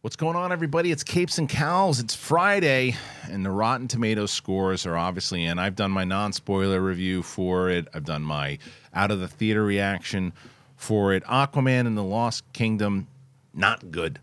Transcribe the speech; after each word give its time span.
What's 0.00 0.14
going 0.14 0.36
on, 0.36 0.52
everybody? 0.52 0.92
It's 0.92 1.02
Capes 1.02 1.38
and 1.38 1.48
Cowls. 1.48 1.98
It's 1.98 2.14
Friday, 2.14 2.94
and 3.28 3.44
the 3.44 3.50
Rotten 3.50 3.88
Tomatoes 3.88 4.30
scores 4.30 4.86
are 4.86 4.96
obviously 4.96 5.44
in. 5.44 5.58
I've 5.58 5.74
done 5.74 5.90
my 5.90 6.04
non 6.04 6.32
spoiler 6.32 6.80
review 6.80 7.24
for 7.24 7.68
it, 7.68 7.88
I've 7.92 8.04
done 8.04 8.22
my 8.22 8.58
out 8.94 9.10
of 9.10 9.18
the 9.18 9.26
theater 9.26 9.64
reaction 9.64 10.32
for 10.76 11.14
it. 11.14 11.24
Aquaman 11.24 11.88
and 11.88 11.98
the 11.98 12.04
Lost 12.04 12.44
Kingdom, 12.52 13.08
not 13.52 13.90
good. 13.90 14.20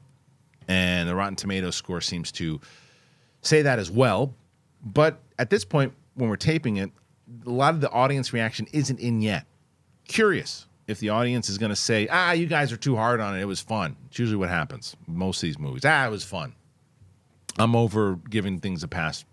And 0.69 1.09
the 1.09 1.15
Rotten 1.15 1.35
Tomatoes 1.35 1.75
score 1.75 1.99
seems 1.99 2.31
to 2.31 2.61
say 3.41 3.61
that 3.61 3.77
as 3.77 3.91
well. 3.91 4.33
But 4.81 5.19
at 5.37 5.49
this 5.49 5.65
point, 5.65 5.91
when 6.13 6.29
we're 6.29 6.37
taping 6.37 6.77
it, 6.77 6.89
a 7.45 7.49
lot 7.49 7.73
of 7.73 7.81
the 7.81 7.89
audience 7.89 8.31
reaction 8.31 8.65
isn't 8.71 9.01
in 9.01 9.21
yet. 9.21 9.45
Curious 10.07 10.67
if 10.87 10.99
the 10.99 11.09
audience 11.09 11.49
is 11.49 11.57
going 11.57 11.71
to 11.71 11.75
say, 11.75 12.07
ah, 12.09 12.31
you 12.31 12.45
guys 12.45 12.71
are 12.71 12.77
too 12.77 12.95
hard 12.95 13.19
on 13.19 13.35
it. 13.35 13.41
It 13.41 13.45
was 13.45 13.59
fun. 13.59 13.95
It's 14.07 14.19
usually 14.19 14.37
what 14.37 14.49
happens. 14.49 14.95
Most 15.07 15.37
of 15.37 15.47
these 15.47 15.59
movies, 15.59 15.83
ah, 15.85 16.05
it 16.05 16.11
was 16.11 16.23
fun. 16.23 16.53
I'm 17.57 17.75
over 17.75 18.17
giving 18.29 18.59
things 18.59 18.83
a 18.83 18.87
pass 18.87 19.25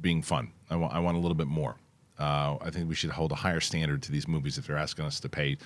being 0.00 0.22
fun. 0.22 0.50
I 0.70 0.76
want, 0.76 0.94
I 0.94 0.98
want 0.98 1.16
a 1.16 1.20
little 1.20 1.34
bit 1.34 1.46
more. 1.46 1.76
Uh, 2.18 2.56
I 2.60 2.70
think 2.70 2.88
we 2.88 2.94
should 2.94 3.10
hold 3.10 3.32
a 3.32 3.34
higher 3.34 3.60
standard 3.60 4.02
to 4.04 4.12
these 4.12 4.26
movies 4.26 4.56
if 4.56 4.66
they're 4.66 4.78
asking 4.78 5.04
us 5.04 5.20
to 5.20 5.28
pay 5.28 5.58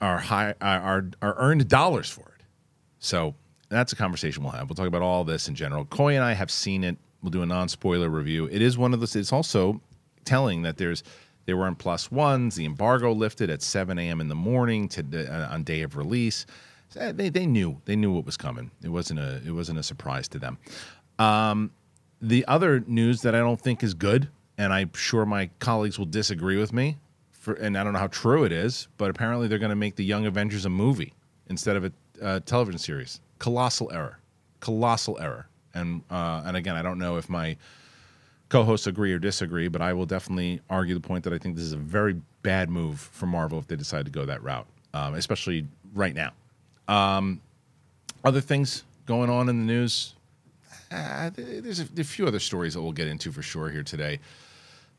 our 0.00 0.18
high 0.18 0.54
our 0.60 1.06
our 1.22 1.34
earned 1.38 1.68
dollars 1.68 2.08
for 2.08 2.22
it. 2.38 2.44
So 3.00 3.34
that's 3.68 3.92
a 3.92 3.96
conversation 3.96 4.42
we'll 4.42 4.52
have. 4.52 4.68
We'll 4.68 4.76
talk 4.76 4.86
about 4.86 5.02
all 5.02 5.24
this 5.24 5.48
in 5.48 5.54
general. 5.54 5.84
Coy 5.86 6.14
and 6.14 6.22
I 6.22 6.34
have 6.34 6.50
seen 6.50 6.84
it. 6.84 6.96
We'll 7.22 7.30
do 7.30 7.42
a 7.42 7.46
non 7.46 7.68
spoiler 7.68 8.08
review. 8.08 8.46
It 8.46 8.62
is 8.62 8.78
one 8.78 8.94
of 8.94 9.00
those. 9.00 9.16
It's 9.16 9.32
also 9.32 9.80
telling 10.24 10.62
that 10.62 10.76
there's 10.76 11.02
they 11.46 11.54
were 11.54 11.68
in 11.68 11.74
plus 11.74 12.10
ones. 12.10 12.56
The 12.56 12.64
embargo 12.64 13.12
lifted 13.12 13.50
at 13.50 13.62
7 13.62 13.98
a.m. 13.98 14.20
in 14.20 14.28
the 14.28 14.34
morning 14.34 14.88
to 14.88 15.28
uh, 15.28 15.52
on 15.52 15.62
day 15.62 15.82
of 15.82 15.96
release. 15.96 16.46
So 16.88 17.12
they, 17.12 17.28
they 17.28 17.46
knew 17.46 17.80
they 17.84 17.96
knew 17.96 18.12
what 18.12 18.24
was 18.24 18.36
coming. 18.36 18.70
It 18.82 18.88
wasn't 18.88 19.20
a 19.20 19.40
it 19.46 19.50
wasn't 19.50 19.78
a 19.78 19.82
surprise 19.82 20.28
to 20.28 20.38
them. 20.38 20.58
Um, 21.18 21.70
the 22.20 22.44
other 22.46 22.80
news 22.86 23.22
that 23.22 23.34
I 23.34 23.38
don't 23.38 23.60
think 23.60 23.82
is 23.82 23.94
good, 23.94 24.28
and 24.56 24.72
I'm 24.72 24.90
sure 24.94 25.26
my 25.26 25.50
colleagues 25.58 25.98
will 25.98 26.06
disagree 26.06 26.56
with 26.56 26.72
me, 26.72 26.96
for, 27.32 27.54
and 27.54 27.76
I 27.76 27.84
don't 27.84 27.92
know 27.92 27.98
how 27.98 28.06
true 28.06 28.44
it 28.44 28.52
is, 28.52 28.88
but 28.96 29.10
apparently 29.10 29.46
they're 29.48 29.58
going 29.58 29.70
to 29.70 29.76
make 29.76 29.96
the 29.96 30.04
Young 30.04 30.26
Avengers 30.26 30.64
a 30.64 30.70
movie 30.70 31.12
instead 31.48 31.76
of 31.76 31.84
a 31.84 31.92
uh, 32.22 32.40
television 32.40 32.78
series. 32.78 33.20
Colossal 33.38 33.90
error, 33.92 34.18
colossal 34.60 35.18
error. 35.20 35.48
And 35.74 36.02
uh, 36.10 36.42
and 36.46 36.56
again, 36.56 36.76
I 36.76 36.82
don't 36.82 36.98
know 36.98 37.16
if 37.16 37.28
my 37.28 37.56
co-hosts 38.54 38.86
agree 38.86 39.12
or 39.12 39.18
disagree, 39.18 39.66
but 39.66 39.82
I 39.82 39.92
will 39.94 40.06
definitely 40.06 40.60
argue 40.70 40.94
the 40.94 41.00
point 41.00 41.24
that 41.24 41.32
I 41.32 41.38
think 41.38 41.56
this 41.56 41.64
is 41.64 41.72
a 41.72 41.76
very 41.76 42.20
bad 42.44 42.70
move 42.70 43.00
for 43.00 43.26
Marvel 43.26 43.58
if 43.58 43.66
they 43.66 43.74
decide 43.74 44.04
to 44.04 44.12
go 44.12 44.24
that 44.26 44.44
route, 44.44 44.68
um, 44.92 45.14
especially 45.14 45.66
right 45.92 46.14
now. 46.14 46.30
Um, 46.86 47.40
other 48.22 48.40
things 48.40 48.84
going 49.06 49.28
on 49.28 49.48
in 49.48 49.58
the 49.58 49.64
news. 49.64 50.14
Uh, 50.88 51.30
there's 51.34 51.80
a, 51.80 51.88
a, 51.98 52.04
few 52.04 52.28
other 52.28 52.38
stories 52.38 52.74
that 52.74 52.82
we'll 52.82 52.92
get 52.92 53.08
into 53.08 53.32
for 53.32 53.42
sure 53.42 53.70
here 53.70 53.82
today, 53.82 54.20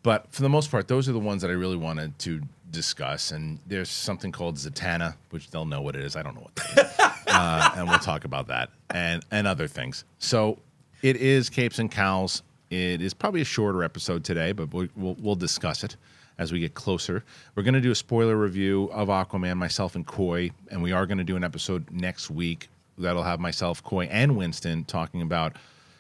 but 0.03 0.29
for 0.33 0.41
the 0.41 0.49
most 0.49 0.69
part, 0.69 0.89
those 0.89 1.07
are 1.07 1.13
the 1.13 1.19
ones 1.19 1.41
that 1.41 1.49
I 1.49 1.53
really 1.53 1.77
wanted 1.77 2.19
to 2.19 2.41
discuss. 2.71 3.31
And 3.31 3.59
there's 3.67 3.87
something 3.87 4.33
called 4.33 4.57
Zatanna, 4.57 5.15
which 5.29 5.49
they'll 5.49 5.63
know 5.63 5.81
what 5.81 5.95
it 5.95 6.03
is. 6.03 6.17
I 6.17 6.23
don't 6.23 6.35
know 6.35 6.41
what 6.41 6.55
that 6.55 6.77
is, 6.77 6.99
uh, 7.27 7.71
and 7.77 7.87
we'll 7.87 7.99
talk 7.99 8.25
about 8.25 8.47
that 8.47 8.69
and 8.89 9.23
and 9.31 9.47
other 9.47 9.69
things. 9.69 10.03
So 10.19 10.59
it 11.01 11.15
is 11.15 11.49
Capes 11.49 11.79
and 11.79 11.89
Cowls 11.89 12.43
it 12.69 13.01
is 13.01 13.13
probably 13.13 13.41
a 13.41 13.45
shorter 13.45 13.83
episode 13.83 14.23
today, 14.23 14.51
but 14.51 14.73
we'll, 14.73 14.87
we'll, 14.95 15.15
we'll 15.19 15.35
discuss 15.35 15.83
it 15.83 15.95
as 16.37 16.51
we 16.51 16.59
get 16.59 16.73
closer. 16.73 17.23
We're 17.55 17.63
going 17.63 17.75
to 17.75 17.81
do 17.81 17.91
a 17.91 17.95
spoiler 17.95 18.35
review 18.35 18.89
of 18.91 19.07
Aquaman, 19.07 19.57
myself 19.57 19.95
and 19.95 20.05
Coy, 20.05 20.51
and 20.69 20.81
we 20.83 20.91
are 20.91 21.05
going 21.05 21.17
to 21.17 21.23
do 21.23 21.35
an 21.35 21.43
episode 21.43 21.89
next 21.91 22.29
week 22.29 22.69
that'll 22.97 23.23
have 23.23 23.39
myself, 23.39 23.83
Coy, 23.83 24.05
and 24.05 24.35
Winston 24.35 24.85
talking 24.85 25.21
about 25.21 25.57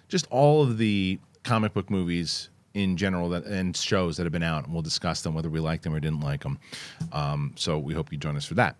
just 0.07 0.27
all 0.29 0.61
of 0.61 0.77
the 0.77 1.19
comic 1.43 1.73
book 1.73 1.89
movies 1.89 2.49
in 2.73 2.97
general 2.97 3.29
that 3.29 3.45
and 3.45 3.75
shows 3.75 4.17
that 4.17 4.23
have 4.23 4.33
been 4.33 4.43
out, 4.43 4.65
and 4.65 4.73
we'll 4.73 4.81
discuss 4.81 5.21
them 5.21 5.33
whether 5.33 5.49
we 5.49 5.59
liked 5.59 5.83
them 5.83 5.93
or 5.93 5.99
didn't 5.99 6.19
like 6.19 6.43
them. 6.43 6.59
Um, 7.11 7.53
so 7.55 7.77
we 7.77 7.93
hope 7.93 8.11
you 8.11 8.17
join 8.17 8.35
us 8.35 8.45
for 8.45 8.55
that. 8.55 8.75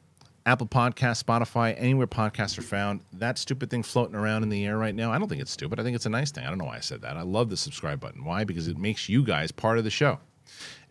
Apple 0.48 0.68
Podcast, 0.68 1.24
Spotify, 1.24 1.74
anywhere 1.78 2.06
podcasts 2.06 2.58
are 2.60 2.64
found. 2.64 3.00
That 3.14 3.40
stupid 3.40 3.72
thing 3.72 3.82
floating 3.82 4.16
around 4.16 4.44
in 4.44 4.50
the 4.50 4.64
air 4.66 4.78
right 4.78 4.94
now, 4.94 5.12
I 5.12 5.18
don't 5.18 5.28
think 5.28 5.42
it's 5.42 5.50
stupid. 5.52 5.80
I 5.80 5.84
think 5.84 5.96
it's 5.96 6.06
a 6.06 6.10
nice 6.10 6.30
thing. 6.30 6.46
I 6.46 6.50
don't 6.50 6.60
know 6.60 6.66
why 6.66 6.78
I 6.78 6.82
said 6.82 7.02
that. 7.02 7.18
I 7.18 7.24
love 7.24 7.50
the 7.50 7.58
subscribe 7.58 8.00
button. 8.00 8.24
Why? 8.24 8.44
Because 8.44 8.68
it 8.68 8.78
makes 8.78 9.10
you 9.10 9.24
guys 9.24 9.52
part 9.52 9.80
of 9.80 9.84
the 9.84 9.90
show. 9.90 10.20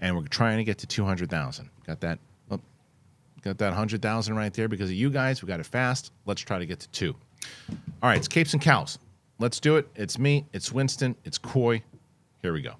And 0.00 0.16
we're 0.16 0.26
trying 0.26 0.59
to 0.59 0.65
get 0.65 0.78
to 0.78 0.88
200,000. 0.88 1.70
Got 1.87 2.00
that? 2.00 2.19
Oh, 2.50 2.59
got 3.42 3.59
that 3.59 3.69
100,000 3.69 4.37
right 4.37 4.53
there 4.53 4.66
because 4.66 4.91
of 4.91 4.97
you 4.97 5.09
guys. 5.09 5.41
We 5.41 5.47
got 5.47 5.60
it 5.60 5.66
fast. 5.66 6.10
Let's 6.26 6.41
try 6.42 6.59
to 6.59 6.66
get 6.66 6.81
to 6.81 6.88
two. 6.88 7.15
All 8.03 8.09
right, 8.09 8.19
it's 8.19 8.28
Capes 8.28 8.54
and 8.54 8.62
Cowls. 8.62 8.98
Let's 9.38 9.60
do 9.60 9.76
it. 9.76 9.88
It's 9.94 10.19
me, 10.19 10.47
it's 10.53 10.72
Winston, 10.72 11.15
it's 11.25 11.38
Coy. 11.38 11.82
Here 12.42 12.53
we 12.53 12.60
go. 12.60 12.75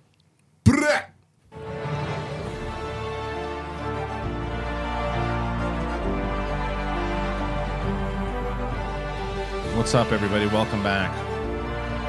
What's 9.77 9.95
up, 9.95 10.13
everybody? 10.13 10.47
Welcome 10.47 10.83
back. 10.83 11.11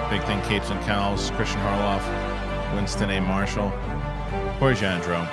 Big 0.09 0.23
Thing 0.23 0.41
Capes 0.43 0.69
and 0.69 0.79
Cowls, 0.85 1.31
Kristian 1.31 1.61
Harloff, 1.63 2.75
Winston 2.75 3.09
A. 3.09 3.19
Marshall, 3.19 3.69
Coy 4.59 4.73
Jandreau. 4.73 5.23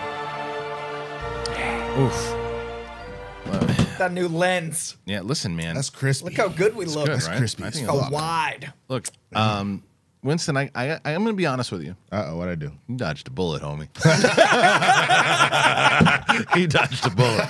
Oof. 1.99 3.99
that 3.99 4.13
new 4.13 4.29
lens. 4.29 4.97
Yeah, 5.05 5.21
listen, 5.21 5.55
man. 5.55 5.75
That's 5.75 5.91
crispy. 5.91 6.31
Look 6.31 6.37
how 6.39 6.49
good 6.49 6.75
we 6.75 6.87
It's 6.87 6.95
look. 6.95 7.07
good, 7.07 7.17
That's 7.17 7.29
right? 7.29 7.37
crispy 7.39 7.65
I 7.65 7.67
as 7.69 7.75
think 7.75 7.87
So 7.89 7.97
it's- 7.97 8.11
wide. 8.11 8.73
Look, 8.89 9.07
um, 9.35 9.83
Winston, 10.23 10.57
I, 10.57 10.71
I, 10.75 10.99
I 11.05 11.11
am 11.13 11.23
going 11.25 11.35
to 11.35 11.39
be 11.39 11.47
honest 11.47 11.71
with 11.73 11.83
you. 11.83 11.95
Uh 12.11 12.25
oh, 12.29 12.37
what'd 12.39 12.53
I 12.53 12.57
do? 12.57 12.73
You 12.89 12.97
dodged 12.97 13.29
a 13.29 13.31
bullet, 13.31 13.63
homie. 13.63 13.89
you 16.57 16.67
dodged 16.67 17.07
a 17.07 17.11
bullet. 17.11 17.49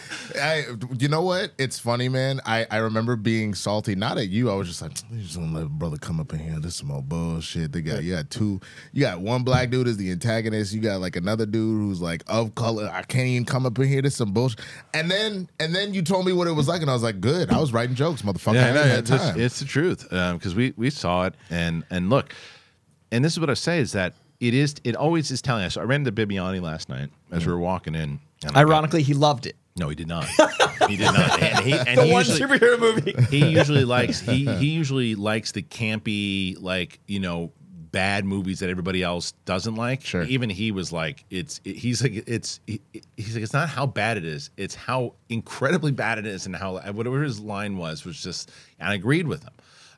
I, 0.36 0.64
you 0.98 1.08
know 1.08 1.22
what? 1.22 1.52
It's 1.58 1.78
funny, 1.78 2.08
man. 2.08 2.40
I, 2.46 2.66
I 2.70 2.78
remember 2.78 3.16
being 3.16 3.54
salty, 3.54 3.94
not 3.94 4.18
at 4.18 4.28
you. 4.28 4.50
I 4.50 4.54
was 4.54 4.68
just 4.68 4.82
like, 4.82 4.92
you 5.10 5.22
just 5.22 5.38
let 5.38 5.68
brother 5.68 5.96
come 5.96 6.20
up 6.20 6.32
in 6.32 6.38
here. 6.38 6.58
This 6.60 6.80
is 6.80 6.90
old 6.90 7.08
bullshit. 7.08 7.72
They 7.72 7.82
got 7.82 8.02
you 8.02 8.14
got 8.14 8.30
two. 8.30 8.60
You 8.92 9.02
got 9.02 9.20
one 9.20 9.42
black 9.42 9.70
dude 9.70 9.88
as 9.88 9.96
the 9.96 10.10
antagonist. 10.10 10.72
You 10.72 10.80
got 10.80 11.00
like 11.00 11.16
another 11.16 11.46
dude 11.46 11.80
who's 11.80 12.00
like 12.00 12.22
of 12.28 12.54
color. 12.54 12.90
I 12.92 13.02
can't 13.02 13.26
even 13.26 13.44
come 13.44 13.66
up 13.66 13.78
in 13.78 13.88
here. 13.88 14.02
This 14.02 14.14
is 14.14 14.18
some 14.18 14.32
bullshit. 14.32 14.60
And 14.94 15.10
then 15.10 15.48
and 15.58 15.74
then 15.74 15.94
you 15.94 16.02
told 16.02 16.26
me 16.26 16.32
what 16.32 16.48
it 16.48 16.52
was 16.52 16.68
like, 16.68 16.80
and 16.82 16.90
I 16.90 16.94
was 16.94 17.02
like, 17.02 17.20
good. 17.20 17.50
I 17.50 17.58
was 17.58 17.72
writing 17.72 17.94
jokes, 17.94 18.22
motherfucker. 18.22 18.54
Yeah, 18.54 18.72
no, 18.72 18.82
it's, 18.82 19.10
it's 19.10 19.58
the 19.60 19.66
truth 19.66 20.12
um, 20.12 20.36
because 20.36 20.54
we 20.54 20.74
we 20.76 20.90
saw 20.90 21.24
it 21.24 21.34
and 21.50 21.84
and 21.90 22.10
look, 22.10 22.34
and 23.10 23.24
this 23.24 23.32
is 23.32 23.40
what 23.40 23.50
I 23.50 23.54
say 23.54 23.78
is 23.78 23.92
that 23.92 24.14
it 24.40 24.54
is 24.54 24.74
it 24.84 24.96
always 24.96 25.30
is 25.30 25.42
telling 25.42 25.64
us. 25.64 25.76
I 25.76 25.82
ran 25.82 26.04
to 26.04 26.12
Bibiani 26.12 26.60
last 26.62 26.88
night 26.88 27.10
as 27.30 27.46
we 27.46 27.52
were 27.52 27.58
walking 27.60 27.94
in. 27.94 28.20
And 28.44 28.50
I 28.56 28.62
got- 28.62 28.68
Ironically, 28.68 29.02
he 29.02 29.14
loved 29.14 29.46
it. 29.46 29.56
no, 29.76 29.88
he 29.88 29.94
did 29.94 30.08
not. 30.08 30.24
he 30.88 30.96
did 30.96 31.04
not. 31.12 31.40
And 31.42 31.64
he, 31.64 31.72
and 31.74 31.98
The 31.98 32.04
he 32.06 32.12
one 32.12 32.24
usually, 32.24 32.40
superhero 32.58 32.78
movie. 32.80 33.14
he 33.30 33.46
usually 33.50 33.84
likes 33.84 34.20
he 34.20 34.44
he 34.56 34.70
usually 34.70 35.14
likes 35.14 35.52
the 35.52 35.62
campy 35.62 36.56
like 36.60 37.00
you 37.06 37.20
know 37.20 37.52
bad 37.92 38.24
movies 38.24 38.60
that 38.60 38.70
everybody 38.70 39.02
else 39.02 39.32
doesn't 39.46 39.74
like. 39.74 40.04
Sure. 40.04 40.22
Even 40.22 40.48
he 40.48 40.70
was 40.70 40.92
like, 40.92 41.24
it's 41.28 41.60
it, 41.64 41.76
he's 41.76 42.02
like 42.02 42.22
it's 42.28 42.60
he, 42.66 42.80
he's 43.16 43.34
like 43.34 43.42
it's 43.42 43.52
not 43.52 43.68
how 43.68 43.84
bad 43.84 44.16
it 44.16 44.24
is, 44.24 44.50
it's 44.56 44.74
how 44.74 45.14
incredibly 45.28 45.90
bad 45.92 46.18
it 46.18 46.24
is, 46.26 46.46
and 46.46 46.54
how 46.56 46.78
whatever 46.92 47.22
his 47.22 47.40
line 47.40 47.76
was 47.76 48.04
was 48.04 48.20
just. 48.22 48.50
And 48.78 48.88
I 48.88 48.94
agreed 48.94 49.26
with 49.26 49.42
him. 49.42 49.52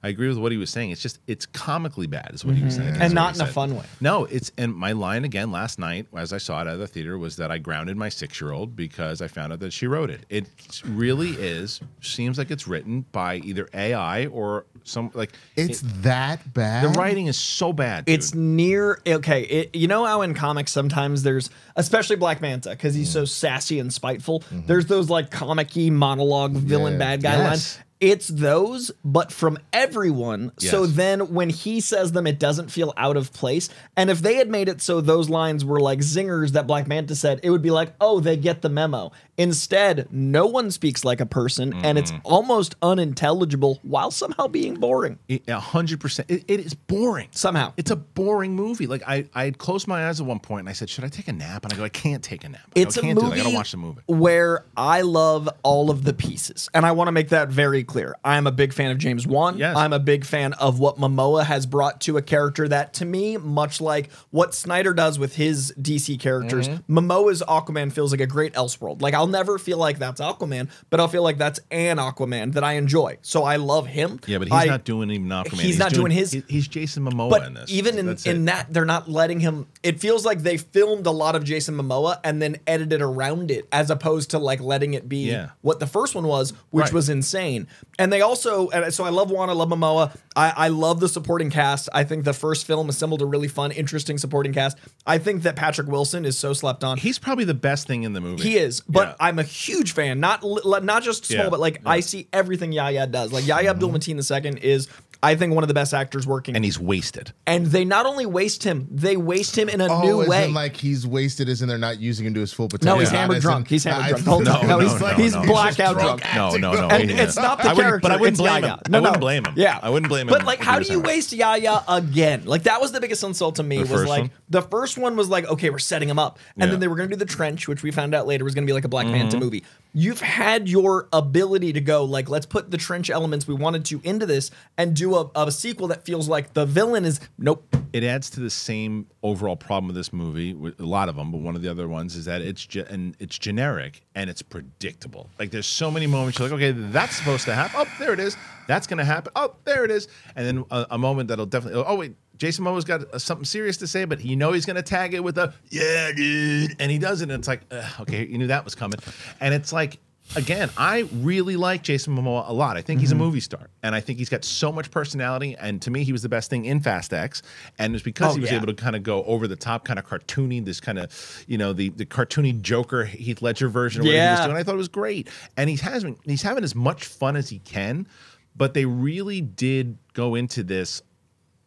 I 0.04 0.08
agree 0.08 0.28
with 0.28 0.38
what 0.38 0.50
he 0.50 0.58
was 0.58 0.70
saying. 0.70 0.90
It's 0.90 1.00
just 1.00 1.20
it's 1.28 1.46
comically 1.46 2.08
bad, 2.08 2.30
is 2.34 2.44
what 2.44 2.56
he 2.56 2.64
was 2.64 2.76
mm-hmm. 2.76 2.88
saying, 2.88 3.02
And 3.02 3.14
not 3.14 3.36
he 3.36 3.42
in 3.42 3.48
a 3.48 3.52
fun 3.52 3.76
way. 3.76 3.84
No, 4.00 4.24
it's 4.24 4.50
and 4.58 4.74
my 4.74 4.92
line 4.92 5.24
again 5.24 5.52
last 5.52 5.78
night 5.78 6.08
as 6.16 6.32
I 6.32 6.38
saw 6.38 6.60
it 6.62 6.66
at 6.66 6.78
the 6.78 6.88
theater 6.88 7.18
was 7.18 7.36
that 7.36 7.52
I 7.52 7.58
grounded 7.58 7.96
my 7.96 8.08
six 8.08 8.40
year 8.40 8.50
old 8.50 8.74
because 8.74 9.22
I 9.22 9.28
found 9.28 9.52
out 9.52 9.60
that 9.60 9.72
she 9.72 9.86
wrote 9.86 10.10
it. 10.10 10.26
It 10.28 10.46
really 10.84 11.30
is 11.30 11.80
seems 12.00 12.36
like 12.36 12.50
it's 12.50 12.66
written 12.66 13.02
by 13.12 13.36
either 13.36 13.68
AI 13.72 14.26
or 14.26 14.66
some 14.82 15.10
like 15.14 15.32
it's 15.54 15.82
it- 15.82 16.02
that 16.02 16.52
bad. 16.52 16.84
the 16.84 16.88
writing 16.98 17.28
is 17.28 17.38
so 17.38 17.72
bad. 17.72 18.04
dude. 18.06 18.14
It's 18.14 18.34
near 18.34 19.00
okay. 19.06 19.42
It, 19.42 19.76
you 19.76 19.86
know 19.86 20.04
how 20.04 20.22
in 20.22 20.34
comics 20.34 20.72
sometimes 20.72 21.22
there's, 21.22 21.48
especially 21.76 22.16
Black 22.16 22.40
Manta, 22.40 22.70
because 22.70 22.94
he's 22.94 23.10
mm. 23.10 23.12
so 23.12 23.24
sassy 23.24 23.78
and 23.78 23.92
spiteful. 23.92 24.40
Mm-hmm. 24.40 24.66
There's 24.66 24.86
those 24.86 25.08
like 25.08 25.30
comic-y 25.30 25.90
monologue 25.90 26.54
villain 26.54 26.94
Yeah. 26.94 26.98
bad 26.98 27.22
guy 27.22 27.36
Yes. 27.36 27.48
lines. 27.48 27.78
It's 28.02 28.26
those, 28.26 28.90
but 29.04 29.30
from 29.30 29.60
everyone. 29.72 30.50
So 30.58 30.86
then 30.86 31.32
when 31.32 31.50
he 31.50 31.80
says 31.80 32.10
them, 32.10 32.26
it 32.26 32.40
doesn't 32.40 32.72
feel 32.72 32.92
out 32.96 33.16
of 33.16 33.32
place. 33.32 33.68
And 33.96 34.10
if 34.10 34.20
they 34.20 34.34
had 34.34 34.48
made 34.48 34.68
it 34.68 34.82
so 34.82 35.00
those 35.00 35.30
lines 35.30 35.64
were 35.64 35.78
like 35.78 36.00
zingers 36.00 36.50
that 36.50 36.66
Black 36.66 36.88
Manta 36.88 37.14
said, 37.14 37.38
it 37.44 37.50
would 37.50 37.62
be 37.62 37.70
like, 37.70 37.94
oh, 38.00 38.18
they 38.18 38.36
get 38.36 38.60
the 38.60 38.68
memo. 38.68 39.12
Instead, 39.38 40.08
no 40.10 40.46
one 40.46 40.70
speaks 40.70 41.04
like 41.04 41.20
a 41.20 41.26
person, 41.26 41.72
and 41.72 41.96
it's 41.98 42.12
almost 42.22 42.74
unintelligible 42.82 43.80
while 43.82 44.10
somehow 44.10 44.46
being 44.46 44.74
boring. 44.74 45.18
A 45.48 45.58
hundred 45.58 46.00
percent. 46.00 46.30
It, 46.30 46.44
is 46.48 46.74
boring. 46.74 47.28
Somehow. 47.32 47.72
it's 47.76 47.90
a 47.90 47.96
boring 47.96 48.54
movie. 48.54 48.86
Like 48.86 49.02
I, 49.08 49.26
I 49.34 49.44
had 49.44 49.56
closed 49.58 49.88
my 49.88 50.06
eyes 50.08 50.20
at 50.20 50.26
one 50.26 50.38
point 50.38 50.60
and 50.60 50.68
I 50.68 50.72
said, 50.72 50.90
"Should 50.90 51.04
I 51.04 51.08
take 51.08 51.28
a 51.28 51.32
nap?" 51.32 51.64
And 51.64 51.72
I 51.72 51.76
go, 51.76 51.84
"I 51.84 51.88
can't 51.88 52.22
take 52.22 52.44
a 52.44 52.48
nap. 52.50 52.60
I 52.76 52.80
It's 52.80 52.98
I 52.98 53.00
a 53.00 53.04
can't 53.04 53.18
do 53.18 53.24
movie 53.24 53.38
it. 53.38 53.40
I 53.40 53.44
gotta 53.44 53.56
watch 53.56 53.70
the 53.70 53.76
movie." 53.78 54.02
where 54.06 54.66
I 54.76 55.00
love 55.00 55.48
all 55.62 55.90
of 55.90 56.04
the 56.04 56.12
pieces, 56.12 56.68
and 56.74 56.84
I 56.84 56.92
want 56.92 57.08
to 57.08 57.12
make 57.12 57.30
that 57.30 57.48
very 57.48 57.84
clear. 57.84 58.14
I'm 58.24 58.46
a 58.46 58.52
big 58.52 58.72
fan 58.72 58.90
of 58.90 58.98
James 58.98 59.26
Wan. 59.26 59.56
Yes. 59.56 59.76
I'm 59.76 59.92
a 59.94 59.98
big 59.98 60.24
fan 60.26 60.52
of 60.54 60.78
what 60.78 60.98
Momoa 60.98 61.44
has 61.44 61.64
brought 61.66 62.00
to 62.02 62.16
a 62.18 62.22
character 62.22 62.68
that, 62.68 62.92
to 62.94 63.04
me, 63.06 63.38
much 63.38 63.80
like 63.80 64.12
what 64.30 64.54
Snyder 64.54 64.92
does 64.92 65.18
with 65.18 65.36
his 65.36 65.72
DC 65.80 66.20
characters, 66.20 66.68
Mm-hmm. 66.68 66.98
Momoa's 66.98 67.42
Aquaman 67.48 67.90
feels 67.92 68.12
like 68.12 68.20
a 68.20 68.26
great 68.26 68.52
Elseworld. 68.54 69.00
Like 69.02 69.14
I'll 69.22 69.28
never 69.28 69.56
feel 69.56 69.78
like 69.78 70.00
that's 70.00 70.20
Aquaman, 70.20 70.68
but 70.90 70.98
I'll 70.98 71.06
feel 71.06 71.22
like 71.22 71.38
that's 71.38 71.60
an 71.70 71.98
Aquaman 71.98 72.54
that 72.54 72.64
I 72.64 72.72
enjoy. 72.72 73.18
So 73.22 73.44
I 73.44 73.54
love 73.54 73.86
him. 73.86 74.18
Yeah, 74.26 74.38
but 74.38 74.48
he's 74.48 74.52
I- 74.52 74.64
not 74.66 74.82
doing 74.82 75.12
even 75.12 75.28
Aquaman. 75.28 75.60
he's 75.60 75.78
not 75.78 75.92
doing 75.92 76.10
his- 76.10 76.32
He's 76.48 76.66
Jason 76.66 77.04
Momoa 77.04 77.30
But 77.30 77.46
in 77.46 77.54
this. 77.54 77.70
even 77.70 77.98
in, 78.00 78.16
in 78.24 78.46
that, 78.46 78.66
they're 78.72 78.84
not 78.84 79.08
letting 79.08 79.38
him. 79.38 79.66
It 79.84 80.00
feels 80.00 80.24
like 80.24 80.40
they 80.42 80.56
filmed 80.56 81.06
a 81.06 81.12
lot 81.12 81.36
of 81.36 81.44
Jason 81.44 81.76
Momoa 81.76 82.18
and 82.24 82.42
then 82.42 82.56
edited 82.66 83.00
around 83.00 83.52
it, 83.52 83.68
as 83.70 83.90
opposed 83.90 84.30
to 84.30 84.40
like 84.40 84.60
letting 84.60 84.94
it 84.94 85.08
be 85.08 85.30
Yeah. 85.30 85.50
what 85.60 85.78
the 85.78 85.86
first 85.86 86.16
one 86.16 86.26
was, 86.26 86.52
which 86.70 86.86
Right. 86.86 86.92
was 86.92 87.08
insane. 87.08 87.68
And 88.00 88.12
they 88.12 88.22
also, 88.22 88.70
and 88.70 88.92
so 88.92 89.04
I 89.04 89.10
love 89.10 89.30
Wan, 89.30 89.48
I 89.50 89.52
love 89.52 89.68
Momoa. 89.68 90.16
I, 90.34 90.52
I 90.56 90.68
love 90.68 90.98
the 90.98 91.08
supporting 91.08 91.50
cast. 91.50 91.88
I 91.92 92.02
think 92.02 92.24
the 92.24 92.32
first 92.32 92.66
film 92.66 92.88
assembled 92.88 93.22
a 93.22 93.26
really 93.26 93.46
fun, 93.48 93.70
interesting 93.70 94.18
supporting 94.18 94.52
cast. 94.52 94.78
I 95.06 95.18
think 95.18 95.42
that 95.44 95.54
Patrick 95.54 95.86
Wilson 95.86 96.24
is 96.24 96.36
so 96.36 96.52
slept 96.54 96.82
on. 96.82 96.96
he's 96.98 97.18
probably 97.18 97.44
the 97.44 97.52
best 97.54 97.86
thing 97.86 98.02
in 98.02 98.14
the 98.14 98.20
movie. 98.20 98.42
He 98.42 98.56
is, 98.56 98.80
but 98.88 99.11
Yeah. 99.20 99.26
I'm 99.26 99.38
a 99.38 99.42
huge 99.42 99.92
fan. 99.92 100.20
Not 100.20 100.42
not 100.64 101.02
just 101.02 101.24
small, 101.26 101.44
Yeah, 101.44 101.48
but 101.50 101.60
like 101.60 101.74
yeah. 101.82 101.90
I 101.90 102.00
see 102.00 102.28
everything 102.32 102.72
Yahya 102.72 103.06
does. 103.06 103.32
Like 103.32 103.46
Yahya 103.46 103.70
Abdul 103.70 103.90
Mateen 103.90 104.16
II 104.16 104.60
is, 104.62 104.88
I 105.22 105.36
think, 105.36 105.54
one 105.54 105.62
of 105.62 105.68
the 105.68 105.74
best 105.74 105.94
actors 105.94 106.26
working. 106.26 106.56
and 106.56 106.64
he's 106.64 106.78
wasted. 106.80 107.32
And 107.46 107.66
they 107.66 107.84
not 107.84 108.06
only 108.06 108.26
waste 108.26 108.64
him, 108.64 108.88
they 108.90 109.16
waste 109.16 109.56
him 109.56 109.68
in 109.68 109.80
a 109.80 109.86
Oh, 109.88 110.02
new 110.02 110.22
as 110.22 110.28
way. 110.28 110.44
in 110.46 110.54
like 110.54 110.76
he's 110.76 111.06
wasted, 111.06 111.48
as 111.48 111.62
in 111.62 111.68
they're 111.68 111.78
not 111.78 112.00
using 112.00 112.26
him 112.26 112.34
to 112.34 112.40
his 112.40 112.52
full 112.52 112.68
potential. 112.68 112.96
no, 112.96 113.00
he's 113.00 113.12
Not 113.12 113.18
hammered 113.20 113.36
as 113.36 113.44
in- 113.44 113.48
drunk. 113.50 113.68
He's 113.68 113.84
hammered 113.84 114.04
I- 114.04 114.08
drunk. 114.20 114.24
the 114.44 114.52
No. 114.52 114.62
No, 114.62 114.66
no, 114.66 114.78
he's, 114.80 115.00
no, 115.00 115.06
he's 115.14 115.34
no. 115.34 115.42
blackout 115.44 115.94
He's 115.94 116.02
drunk. 116.04 116.20
drunk. 116.22 116.34
No, 116.60 116.72
no, 116.72 116.88
no. 116.88 116.88
And 116.94 117.10
he- 117.10 117.16
it's 117.16 117.36
not 117.36 117.62
the 117.62 117.68
I 117.70 117.74
character. 117.74 118.00
but 118.00 118.10
I 118.12 118.16
wouldn't 118.16 118.38
blame 118.38 118.62
Yahya. 118.64 118.74
him. 118.74 118.80
No, 118.88 118.98
I 118.98 119.00
wouldn't 119.00 119.16
no. 119.16 119.20
blame 119.20 119.44
him. 119.44 119.54
Yeah, 119.56 119.78
I 119.82 119.90
wouldn't 119.90 120.08
blame 120.10 120.28
him 120.28 120.32
But 120.32 120.44
like, 120.44 120.60
how 120.60 120.78
do 120.80 120.92
you 120.92 121.00
waste 121.00 121.32
Yahya 121.32 121.84
again? 121.88 122.44
Like 122.44 122.64
that 122.64 122.80
was 122.80 122.92
the 122.92 123.00
biggest 123.00 123.22
insult 123.22 123.56
to 123.56 123.62
me. 123.62 123.78
was 123.78 123.90
first 123.90 124.08
like 124.08 124.20
one? 124.22 124.30
the 124.50 124.62
first 124.62 124.98
one 124.98 125.14
was 125.16 125.28
like, 125.28 125.46
okay, 125.48 125.70
we're 125.70 125.78
setting 125.78 126.08
him 126.08 126.18
up, 126.18 126.38
and 126.56 126.64
Yeah. 126.64 126.70
then 126.72 126.80
they 126.80 126.88
were 126.88 126.96
going 126.96 127.08
to 127.08 127.14
do 127.14 127.18
the 127.18 127.24
trench, 127.32 127.68
which 127.68 127.82
we 127.82 127.90
found 127.92 128.14
out 128.14 128.26
later 128.26 128.44
was 128.44 128.54
going 128.54 128.66
to 128.66 128.70
be 128.70 128.74
like 128.74 128.84
a 128.84 128.88
Black 128.88 129.06
Mm-hmm. 129.06 129.14
Manta 129.18 129.38
movie. 129.38 129.62
You've 129.94 130.20
had 130.20 130.68
your 130.68 131.08
ability 131.12 131.74
to 131.74 131.80
go 131.80 132.04
like, 132.04 132.30
let's 132.30 132.46
put 132.46 132.70
the 132.70 132.78
trench 132.78 133.10
elements 133.10 133.46
we 133.46 133.54
wanted 133.54 133.84
to 133.86 134.00
into 134.02 134.24
this 134.24 134.50
and 134.78 134.96
do 134.96 135.14
a, 135.16 135.30
a 135.34 135.52
sequel 135.52 135.88
that 135.88 136.04
feels 136.04 136.28
like 136.28 136.54
the 136.54 136.64
villain 136.64 137.04
is 137.04 137.20
nope. 137.36 137.76
it 137.92 138.02
adds 138.02 138.30
to 138.30 138.40
the 138.40 138.48
same 138.50 139.06
overall 139.22 139.56
problem 139.56 139.90
of 139.90 139.94
this 139.94 140.12
movie 140.12 140.56
a 140.78 140.82
lot 140.82 141.08
of 141.08 141.16
them 141.16 141.30
but 141.30 141.40
one 141.42 141.54
of 141.54 141.62
the 141.62 141.68
other 141.68 141.88
ones 141.88 142.16
is 142.16 142.24
that 142.24 142.40
it's 142.40 142.64
ge- 142.64 142.76
and 142.76 143.16
it's 143.18 143.38
generic 143.38 144.02
and 144.14 144.30
it's 144.30 144.42
predictable. 144.42 145.28
Like 145.38 145.50
there's 145.50 145.66
so 145.66 145.90
many 145.90 146.06
moments 146.06 146.38
you're 146.38 146.48
like 146.48 146.56
okay 146.56 146.72
that's 146.72 147.16
supposed 147.16 147.44
to 147.44 147.54
happen. 147.54 147.76
Oh 147.80 147.86
there 147.98 148.12
it 148.12 148.20
is. 148.20 148.36
That's 148.66 148.86
gonna 148.86 149.04
happen. 149.04 149.32
Oh 149.36 149.56
there 149.64 149.84
it 149.84 149.90
is. 149.90 150.08
And 150.36 150.46
then 150.46 150.64
a, 150.70 150.86
a 150.92 150.98
moment 150.98 151.28
that'll 151.28 151.46
definitely 151.46 151.84
oh 151.86 151.96
wait 151.96 152.14
Jason 152.42 152.64
Momoa's 152.64 152.84
got 152.84 153.02
uh, 153.14 153.18
something 153.20 153.44
serious 153.44 153.76
to 153.76 153.86
say, 153.86 154.04
but 154.04 154.24
you 154.24 154.34
know 154.34 154.50
he's 154.50 154.66
gonna 154.66 154.82
tag 154.82 155.14
it 155.14 155.22
with 155.22 155.38
a 155.38 155.54
"yeah, 155.70 156.10
dude," 156.10 156.74
and 156.80 156.90
he 156.90 156.98
does 156.98 157.20
it, 157.20 157.30
and 157.30 157.38
it's 157.38 157.46
like, 157.46 157.60
okay, 158.00 158.26
you 158.26 158.36
knew 158.36 158.48
that 158.48 158.64
was 158.64 158.74
coming, 158.74 158.98
and 159.40 159.54
it's 159.54 159.72
like, 159.72 160.00
again, 160.34 160.68
I 160.76 161.08
really 161.12 161.54
like 161.56 161.84
Jason 161.84 162.16
Momoa 162.16 162.48
a 162.48 162.52
lot. 162.52 162.76
I 162.76 162.82
think 162.82 162.98
he's 162.98 163.12
a 163.12 163.14
movie 163.14 163.38
star, 163.38 163.68
and 163.84 163.94
I 163.94 164.00
think 164.00 164.18
he's 164.18 164.28
got 164.28 164.44
so 164.44 164.72
much 164.72 164.90
personality. 164.90 165.54
And 165.56 165.80
to 165.82 165.90
me, 165.92 166.02
he 166.02 166.10
was 166.10 166.22
the 166.22 166.28
best 166.28 166.50
thing 166.50 166.64
in 166.64 166.80
Fast 166.80 167.12
X, 167.12 167.42
and 167.78 167.94
it's 167.94 168.02
because 168.02 168.32
Oh, 168.32 168.34
he 168.34 168.40
was 168.40 168.50
yeah. 168.50 168.56
able 168.56 168.66
to 168.66 168.74
kind 168.74 168.96
of 168.96 169.04
go 169.04 169.22
over 169.22 169.46
the 169.46 169.54
top, 169.54 169.84
kind 169.84 170.00
of 170.00 170.04
cartoony, 170.04 170.64
this 170.64 170.80
kind 170.80 170.98
of, 170.98 171.44
you 171.46 171.58
know, 171.58 171.72
the 171.72 171.90
the 171.90 172.06
cartoony 172.06 172.60
Joker 172.60 173.04
Heath 173.04 173.40
Ledger 173.40 173.68
version 173.68 174.00
of 174.00 174.06
what 174.06 174.14
he 174.14 174.18
was 174.20 174.40
Yeah. 174.40 174.46
doing. 174.46 174.56
I 174.56 174.64
thought 174.64 174.74
it 174.74 174.78
was 174.78 174.88
great, 174.88 175.28
and 175.56 175.70
he's 175.70 175.80
having 175.80 176.18
he's 176.24 176.42
having 176.42 176.64
as 176.64 176.74
much 176.74 177.04
fun 177.04 177.36
as 177.36 177.48
he 177.50 177.60
can. 177.60 178.08
But 178.56 178.74
they 178.74 178.84
really 178.84 179.40
did 179.40 179.96
go 180.12 180.34
into 180.34 180.62
this 180.64 181.02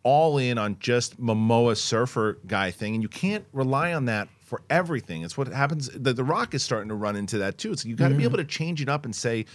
all 0.06 0.38
in 0.38 0.58
on 0.60 0.78
just 0.80 1.20
Momoa 1.20 1.76
surfer 1.76 2.38
guy 2.46 2.70
thing, 2.70 2.94
and 2.94 3.02
you 3.04 3.10
can't 3.10 3.44
rely 3.54 3.92
on 3.94 4.06
that 4.06 4.30
for 4.44 4.62
everything. 4.70 5.24
It's 5.24 5.36
what 5.36 5.48
happens. 5.48 5.90
The, 5.90 6.14
the 6.14 6.24
Rock 6.24 6.54
is 6.54 6.62
starting 6.62 6.90
to 6.90 6.96
run 6.96 7.16
into 7.16 7.40
that 7.40 7.58
too. 7.58 7.76
So 7.76 7.90
you 7.90 7.96
got 7.96 8.10
to 8.10 8.14
be 8.14 8.18
Mm-hmm. 8.20 8.26
able 8.26 8.38
to 8.38 8.44
change 8.46 8.82
it 8.84 8.88
up 8.88 9.04
and 9.06 9.16
say, 9.16 9.46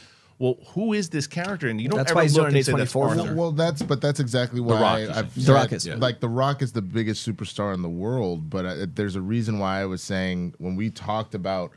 well, 0.41 0.56
who 0.75 0.93
is 0.94 1.08
this 1.11 1.29
character? 1.29 1.69
And 1.69 1.81
you 1.81 1.88
don't 1.88 1.99
That's 1.99 2.11
ever 2.11 2.17
why 2.19 2.23
he's 2.25 2.35
look 2.35 2.47
doing 2.49 2.56
and 2.56 2.67
say 2.67 2.73
that's 2.73 2.93
A24 2.93 3.08
Arthur. 3.08 3.23
film. 3.26 3.37
Well, 3.37 3.52
that's 3.52 3.82
but 3.82 4.00
that's 4.00 4.19
exactly 4.19 4.61
why 4.61 4.73
Rock, 4.81 4.82
I, 4.82 5.19
I've 5.20 5.32
said. 5.35 5.44
The 5.44 5.52
Rock 5.55 5.73
is. 5.73 5.87
Yeah. 5.87 5.94
like 5.97 6.19
the 6.19 6.29
Rock 6.29 6.62
is 6.62 6.73
the 6.73 6.82
biggest 6.82 7.25
superstar 7.29 7.73
in 7.73 7.82
the 7.82 7.88
world. 7.88 8.50
But 8.50 8.64
uh, 8.67 8.87
there's 8.93 9.14
a 9.17 9.20
reason 9.23 9.61
why 9.61 9.81
I 9.81 9.85
was 9.87 10.02
saying 10.02 10.55
when 10.58 10.75
we 10.75 10.91
talked 10.91 11.35
about 11.37 11.70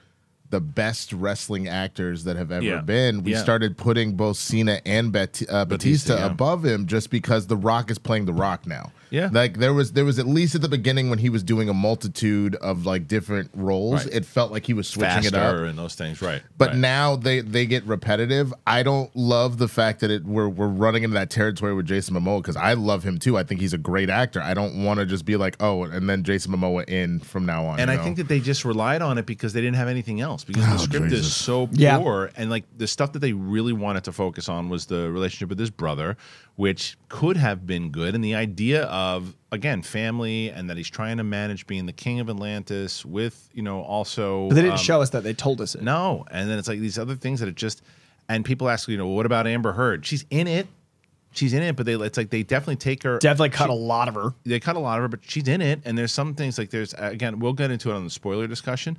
the 0.53 0.61
best 0.61 1.11
wrestling 1.11 1.67
actors 1.67 2.25
that 2.25 2.35
have 2.37 2.51
ever 2.51 2.63
Yeah. 2.63 2.81
been, 2.81 3.23
we 3.23 3.31
Yeah. 3.31 3.41
started 3.41 3.75
putting 3.75 4.13
both 4.13 4.37
Cena 4.37 4.79
and 4.85 5.11
Bet- 5.11 5.41
uh, 5.49 5.65
Batista, 5.65 6.13
Batista, 6.13 6.15
yeah. 6.17 6.25
above 6.27 6.63
him 6.63 6.85
just 6.85 7.09
because 7.09 7.47
the 7.47 7.57
Rock 7.57 7.89
is 7.89 7.97
playing 7.97 8.25
the 8.25 8.33
Rock 8.33 8.67
now. 8.67 8.91
Yeah. 9.13 9.29
like 9.31 9.59
there 9.59 9.73
was 9.75 9.91
there 9.91 10.05
was 10.05 10.17
at 10.17 10.25
least 10.25 10.55
at 10.55 10.61
the 10.61 10.67
beginning 10.67 11.09
when 11.11 11.19
he 11.19 11.29
was 11.29 11.43
doing 11.43 11.69
a 11.69 11.73
multitude 11.73 12.55
of 12.55 12.85
like 12.85 13.07
different 13.07 13.51
roles, 13.53 14.05
Right. 14.05 14.15
it 14.15 14.25
felt 14.25 14.51
like 14.51 14.65
he 14.65 14.73
was 14.73 14.87
switching 14.87 15.23
it 15.25 15.33
up. 15.35 15.51
Faster 15.51 15.65
and 15.65 15.77
those 15.77 15.93
things, 15.93 16.19
right? 16.19 16.41
But 16.57 16.69
right. 16.69 16.77
now 16.77 17.15
they 17.15 17.41
they 17.41 17.67
get 17.67 17.83
repetitive. 17.85 18.51
I 18.65 18.81
don't 18.81 19.15
love 19.15 19.59
the 19.59 19.67
fact 19.67 19.99
that 19.99 20.09
it 20.09 20.25
we're 20.25 20.49
we're 20.49 20.67
running 20.67 21.03
into 21.03 21.13
that 21.13 21.29
territory 21.29 21.75
with 21.75 21.85
Jason 21.85 22.15
Momoa 22.15 22.39
because 22.41 22.55
I 22.55 22.73
love 22.73 23.03
him 23.03 23.19
too. 23.19 23.37
I 23.37 23.43
think 23.43 23.61
he's 23.61 23.73
a 23.73 23.77
great 23.77 24.09
actor. 24.09 24.41
I 24.41 24.55
don't 24.55 24.83
want 24.83 24.99
to 24.99 25.05
just 25.05 25.25
be 25.25 25.35
like, 25.37 25.57
oh, 25.61 25.83
and 25.83 26.09
then 26.09 26.23
Jason 26.23 26.51
Momoa 26.51 26.89
in 26.89 27.19
from 27.19 27.45
now 27.45 27.65
on. 27.65 27.79
And 27.79 27.91
I 27.91 27.97
know? 27.97 28.03
think 28.03 28.17
that 28.17 28.27
they 28.27 28.39
just 28.39 28.65
relied 28.65 29.03
on 29.03 29.19
it 29.19 29.27
because 29.27 29.53
they 29.53 29.61
didn't 29.61 29.75
have 29.77 29.89
anything 29.89 30.21
else. 30.21 30.43
Because 30.43 30.65
the 30.65 30.73
Oh, 30.73 30.77
script 30.77 31.09
Jesus. 31.09 31.27
is 31.27 31.35
so 31.35 31.69
Yeah. 31.71 31.99
poor, 31.99 32.31
and 32.35 32.49
like 32.49 32.63
the 32.77 32.87
stuff 32.87 33.13
that 33.13 33.19
they 33.19 33.33
really 33.33 33.73
wanted 33.73 34.03
to 34.05 34.11
focus 34.11 34.49
on 34.49 34.69
was 34.69 34.87
the 34.87 35.11
relationship 35.11 35.49
with 35.49 35.59
his 35.59 35.69
brother, 35.69 36.17
which 36.55 36.97
could 37.09 37.37
have 37.37 37.65
been 37.65 37.89
good, 37.89 38.13
and 38.15 38.23
the 38.23 38.35
idea 38.35 38.83
of 38.83 39.35
again 39.51 39.81
family, 39.81 40.49
and 40.49 40.69
that 40.69 40.77
he's 40.77 40.89
trying 40.89 41.17
to 41.17 41.23
manage 41.23 41.65
being 41.65 41.85
the 41.85 41.93
king 41.93 42.19
of 42.19 42.29
Atlantis 42.29 43.05
with 43.05 43.49
you 43.53 43.63
know 43.63 43.81
also. 43.81 44.49
But 44.49 44.55
they 44.55 44.61
didn't 44.61 44.73
um, 44.73 44.83
show 44.83 45.01
us 45.01 45.09
that. 45.11 45.23
They 45.23 45.33
told 45.33 45.61
us 45.61 45.75
it. 45.75 45.81
No, 45.81 46.25
and 46.31 46.49
then 46.49 46.59
it's 46.59 46.67
like 46.67 46.79
these 46.79 46.99
other 46.99 47.15
things 47.15 47.39
that 47.39 47.49
are 47.49 47.53
just, 47.53 47.81
and 48.29 48.45
people 48.45 48.69
ask, 48.69 48.87
you 48.87 48.97
know, 48.97 49.07
what 49.07 49.25
about 49.25 49.47
Amber 49.47 49.73
Heard? 49.73 50.05
She's 50.05 50.25
in 50.29 50.47
it. 50.47 50.67
She's 51.33 51.53
in 51.53 51.63
it, 51.63 51.75
but 51.75 51.85
they 51.85 51.93
it's 51.95 52.17
like 52.17 52.29
they 52.29 52.43
definitely 52.43 52.75
take 52.75 53.03
her. 53.03 53.17
Definitely 53.19 53.49
cut 53.49 53.67
she- 53.67 53.71
a 53.71 53.75
lot 53.75 54.07
of 54.07 54.15
her. 54.15 54.33
they 54.43 54.59
cut 54.59 54.75
a 54.75 54.79
lot 54.79 54.97
of 54.99 55.03
her, 55.03 55.07
but 55.07 55.19
she's 55.23 55.47
in 55.47 55.61
it. 55.61 55.81
And 55.85 55.97
there's 55.97 56.11
some 56.11 56.33
things 56.35 56.57
like 56.57 56.69
there's 56.69 56.93
again, 56.97 57.39
we'll 57.39 57.53
get 57.53 57.71
into 57.71 57.89
it 57.89 57.93
on 57.95 58.03
the 58.03 58.09
spoiler 58.09 58.47
discussion. 58.47 58.97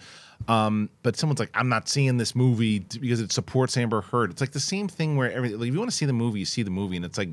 Um, 0.49 0.91
but 1.03 1.17
someone's 1.17 1.39
like, 1.41 1.51
I'm 1.55 1.69
not 1.69 1.89
seeing 1.89 2.17
this 2.17 2.35
movie 2.35 2.81
because 2.81 3.21
it 3.21 3.33
supports 3.33 3.77
Amber 3.77 4.01
Heard. 4.01 4.31
It's 4.33 4.41
like 4.41 4.51
the 4.53 4.61
same 4.61 4.89
thing 4.89 5.17
where 5.17 5.31
every 5.33 5.51
like, 5.51 5.69
if 5.69 5.73
you 5.75 5.79
want 5.79 5.91
to 5.91 5.97
see 5.97 6.07
the 6.07 6.13
movie, 6.13 6.41
you 6.41 6.45
see 6.45 6.63
the 6.63 6.71
movie, 6.71 6.97
and 6.97 7.05
it's 7.05 7.19
like 7.19 7.29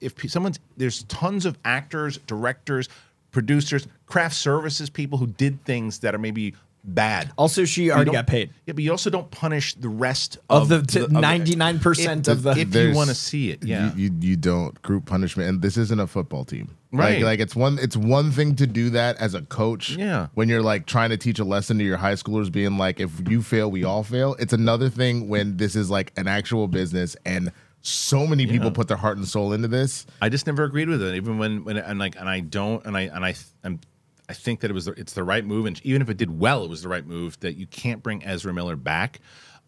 if 0.00 0.14
someone's 0.30 0.58
there's 0.76 1.04
tons 1.04 1.46
of 1.46 1.58
actors, 1.64 2.18
directors, 2.26 2.88
producers, 3.30 3.86
craft 4.06 4.34
services 4.34 4.90
people 4.90 5.18
who 5.18 5.26
did 5.26 5.64
things 5.64 5.98
that 6.00 6.14
are 6.14 6.18
maybe 6.18 6.54
bad. 6.84 7.30
Also, 7.38 7.64
she 7.64 7.90
already 7.90 8.10
got 8.10 8.26
paid. 8.26 8.50
Yeah, 8.66 8.72
but 8.74 8.82
you 8.84 8.90
also 8.90 9.10
don't 9.10 9.30
punish 9.30 9.74
the 9.74 9.88
rest 9.88 10.38
Of 10.50 10.62
of, 10.62 10.68
the 10.68 10.82
t- 11.00 11.04
of 11.04 11.10
99% 11.10 12.28
of 12.28 12.42
the- 12.42 12.50
If 12.52 12.74
you 12.74 12.92
want 12.94 13.08
to 13.10 13.14
see 13.14 13.50
it, 13.50 13.64
yeah. 13.64 13.94
you, 13.94 14.04
you 14.10 14.16
you 14.20 14.36
don't 14.36 14.80
group 14.82 15.06
punishment, 15.06 15.48
and 15.48 15.62
this 15.62 15.76
isn't 15.76 16.00
a 16.00 16.06
football 16.06 16.44
team, 16.44 16.68
Right. 16.92 17.14
Like, 17.16 17.24
like 17.24 17.40
it's 17.40 17.56
one 17.56 17.78
it's 17.80 17.96
one 17.96 18.30
thing 18.32 18.54
to 18.56 18.66
do 18.66 18.90
that 18.90 19.16
as 19.16 19.34
a 19.34 19.42
coach, 19.42 19.90
Yeah. 19.90 20.28
When 20.34 20.48
you're 20.48 20.62
like 20.62 20.86
trying 20.86 21.10
to 21.10 21.16
teach 21.16 21.38
a 21.38 21.44
lesson 21.44 21.78
to 21.78 21.84
your 21.84 21.96
high 21.96 22.14
schoolers, 22.14 22.50
being 22.50 22.76
like, 22.78 23.00
if 23.00 23.10
you 23.28 23.42
fail, 23.42 23.70
we 23.70 23.84
all 23.84 24.02
fail. 24.02 24.36
It's 24.38 24.52
another 24.52 24.88
thing 24.90 25.28
when 25.28 25.56
this 25.56 25.74
is 25.76 25.90
like 25.90 26.12
an 26.16 26.28
actual 26.28 26.68
business 26.68 27.16
and. 27.24 27.52
So 27.84 28.28
many 28.28 28.46
people 28.46 28.70
put 28.70 28.86
their 28.86 28.96
heart 28.96 29.16
and 29.16 29.26
soul 29.26 29.52
into 29.52 29.66
this. 29.66 30.06
I 30.20 30.28
just 30.28 30.46
never 30.46 30.62
agreed 30.62 30.88
with 30.88 31.02
it, 31.02 31.16
even 31.16 31.36
when 31.38 31.64
when 31.64 31.76
and 31.78 31.98
like 31.98 32.14
and 32.14 32.28
I 32.28 32.38
don't 32.38 32.86
and 32.86 32.96
I 32.96 33.00
and 33.12 33.24
I 33.24 33.34
and 33.64 33.84
I 34.28 34.34
think 34.34 34.60
that 34.60 34.70
it 34.70 34.74
was 34.74 34.88
it's 34.88 35.12
the 35.12 35.24
right 35.24 35.44
move, 35.44 35.66
and 35.66 35.80
even 35.84 36.00
if 36.02 36.08
it 36.08 36.16
did 36.16 36.38
well, 36.38 36.64
it 36.64 36.70
was 36.70 36.82
the 36.82 36.88
right 36.88 37.06
move. 37.06 37.38
That 37.40 37.56
you 37.56 37.66
can't 37.66 38.02
bring 38.02 38.24
Ezra 38.24 38.52
Miller 38.52 38.76
back, 38.76 39.20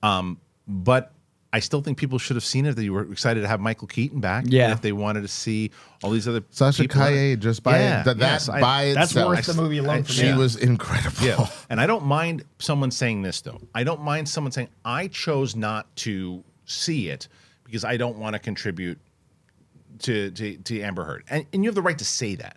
um, 0.03 0.39
but 0.69 1.13
I 1.53 1.61
still 1.61 1.83
think 1.83 1.99
people 1.99 2.19
should 2.19 2.37
have 2.37 2.45
seen 2.45 2.65
it. 2.65 2.75
That 2.77 2.85
you 2.85 2.93
were 2.93 3.11
excited 3.13 3.43
to 3.43 3.49
have 3.49 3.61
Michael 3.61 3.89
Keaton 3.89 4.21
back, 4.21 4.45
Yeah. 4.49 4.65
and 4.65 4.73
if 4.73 4.81
they 4.81 4.93
wanted 4.93 5.23
to 5.23 5.29
see 5.29 5.71
all 6.03 6.11
these 6.11 6.27
other 6.29 6.43
Sasha 6.51 6.83
people. 6.83 7.01
Calle 7.01 7.37
just 7.37 7.63
by 7.63 7.79
Yeah, 7.79 8.03
that, 8.05 8.19
that 8.19 8.25
yes, 8.33 8.49
I- 8.49 8.61
by 8.61 8.93
That's 8.95 9.11
itself, 9.11 9.29
worth 9.29 9.47
the 9.47 9.55
movie 9.55 9.79
alone 9.79 9.99
I- 9.99 10.03
for 10.03 10.13
She 10.13 10.23
me. 10.23 10.29
Yeah. 10.31 10.37
was 10.39 10.57
incredible. 10.57 11.25
Yeah. 11.27 11.47
And 11.69 11.81
I 11.81 11.87
don't 11.87 12.05
mind 12.07 12.45
someone 12.59 12.91
saying 12.91 13.23
this 13.23 13.41
though. 13.41 13.61
I 13.75 13.85
don't 13.85 14.01
mind 14.03 14.29
someone 14.29 14.53
saying 14.53 14.69
I 14.85 15.09
chose 15.09 15.55
not 15.57 15.95
to 15.97 16.43
see 16.65 17.09
it 17.09 17.29
because 17.65 17.85
I 17.85 17.97
don't 17.97 18.19
want 18.19 18.35
to 18.35 18.39
contribute 18.39 18.99
to 20.01 20.31
to, 20.33 20.57
to 20.59 20.81
Amber 20.81 21.05
Heard. 21.05 21.25
And, 21.29 21.45
and 21.53 21.63
you 21.65 21.69
have 21.69 21.75
the 21.75 21.83
right 21.83 21.99
to 21.99 22.05
say 22.05 22.35
that. 22.37 22.57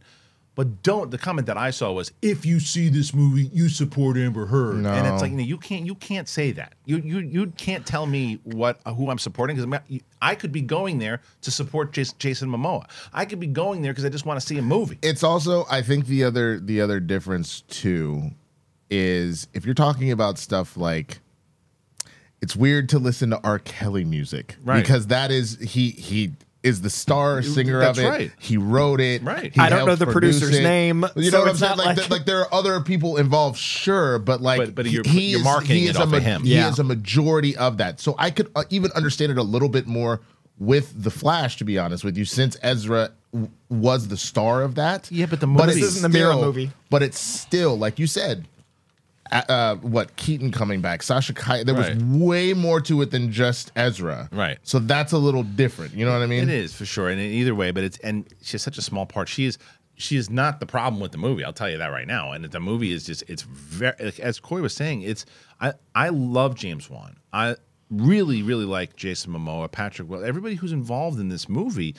But 0.58 0.82
don't. 0.82 1.12
The 1.12 1.20
comment 1.20 1.46
that 1.48 1.56
I 1.58 1.70
saw 1.70 1.92
was, 1.94 2.12
"If 2.24 2.44
you 2.46 2.60
see 2.60 2.90
this 2.90 3.14
movie, 3.14 3.50
you 3.54 3.70
support 3.70 4.18
Amber 4.18 4.48
Heard." 4.48 4.78
And 4.86 5.08
it's 5.08 5.22
like 5.22 5.30
you, 5.32 5.38
know, 5.38 5.44
you 5.44 5.58
can't 5.60 5.86
you 5.86 5.94
can't 5.94 6.28
say 6.28 6.52
that. 6.54 6.74
You 6.84 6.98
you 6.98 7.20
you 7.20 7.46
can't 7.58 7.86
tell 7.86 8.08
me 8.08 8.40
what 8.44 8.80
who 8.86 9.12
I'm 9.12 9.20
supporting 9.20 9.56
because 9.56 9.80
I 10.20 10.34
could 10.34 10.52
be 10.52 10.62
going 10.62 10.98
there 10.98 11.22
to 11.44 11.52
support 11.52 11.92
Jason 11.94 12.50
Momoa. 12.50 12.90
I 13.14 13.26
could 13.26 13.40
be 13.40 13.46
going 13.46 13.84
there 13.84 13.94
because 13.94 14.04
I 14.04 14.10
just 14.10 14.26
want 14.26 14.42
to 14.42 14.46
see 14.46 14.58
a 14.58 14.64
movie. 14.64 14.98
it's 15.04 15.24
also 15.24 15.68
I 15.70 15.84
think 15.84 16.08
the 16.08 16.24
other 16.24 16.60
the 16.60 16.82
other 16.82 17.00
difference 17.00 17.62
too 17.62 18.32
is 18.90 19.48
if 19.54 19.64
you're 19.64 19.76
talking 19.76 20.12
about 20.12 20.40
stuff 20.40 20.76
like 20.76 21.20
it's 22.42 22.56
weird 22.56 22.90
to 22.90 23.00
listen 23.00 23.30
to 23.30 23.40
R. 23.44 23.60
Kelly 23.60 24.06
music 24.06 24.56
Right. 24.64 24.82
because 24.82 25.08
that 25.08 25.30
is 25.32 25.58
he 25.60 25.92
he 25.92 26.32
is 26.64 26.82
the 26.82 26.90
star 26.90 27.42
singer 27.42 27.80
That's 27.80 27.98
of 28.00 28.04
it. 28.06 28.08
right. 28.10 28.32
He 28.40 28.58
wrote 28.58 29.00
it. 29.00 29.24
Right. 29.24 29.54
He 29.54 29.60
I 29.60 29.70
don't 29.70 29.86
know 29.86 29.96
the 29.96 30.08
producer's 30.08 30.58
it. 30.58 30.64
name, 30.64 31.06
You 31.16 31.30
so 31.30 31.38
know 31.38 31.40
what 31.44 31.50
I'm 31.52 31.56
saying? 31.58 31.78
Like, 31.78 31.86
like- 31.86 31.96
th- 31.98 32.10
like 32.10 32.26
there 32.26 32.40
are 32.42 32.54
other 32.54 32.82
people 32.82 33.18
involved, 33.18 33.58
sure, 33.58 34.20
but 34.20 34.42
like 34.42 34.60
But- 34.60 34.76
but 34.76 34.86
he- 34.88 34.94
you're- 34.94 35.10
he 35.10 35.30
you're 35.30 35.40
is- 35.40 35.46
marketing 35.46 35.76
he 35.78 35.86
it 35.88 35.92
is 35.92 35.98
off 35.98 36.12
a 36.12 36.18
of 36.18 36.24
him. 36.24 36.44
He 36.44 36.56
Yeah. 36.56 36.70
is 36.70 36.80
a 36.80 36.84
majority 36.84 37.56
of 37.56 37.78
that. 37.78 38.00
So 38.02 38.16
I 38.18 38.32
could 38.32 38.50
uh, 38.56 38.64
even 38.70 38.92
understand 38.94 39.32
it 39.32 39.38
a 39.38 39.44
little 39.44 39.70
bit 39.70 39.88
more 39.88 40.20
with 40.60 40.92
the 41.04 41.12
Flash, 41.12 41.58
to 41.58 41.64
be 41.64 41.78
honest 41.78 42.04
with 42.04 42.18
you, 42.18 42.26
since 42.26 42.58
Ezra 42.64 43.12
w- 43.32 43.52
was 43.70 44.08
the 44.08 44.18
star 44.18 44.64
of 44.64 44.74
that. 44.76 45.08
Yeah, 45.12 45.28
but 45.28 45.40
the 45.40 45.46
But 45.48 45.68
movie- 45.68 45.80
it's 45.80 45.88
This 45.88 45.98
isn't 45.98 46.12
the 46.12 46.18
Mira 46.18 46.34
still- 46.34 46.42
movie. 46.46 46.72
But 46.90 47.04
it's 47.04 47.20
still 47.20 47.78
like 47.78 48.00
you 48.00 48.08
said. 48.08 48.46
Uh, 49.32 49.76
what 49.78 50.16
Keaton 50.16 50.52
coming 50.52 50.82
back, 50.82 51.04
Sasha 51.04 51.34
Calle. 51.34 51.64
There 51.64 51.76
was 51.76 51.96
way 51.96 52.54
more 52.54 52.82
to 52.82 53.02
it 53.02 53.12
than 53.12 53.32
just 53.32 53.72
Ezra. 53.76 54.30
Right. 54.32 54.58
So 54.64 54.80
that's 54.80 55.12
a 55.12 55.18
little 55.18 55.44
different. 55.44 55.94
You 55.94 56.06
know 56.06 56.14
what 56.14 56.22
I 56.22 56.28
mean? 56.28 56.44
It 56.44 56.50
is 56.50 56.74
for 56.76 56.86
sure, 56.86 57.10
and 57.10 57.20
in 57.20 57.32
either 57.32 57.56
way, 57.56 57.72
but 57.72 57.84
it's 57.84 57.98
and 58.00 58.28
she's 58.42 58.62
such 58.62 58.78
a 58.78 58.82
small 58.82 59.06
part. 59.06 59.30
She 59.30 59.46
is 59.46 59.58
she 59.96 60.16
is 60.16 60.30
not 60.30 60.60
the 60.60 60.66
problem 60.66 61.02
with 61.02 61.12
the 61.12 61.18
movie. 61.18 61.44
I'll 61.44 61.54
tell 61.54 61.70
you 61.70 61.80
that 61.80 61.88
right 61.88 62.08
now. 62.08 62.32
And 62.32 62.46
the 62.46 62.60
movie 62.60 62.92
is 62.92 63.06
just 63.06 63.24
it's 63.28 63.42
very 63.42 63.96
like, 64.00 64.20
as 64.20 64.40
Coy 64.40 64.62
was 64.62 64.74
saying. 64.74 65.02
It's 65.02 65.26
I 65.60 65.74
I 65.96 66.10
love 66.10 66.56
James 66.56 66.90
Wan. 66.90 67.18
I 67.34 67.56
really 67.90 68.44
really 68.44 68.66
like 68.66 68.96
Jason 68.96 69.34
Momoa, 69.34 69.72
Patrick. 69.72 70.10
Well, 70.10 70.24
everybody 70.24 70.56
who's 70.56 70.72
involved 70.72 71.20
in 71.20 71.30
this 71.30 71.50
movie. 71.50 71.96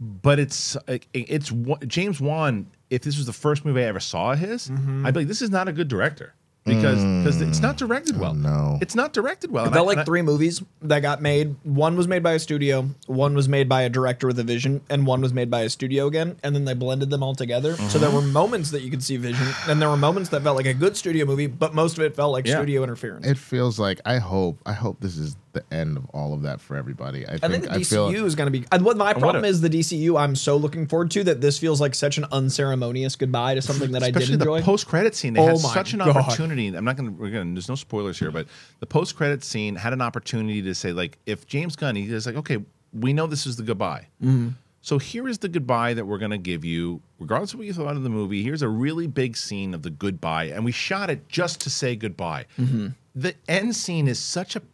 But 0.00 0.38
it's 0.40 0.76
it's 1.14 1.52
James 1.86 2.20
Wan. 2.20 2.66
If 2.90 3.02
this 3.02 3.16
was 3.16 3.26
the 3.26 3.32
first 3.32 3.64
movie 3.64 3.80
I 3.80 3.86
ever 3.86 4.00
saw 4.00 4.32
of 4.32 4.40
his, 4.40 4.68
Mm-hmm. 4.68 5.06
I'd 5.06 5.14
be 5.14 5.20
like, 5.20 5.28
this 5.28 5.40
is 5.40 5.50
not 5.50 5.68
a 5.68 5.72
good 5.72 5.88
director 5.88 6.34
because 6.64 7.04
because 7.04 7.40
it's 7.42 7.60
not 7.60 7.78
hmm. 7.78 7.86
directed 7.86 8.18
well. 8.18 8.34
no. 8.34 8.78
it's 8.80 8.94
not 8.94 9.12
directed 9.12 9.50
well. 9.50 9.64
I 9.64 9.68
And 9.68 9.76
I- 9.76 9.80
like 9.80 9.98
I- 9.98 10.04
three 10.04 10.22
movies 10.22 10.62
that 10.82 11.00
got 11.00 11.20
made. 11.20 11.56
One 11.62 11.96
was 11.96 12.08
made 12.08 12.22
by 12.22 12.32
a 12.32 12.38
studio, 12.38 12.90
one 13.06 13.34
was 13.34 13.48
made 13.48 13.68
by 13.68 13.82
a 13.82 13.88
director 13.88 14.26
with 14.26 14.38
a 14.38 14.44
vision, 14.44 14.80
and 14.88 15.06
one 15.06 15.20
was 15.20 15.32
made 15.32 15.50
by 15.50 15.60
a 15.62 15.68
studio 15.68 16.06
again. 16.06 16.36
And 16.42 16.54
then 16.54 16.64
they 16.64 16.74
blended 16.74 17.10
them 17.10 17.22
all 17.22 17.34
together. 17.34 17.74
So 17.76 17.82
mm-hmm. 17.82 17.98
there 18.00 18.10
were 18.10 18.22
moments 18.22 18.70
that 18.70 18.82
you 18.82 18.90
could 18.90 19.02
see 19.02 19.16
vision, 19.16 19.46
and 19.68 19.80
there 19.80 19.88
were 19.88 19.96
moments 19.96 20.30
that 20.30 20.42
felt 20.42 20.56
like 20.56 20.66
a 20.66 20.74
good 20.74 20.96
studio 20.96 21.26
movie, 21.26 21.46
but 21.46 21.74
most 21.74 21.98
of 21.98 22.04
it 22.04 22.16
felt 22.16 22.32
like 22.32 22.46
Yeah. 22.46 22.56
studio 22.56 22.82
interference. 22.82 23.26
it 23.26 23.38
feels 23.38 23.78
like 23.78 24.00
I 24.04 24.18
hope 24.18 24.58
I 24.64 24.72
hope 24.72 25.00
this 25.00 25.16
is 25.18 25.36
the 25.54 25.64
end 25.74 25.96
of 25.96 26.04
all 26.12 26.34
of 26.34 26.42
that 26.42 26.60
for 26.60 26.76
everybody. 26.76 27.26
I 27.26 27.34
I 27.34 27.38
think 27.38 27.52
think 27.52 27.64
the 27.64 27.72
I 27.72 27.82
feel 27.82 28.10
DCU 28.12 28.24
is 28.24 28.34
going 28.34 28.52
to 28.52 28.58
be. 28.60 28.66
And 28.70 28.84
what 28.84 28.96
my 28.96 29.12
problem 29.12 29.36
what 29.36 29.44
a- 29.44 29.48
is, 29.48 29.60
the 29.60 29.70
DCU. 29.70 30.18
I'm 30.20 30.36
so 30.36 30.56
looking 30.56 30.86
forward 30.86 31.10
to 31.12 31.24
that. 31.24 31.40
This 31.40 31.58
feels 31.58 31.80
like 31.80 31.94
such 31.94 32.18
an 32.18 32.26
unceremonious 32.32 33.16
goodbye 33.16 33.54
to 33.54 33.62
something 33.62 33.92
that 33.92 34.02
I 34.02 34.06
did 34.10 34.16
Especially 34.16 34.34
enjoy. 34.34 34.58
the 34.58 34.64
post 34.64 34.86
credit 34.86 35.14
scene. 35.14 35.34
They 35.34 35.40
Oh 35.40 35.46
had 35.46 35.62
my 35.62 35.74
such 35.74 35.92
an 35.94 36.00
God. 36.00 36.16
opportunity. 36.16 36.68
I'm 36.68 36.84
not 36.84 36.96
going 36.96 37.08
to. 37.08 37.20
We're 37.20 37.30
going. 37.30 37.54
There's 37.54 37.68
no 37.68 37.74
spoilers 37.74 38.18
here, 38.18 38.30
but 38.30 38.46
the 38.80 38.86
post 38.86 39.16
credit 39.16 39.42
scene 39.44 39.76
had 39.76 39.92
an 39.92 40.02
opportunity 40.02 40.60
to 40.62 40.74
say, 40.74 40.92
like, 40.92 41.18
if 41.26 41.46
James 41.46 41.76
Gunn, 41.76 41.96
he 41.96 42.10
was 42.10 42.26
like, 42.26 42.36
okay, 42.36 42.58
we 42.92 43.12
know 43.12 43.26
this 43.26 43.46
is 43.46 43.56
the 43.56 43.62
goodbye. 43.62 44.06
Mm-hmm. 44.22 44.48
So 44.82 44.98
here 44.98 45.26
is 45.28 45.38
the 45.38 45.48
goodbye 45.48 45.94
that 45.94 46.04
we're 46.04 46.18
going 46.18 46.30
to 46.32 46.36
give 46.36 46.62
you, 46.62 47.00
regardless 47.18 47.54
of 47.54 47.58
what 47.58 47.66
you 47.66 47.72
thought 47.72 47.96
of 47.96 48.02
the 48.02 48.10
movie. 48.10 48.42
Here's 48.42 48.60
a 48.60 48.68
really 48.68 49.06
big 49.06 49.34
scene 49.34 49.72
of 49.72 49.82
the 49.82 49.88
goodbye, 49.88 50.44
and 50.48 50.62
we 50.62 50.72
shot 50.72 51.08
it 51.08 51.26
just 51.26 51.62
to 51.62 51.70
say 51.70 51.96
goodbye. 51.96 52.44
Mm-hmm. 52.58 52.88
The 53.14 53.34
end 53.48 53.74
scene 53.76 54.08
is 54.08 54.18
such 54.18 54.56
a 54.56 54.60
s- 54.60 54.64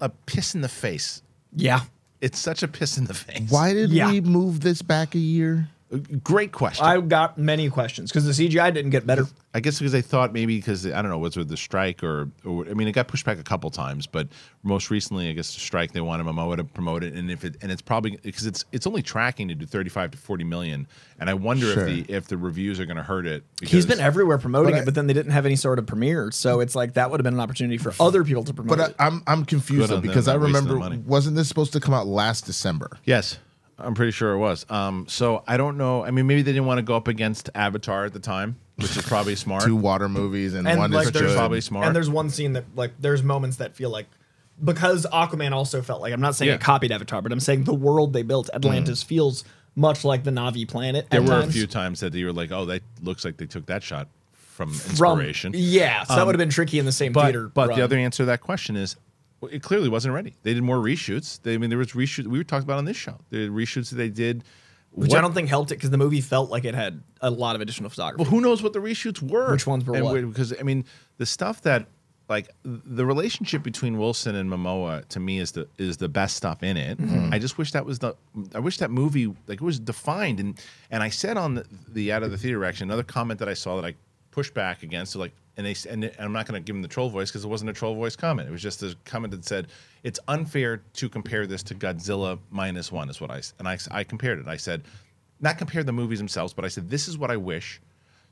a 0.00 0.08
piss 0.08 0.54
in 0.54 0.60
the 0.62 0.68
face. 0.68 1.22
yeah. 1.54 1.80
It's 2.20 2.38
such 2.40 2.64
a 2.64 2.68
piss 2.68 2.98
in 2.98 3.04
the 3.04 3.14
face. 3.14 3.48
Why 3.48 3.72
did 3.72 3.90
Yeah. 3.90 4.10
we 4.10 4.20
move 4.20 4.58
this 4.60 4.82
back 4.82 5.14
a 5.14 5.20
year? 5.20 5.68
Great 6.22 6.52
question. 6.52 6.84
I 6.84 7.00
got 7.00 7.38
many 7.38 7.70
questions 7.70 8.10
because 8.12 8.24
the 8.36 8.48
CGI 8.48 8.72
didn't 8.74 8.90
get 8.90 9.06
better. 9.06 9.26
I 9.54 9.60
guess 9.60 9.78
because 9.78 9.92
they 9.92 10.02
thought 10.02 10.34
maybe 10.34 10.56
because 10.58 10.84
I 10.86 11.00
don't 11.00 11.10
know 11.10 11.18
what's 11.18 11.34
with 11.36 11.48
the 11.48 11.56
strike 11.56 12.02
or, 12.04 12.28
or 12.44 12.68
I 12.68 12.74
mean 12.74 12.86
it 12.88 12.92
got 12.92 13.08
pushed 13.08 13.24
back 13.24 13.38
a 13.38 13.42
couple 13.42 13.70
times, 13.70 14.06
but 14.06 14.28
most 14.62 14.90
recently 14.90 15.30
I 15.30 15.32
guess 15.32 15.54
the 15.54 15.60
strike 15.60 15.92
they 15.92 16.02
wanted 16.02 16.26
Momoa 16.26 16.56
to 16.58 16.64
promote 16.64 17.02
it, 17.02 17.14
and 17.14 17.30
if 17.30 17.42
it 17.44 17.56
and 17.62 17.72
it's 17.72 17.80
probably 17.80 18.18
because 18.22 18.44
it's 18.44 18.66
it's 18.70 18.86
only 18.86 19.00
tracking 19.00 19.48
to 19.48 19.54
do 19.54 19.64
thirty 19.64 19.88
five 19.88 20.10
to 20.10 20.18
forty 20.18 20.44
million, 20.44 20.86
and 21.18 21.30
I 21.30 21.34
wonder 21.34 21.72
Sure. 21.72 21.88
if 21.88 22.06
the 22.06 22.12
if 22.14 22.26
the 22.28 22.36
reviews 22.36 22.78
are 22.78 22.84
going 22.86 22.98
to 22.98 23.02
hurt 23.02 23.26
it. 23.26 23.42
He's 23.62 23.86
been 23.86 24.00
everywhere 24.00 24.36
promoting 24.36 24.72
But 24.74 24.82
it, 24.82 24.84
but 24.84 24.94
then 24.94 25.06
they 25.06 25.14
didn't 25.14 25.32
have 25.32 25.46
any 25.46 25.56
sort 25.56 25.78
of 25.78 25.86
premiere. 25.86 26.30
So 26.32 26.60
it's 26.60 26.74
like 26.74 26.94
that 26.94 27.10
would 27.10 27.18
have 27.18 27.24
been 27.24 27.34
an 27.34 27.40
opportunity 27.40 27.78
for 27.78 27.94
other 27.98 28.24
people 28.24 28.44
to 28.44 28.52
promote 28.52 28.76
But 28.76 28.90
it. 28.90 28.96
I, 28.98 29.06
I'm 29.06 29.22
I'm 29.26 29.44
confused 29.46 29.90
though 29.90 30.00
because 30.02 30.28
I 30.28 30.34
remember 30.34 30.78
wasn't 31.06 31.34
this 31.36 31.48
supposed 31.48 31.72
to 31.72 31.80
come 31.80 31.94
out 31.94 32.06
last 32.06 32.44
December? 32.44 32.98
yes. 33.04 33.38
I'm 33.78 33.94
pretty 33.94 34.12
sure 34.12 34.32
it 34.32 34.38
was. 34.38 34.66
Um, 34.68 35.06
so 35.08 35.42
I 35.46 35.56
don't 35.56 35.76
know. 35.76 36.04
I 36.04 36.10
mean, 36.10 36.26
maybe 36.26 36.42
they 36.42 36.52
didn't 36.52 36.66
want 36.66 36.78
to 36.78 36.82
go 36.82 36.96
up 36.96 37.06
against 37.08 37.48
Avatar 37.54 38.04
at 38.06 38.12
the 38.12 38.18
time, 38.18 38.56
which 38.76 38.96
is 38.96 39.04
probably 39.04 39.36
smart. 39.44 39.64
Two 39.64 39.76
water 39.76 40.08
movies 40.08 40.54
and, 40.54 40.66
and 40.66 40.78
one 40.78 40.90
like 40.90 41.06
is 41.06 41.12
there's 41.12 41.30
good. 41.32 41.36
probably 41.36 41.60
smart. 41.60 41.86
And 41.86 41.94
there's 41.96 42.10
one 42.10 42.30
scene 42.30 42.54
that 42.54 42.64
like 42.74 42.92
there's 43.00 43.22
moments 43.22 43.58
that 43.58 43.76
feel 43.76 43.90
like 43.90 44.06
because 44.62 45.06
Aquaman 45.12 45.52
also 45.52 45.82
felt 45.82 46.00
like 46.00 46.12
I'm 46.12 46.20
not 46.20 46.34
saying 46.34 46.48
Yeah. 46.48 46.54
it 46.56 46.60
copied 46.60 46.90
Avatar, 46.90 47.22
but 47.22 47.30
I'm 47.30 47.38
saying 47.40 47.64
the 47.64 47.74
world 47.74 48.12
they 48.12 48.22
built, 48.22 48.50
Atlantis, 48.52 49.02
feels 49.04 49.44
much 49.76 50.04
like 50.04 50.24
the 50.24 50.32
Navi 50.32 50.66
planet. 50.66 51.06
there 51.10 51.20
at 51.20 51.28
were 51.28 51.38
a 51.38 51.40
times. 51.42 51.54
few 51.54 51.66
times 51.68 52.00
that 52.00 52.12
you 52.14 52.26
were 52.26 52.32
like, 52.32 52.50
"Oh, 52.50 52.64
that 52.64 52.82
looks 53.00 53.24
like 53.24 53.36
they 53.36 53.46
took 53.46 53.66
that 53.66 53.84
shot 53.84 54.08
from 54.32 54.72
from 54.72 54.90
inspiration." 54.90 55.52
Yeah, 55.54 56.02
so 56.02 56.14
that 56.14 56.20
Um, 56.22 56.26
would 56.26 56.34
have 56.34 56.40
been 56.40 56.50
tricky 56.50 56.80
in 56.80 56.84
the 56.86 56.90
same 56.90 57.12
but, 57.12 57.22
theater. 57.26 57.46
But 57.54 57.68
run. 57.68 57.78
the 57.78 57.84
other 57.84 57.96
answer 57.96 58.22
to 58.24 58.26
that 58.26 58.40
question 58.40 58.74
is, 58.76 58.96
well, 58.96 59.04
it 59.42 59.62
clearly 59.62 59.88
wasn't 59.88 60.14
ready. 60.14 60.34
They 60.42 60.54
did 60.54 60.62
more 60.62 60.78
reshoots. 60.78 61.40
They, 61.42 61.54
I 61.54 61.58
mean, 61.58 61.70
there 61.70 61.78
was 61.78 61.92
reshoots. 61.92 62.26
We 62.26 62.38
were 62.38 62.44
talking 62.44 62.64
about 62.64 62.78
on 62.78 62.84
this 62.84 62.96
show. 62.96 63.18
The 63.30 63.48
reshoots 63.48 63.90
that 63.90 63.96
they 63.96 64.08
did. 64.08 64.44
which 64.90 65.10
what- 65.10 65.18
I 65.18 65.20
don't 65.20 65.34
think 65.34 65.48
helped 65.48 65.70
it 65.70 65.76
because 65.76 65.90
the 65.90 65.98
movie 65.98 66.20
felt 66.20 66.50
like 66.50 66.64
it 66.64 66.74
had 66.74 67.02
a 67.20 67.30
lot 67.30 67.54
of 67.54 67.60
additional 67.60 67.90
photography. 67.90 68.22
Well, 68.22 68.30
who 68.30 68.40
knows 68.40 68.62
what 68.62 68.72
the 68.72 68.80
reshoots 68.80 69.22
were? 69.22 69.52
Which 69.52 69.66
ones 69.66 69.84
were 69.84 69.94
And 69.94 70.04
what? 70.04 70.20
Because 70.28 70.54
I 70.58 70.62
mean, 70.62 70.84
the 71.18 71.26
stuff 71.26 71.62
that 71.62 71.86
like 72.28 72.50
the 72.64 73.06
relationship 73.06 73.62
between 73.62 73.96
Wilson 73.96 74.34
and 74.34 74.50
Momoa 74.50 75.06
to 75.08 75.20
me 75.20 75.38
is 75.38 75.52
the 75.52 75.66
is 75.78 75.96
the 75.96 76.08
best 76.08 76.36
stuff 76.36 76.62
in 76.62 76.76
it. 76.76 76.98
Mm-hmm. 76.98 77.32
I 77.32 77.38
just 77.38 77.56
wish 77.56 77.72
that 77.72 77.86
was 77.86 78.00
the 78.00 78.14
I 78.54 78.58
wish 78.58 78.78
that 78.78 78.90
movie 78.90 79.26
like 79.46 79.60
it 79.60 79.62
was 79.62 79.78
defined 79.78 80.38
and 80.40 80.60
and 80.90 81.02
I 81.02 81.08
said 81.08 81.36
on 81.36 81.54
the, 81.54 81.64
the 81.88 82.12
out 82.12 82.22
of 82.22 82.30
the 82.30 82.36
theater 82.38 82.58
reaction 82.58 82.88
another 82.88 83.02
comment 83.02 83.38
that 83.40 83.48
I 83.48 83.54
saw 83.54 83.80
that 83.80 83.84
I 83.86 83.94
pushed 84.30 84.52
back 84.52 84.82
against 84.82 85.12
so 85.12 85.18
like 85.18 85.32
and 85.58 85.66
they 85.66 85.74
and, 85.90 86.10
I'm 86.18 86.32
not 86.32 86.46
going 86.46 86.62
to 86.62 86.64
give 86.64 86.74
them 86.74 86.82
the 86.82 86.88
troll 86.88 87.10
voice 87.10 87.30
because 87.30 87.44
it 87.44 87.48
wasn't 87.48 87.68
a 87.68 87.74
troll 87.74 87.94
voice 87.94 88.16
comment. 88.16 88.48
It 88.48 88.52
was 88.52 88.62
just 88.62 88.82
a 88.82 88.96
comment 89.04 89.32
that 89.32 89.44
said 89.44 89.66
it's 90.04 90.20
unfair 90.28 90.78
to 90.94 91.08
compare 91.08 91.46
this 91.46 91.62
to 91.64 91.74
Godzilla 91.74 92.38
minus 92.50 92.90
one 92.90 93.10
is 93.10 93.20
what 93.20 93.30
I 93.30 93.42
and 93.58 93.68
I 93.68 93.76
I 93.90 94.04
compared 94.04 94.38
it. 94.38 94.46
I 94.46 94.56
said 94.56 94.84
not 95.40 95.58
compare 95.58 95.84
the 95.84 95.92
movies 95.92 96.18
themselves, 96.18 96.54
but 96.54 96.64
I 96.64 96.68
said 96.68 96.88
this 96.88 97.08
is 97.08 97.18
what 97.18 97.30
I 97.30 97.36
wish 97.36 97.80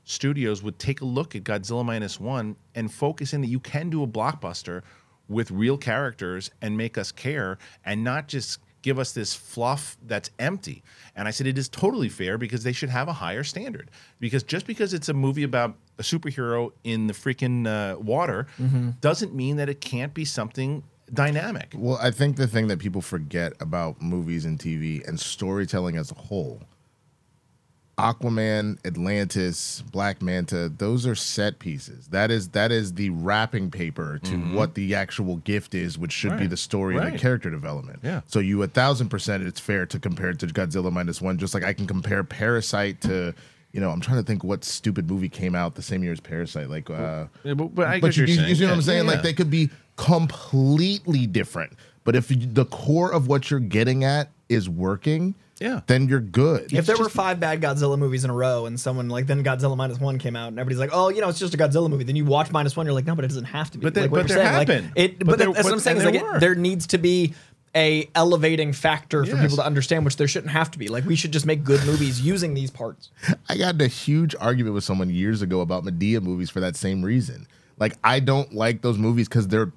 studios 0.05 0.63
would 0.63 0.79
take 0.79 1.01
a 1.01 1.05
look 1.05 1.35
at 1.35 1.43
Godzilla 1.43 1.85
minus 1.85 2.19
one 2.19 2.55
and 2.73 2.91
focus 2.91 3.33
in 3.33 3.41
that 3.41 3.47
you 3.47 3.59
can 3.59 3.89
do 3.89 4.03
a 4.03 4.07
blockbuster 4.07 4.81
with 5.27 5.51
real 5.51 5.77
characters 5.77 6.49
and 6.61 6.77
make 6.77 6.97
us 6.97 7.11
care 7.11 7.57
and 7.83 8.05
not 8.05 8.29
just 8.29 8.59
give 8.81 8.99
us 8.99 9.11
this 9.11 9.33
fluff 9.33 9.97
that's 10.05 10.29
empty. 10.39 10.83
And 11.15 11.27
I 11.27 11.31
said 11.31 11.47
it 11.47 11.57
is 11.57 11.69
totally 11.69 12.09
fair 12.09 12.37
because 12.37 12.63
they 12.63 12.71
should 12.71 12.89
have 12.89 13.07
a 13.07 13.13
higher 13.13 13.43
standard. 13.43 13.89
Because 14.19 14.43
just 14.43 14.65
because 14.67 14.93
it's 14.93 15.09
a 15.09 15.13
movie 15.13 15.43
about 15.43 15.75
a 15.97 16.03
superhero 16.03 16.71
in 16.83 17.07
the 17.07 17.13
freaking 17.13 17.67
uh, 17.67 17.99
water 17.99 18.47
doesn't 19.01 19.33
mean 19.33 19.57
that 19.57 19.69
it 19.69 19.81
can't 19.81 20.13
be 20.13 20.25
something 20.25 20.83
dynamic. 21.13 21.73
Well, 21.75 21.97
I 22.01 22.11
think 22.11 22.35
the 22.37 22.47
thing 22.47 22.67
that 22.67 22.79
people 22.79 23.01
forget 23.01 23.53
about 23.59 24.01
movies 24.01 24.45
and 24.45 24.59
TV 24.59 25.07
and 25.07 25.19
storytelling 25.19 25.97
as 25.97 26.11
a 26.11 26.15
whole 26.15 26.61
Aquaman, 27.97 28.77
Atlantis, 28.85 29.83
Black 29.91 30.21
Manta, 30.21 30.69
those 30.69 31.07
are 31.07 31.15
set 31.15 31.57
pieces. 31.57 32.07
That 32.09 32.29
is 32.29 32.49
that 32.49 32.71
is 32.71 32.93
the 32.93 33.09
wrapping 33.09 33.71
paper 33.71 34.19
to 34.23 34.37
what 34.53 34.75
the 34.75 34.93
actual 34.93 35.37
gift 35.37 35.73
is, 35.73 35.97
which 35.97 36.11
should 36.11 36.29
be 36.31 36.35
Mm-hmm. 36.35 36.41
Right. 36.43 36.49
the 36.51 36.57
story 36.57 36.97
and 36.97 37.13
the 37.13 37.17
character 37.17 37.49
development. 37.49 37.99
Yeah. 38.03 38.21
So 38.27 38.39
you 38.39 38.61
a 38.61 38.67
thousand 38.67 39.09
percent 39.09 39.43
it's 39.43 39.59
fair 39.59 39.85
to 39.87 39.99
compare 39.99 40.29
it 40.29 40.39
to 40.39 40.47
Godzilla 40.47 40.91
minus 40.91 41.21
one, 41.21 41.37
just 41.39 41.53
like 41.55 41.63
I 41.63 41.73
can 41.73 41.87
compare 41.87 42.23
Parasite 42.23 43.01
to 43.01 43.33
you 43.73 43.81
know, 43.81 43.89
I'm 43.91 43.99
trying 43.99 44.17
to 44.17 44.23
think 44.23 44.43
what 44.43 44.63
stupid 44.63 45.09
movie 45.09 45.27
came 45.29 45.53
out 45.53 45.75
the 45.75 45.81
same 45.81 46.01
year 46.03 46.11
as 46.11 46.19
Parasite. 46.19 46.69
Like 46.69 46.89
uh 46.91 47.25
Yeah, 47.43 47.55
but, 47.55 47.73
but 47.73 47.87
I 47.87 47.99
but 47.99 48.15
you, 48.15 48.25
you- 48.25 48.41
you 48.43 48.55
see 48.55 48.65
what 48.65 48.73
I'm 48.73 48.81
saying? 48.83 49.05
yeah, 49.05 49.11
Like 49.11 49.23
they 49.23 49.33
could 49.33 49.49
be 49.49 49.69
completely 49.95 51.25
different. 51.25 51.73
But 52.03 52.15
if 52.15 52.29
you, 52.31 52.37
the 52.37 52.65
core 52.65 53.11
of 53.11 53.27
what 53.27 53.49
you're 53.51 53.59
getting 53.59 54.03
at 54.03 54.29
is 54.49 54.69
working, 54.69 55.35
Yeah. 55.59 55.81
then 55.87 56.07
you're 56.07 56.19
good. 56.19 56.71
if 56.73 56.85
there 56.85 56.97
were 56.97 57.09
five 57.09 57.39
bad 57.39 57.61
Godzilla 57.61 57.97
movies 57.97 58.23
in 58.23 58.29
a 58.29 58.33
row 58.33 58.65
and 58.67 58.79
someone 58.79 59.09
like 59.09 59.25
then 59.27 59.43
Godzilla 59.43 59.75
minus 59.75 59.99
one 59.99 60.19
came 60.19 60.35
out 60.35 60.49
and 60.49 60.59
everybody's 60.59 60.79
like, 60.79 60.91
oh, 60.93 61.09
you 61.09 61.21
know, 61.21 61.29
it's 61.29 61.39
just 61.39 61.53
a 61.53 61.57
Godzilla 61.57 61.89
movie. 61.89 62.03
Then 62.03 62.15
you 62.15 62.25
watch 62.25 62.51
minus 62.51 62.75
one, 62.75 62.85
you're 62.85 62.93
like, 62.93 63.05
no, 63.05 63.15
but 63.15 63.25
it 63.25 63.29
doesn't 63.29 63.45
have 63.45 63.71
to 63.71 63.77
be. 63.77 63.83
But 63.85 63.93
they- 63.95 64.01
like 64.03 64.11
what 64.11 64.21
but 64.23 64.29
you're 64.29 64.37
there 64.37 64.65
saying. 64.65 64.85
Like, 64.85 64.91
it, 64.95 65.19
But 65.19 65.25
but, 65.27 65.39
there- 65.39 65.51
that's 65.53 65.63
what 65.63 65.73
I'm 65.73 65.79
saying. 65.79 65.97
and 65.97 66.07
Is 66.07 66.13
like 66.13 66.21
there 66.23 66.35
it, 66.37 66.39
there 66.39 66.55
needs 66.55 66.87
to 66.87 66.97
be 66.97 67.33
a 67.75 68.09
elevating 68.15 68.73
factor 68.73 69.23
for 69.23 69.31
Yes. 69.31 69.41
people 69.41 69.57
to 69.57 69.65
understand, 69.65 70.03
which 70.05 70.15
there 70.17 70.27
shouldn't 70.27 70.51
have 70.51 70.71
to 70.71 70.79
be. 70.79 70.87
Like 70.87 71.05
we 71.05 71.15
should 71.15 71.31
just 71.31 71.45
make 71.45 71.63
good 71.63 71.83
movies 71.85 72.21
using 72.21 72.53
these 72.53 72.71
parts. 72.71 73.09
I 73.49 73.57
got 73.57 73.75
in 73.75 73.81
a 73.81 73.87
huge 73.87 74.35
argument 74.39 74.73
with 74.73 74.83
someone 74.83 75.09
years 75.09 75.41
ago 75.41 75.61
about 75.61 75.83
Madea 75.83 76.21
movies 76.21 76.49
for 76.49 76.59
that 76.59 76.75
same 76.75 77.03
reason. 77.03 77.47
Like 77.77 77.93
I 78.03 78.19
don't 78.19 78.53
like 78.53 78.81
those 78.81 78.97
movies 78.97 79.27
because 79.27 79.47
they're 79.47 79.71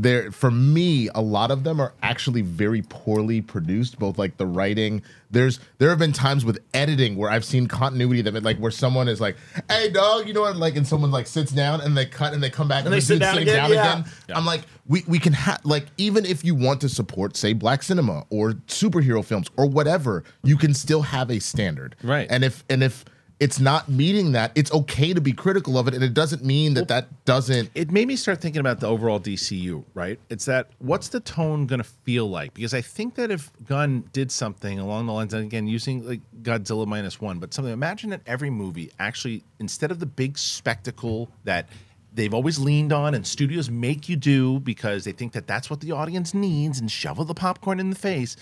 they're 0.00 0.30
for 0.30 0.50
me 0.50 1.08
a 1.14 1.20
lot 1.20 1.50
of 1.50 1.64
them 1.64 1.80
are 1.80 1.92
actually 2.02 2.40
very 2.40 2.82
poorly 2.82 3.40
produced 3.40 3.98
both 3.98 4.16
like 4.16 4.36
the 4.36 4.46
writing 4.46 5.02
there's 5.30 5.58
there 5.78 5.90
have 5.90 5.98
been 5.98 6.12
times 6.12 6.44
with 6.44 6.58
editing 6.72 7.16
where 7.16 7.28
i've 7.30 7.44
seen 7.44 7.66
continuity 7.66 8.22
that 8.22 8.40
like 8.44 8.56
where 8.58 8.70
someone 8.70 9.08
is 9.08 9.20
like 9.20 9.36
hey 9.68 9.90
dog 9.90 10.28
you 10.28 10.32
know 10.32 10.42
what 10.42 10.56
like 10.56 10.76
and 10.76 10.86
someone 10.86 11.10
like 11.10 11.26
sits 11.26 11.50
down 11.50 11.80
and 11.80 11.96
they 11.96 12.06
cut 12.06 12.32
and 12.32 12.40
they 12.42 12.48
come 12.50 12.68
back 12.68 12.84
and, 12.84 12.92
they 12.92 12.98
the 12.98 13.06
sit 13.06 13.18
down 13.18 13.38
again, 13.38 13.70
yeah. 13.72 14.04
Yeah. 14.28 14.36
i'm 14.38 14.46
like 14.46 14.62
we, 14.86 15.02
we 15.08 15.18
can 15.18 15.32
have 15.32 15.60
like 15.64 15.86
even 15.96 16.24
if 16.24 16.44
you 16.44 16.54
want 16.54 16.80
to 16.82 16.88
support 16.88 17.36
say 17.36 17.52
black 17.52 17.82
cinema 17.82 18.24
or 18.30 18.52
superhero 18.68 19.24
films 19.24 19.48
or 19.56 19.66
whatever 19.66 20.22
you 20.44 20.56
can 20.56 20.74
still 20.74 21.02
have 21.02 21.28
a 21.30 21.40
standard 21.40 21.96
Right. 22.04 22.28
and 22.30 22.44
if 22.44 22.62
and 22.70 22.84
if 22.84 23.04
it's 23.40 23.60
not 23.60 23.88
meeting 23.88 24.32
that 24.32 24.50
it's 24.54 24.72
okay 24.72 25.14
to 25.14 25.20
be 25.20 25.32
critical 25.32 25.78
of 25.78 25.86
it 25.86 25.94
and 25.94 26.02
it 26.02 26.12
doesn't 26.12 26.44
mean 26.44 26.74
that 26.74 26.88
that 26.88 27.24
doesn't 27.24 27.70
it 27.74 27.90
made 27.90 28.08
me 28.08 28.16
start 28.16 28.40
thinking 28.40 28.60
about 28.60 28.80
the 28.80 28.86
overall 28.86 29.20
DCU, 29.20 29.84
right? 29.94 30.18
It's 30.28 30.44
that 30.46 30.70
what's 30.78 31.08
the 31.08 31.20
tone 31.20 31.66
going 31.66 31.78
to 31.78 31.88
feel 31.88 32.28
like? 32.28 32.54
Because 32.54 32.74
I 32.74 32.80
think 32.80 33.14
that 33.14 33.30
if 33.30 33.50
Gunn 33.64 34.08
did 34.12 34.32
something 34.32 34.78
along 34.78 35.06
the 35.06 35.12
lines, 35.12 35.34
and 35.34 35.44
again, 35.44 35.68
using 35.68 36.06
like 36.06 36.20
Godzilla 36.42 36.86
minus 36.86 37.20
one, 37.20 37.38
but 37.38 37.54
something, 37.54 37.72
imagine 37.72 38.10
that 38.10 38.22
every 38.26 38.50
movie 38.50 38.90
actually, 38.98 39.44
instead 39.60 39.90
of 39.90 40.00
the 40.00 40.06
big 40.06 40.38
spectacle 40.38 41.30
that 41.44 41.68
they've 42.12 42.34
always 42.34 42.58
leaned 42.58 42.92
on 42.92 43.14
and 43.14 43.26
studios 43.26 43.70
make 43.70 44.08
you 44.08 44.16
do 44.16 44.58
because 44.60 45.04
they 45.04 45.12
think 45.12 45.32
that 45.32 45.46
that's 45.46 45.70
what 45.70 45.80
the 45.80 45.92
audience 45.92 46.34
needs 46.34 46.80
and 46.80 46.90
shovel 46.90 47.24
the 47.24 47.34
popcorn 47.34 47.78
in 47.78 47.90
the 47.90 47.96
face, 47.96 48.36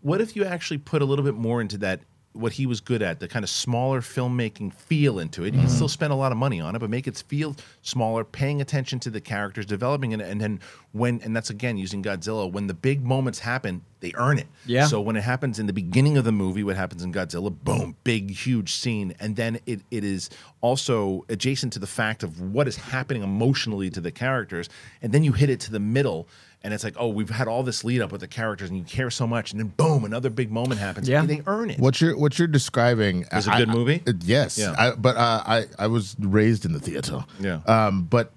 what 0.00 0.20
if 0.20 0.34
you 0.34 0.44
actually 0.44 0.78
put 0.78 1.02
a 1.02 1.04
little 1.04 1.24
bit 1.24 1.34
more 1.34 1.60
into 1.60 1.78
that? 1.78 2.00
What 2.34 2.52
he 2.52 2.66
was 2.66 2.80
good 2.80 3.02
at, 3.02 3.20
the 3.20 3.28
kind 3.28 3.42
of 3.42 3.50
smaller 3.50 4.00
filmmaking 4.00 4.72
feel 4.72 5.18
into 5.18 5.44
it. 5.44 5.54
He 5.54 5.66
still 5.66 5.86
mm-hmm. 5.86 5.86
spent 5.88 6.12
a 6.12 6.16
lot 6.16 6.32
of 6.32 6.38
money 6.38 6.60
on 6.60 6.74
it, 6.74 6.78
but 6.78 6.88
make 6.88 7.06
it 7.06 7.22
feel 7.28 7.56
smaller, 7.82 8.24
paying 8.24 8.60
attention 8.60 8.98
to 9.00 9.10
the 9.10 9.20
characters, 9.20 9.66
developing 9.66 10.12
it, 10.12 10.20
and 10.20 10.40
then 10.40 10.60
when, 10.92 11.20
and 11.22 11.36
that's 11.36 11.50
again 11.50 11.76
using 11.76 12.02
Godzilla. 12.02 12.50
When 12.50 12.68
the 12.68 12.74
big 12.74 13.04
moments 13.04 13.38
happen, 13.38 13.82
they 14.00 14.12
earn 14.16 14.38
it. 14.38 14.46
Yeah. 14.66 14.86
So 14.86 15.00
when 15.00 15.16
it 15.16 15.22
happens 15.22 15.58
in 15.58 15.66
the 15.66 15.72
beginning 15.72 16.16
of 16.16 16.24
the 16.24 16.32
movie, 16.32 16.64
what 16.64 16.76
happens 16.76 17.02
in 17.02 17.12
Godzilla, 17.12 17.54
boom, 17.64 17.96
big, 18.02 18.30
huge 18.30 18.72
scene, 18.72 19.14
and 19.20 19.36
then 19.36 19.60
it, 19.66 19.80
it 19.90 20.02
is 20.02 20.30
also 20.60 21.24
adjacent 21.28 21.72
to 21.74 21.78
the 21.78 21.86
fact 21.86 22.22
of 22.22 22.40
what 22.40 22.66
is 22.66 22.76
happening 22.76 23.22
emotionally 23.22 23.90
to 23.90 24.00
the 24.00 24.10
characters, 24.10 24.68
and 25.02 25.12
then 25.12 25.22
you 25.22 25.32
hit 25.32 25.50
it 25.50 25.60
to 25.60 25.70
the 25.70 25.80
middle. 25.80 26.28
And 26.64 26.72
it's 26.72 26.84
like, 26.84 26.94
oh, 26.96 27.08
we've 27.08 27.28
had 27.30 27.48
all 27.48 27.64
this 27.64 27.82
lead 27.82 28.00
up 28.02 28.12
with 28.12 28.20
the 28.20 28.28
characters, 28.28 28.68
and 28.68 28.78
you 28.78 28.84
care 28.84 29.10
so 29.10 29.26
much, 29.26 29.50
and 29.50 29.58
then 29.60 29.68
boom, 29.76 30.04
another 30.04 30.30
big 30.30 30.52
moment 30.52 30.78
happens. 30.80 31.08
Yeah. 31.08 31.20
and 31.20 31.28
they 31.28 31.42
earn 31.46 31.70
it. 31.70 31.80
What 31.80 32.00
you're 32.00 32.16
what 32.16 32.38
you're 32.38 32.46
describing 32.48 33.24
Is 33.32 33.48
a 33.48 33.50
good 33.50 33.68
I- 33.70 33.72
movie? 33.74 34.00
uh, 34.06 34.12
yes, 34.24 34.56
Yeah. 34.58 34.74
I, 34.78 34.92
but 34.92 35.16
uh, 35.16 35.42
I 35.44 35.64
I 35.78 35.86
was 35.88 36.14
raised 36.20 36.64
in 36.64 36.72
the 36.72 36.78
theater. 36.80 37.24
Yeah. 37.40 37.60
Um, 37.66 38.04
but 38.04 38.32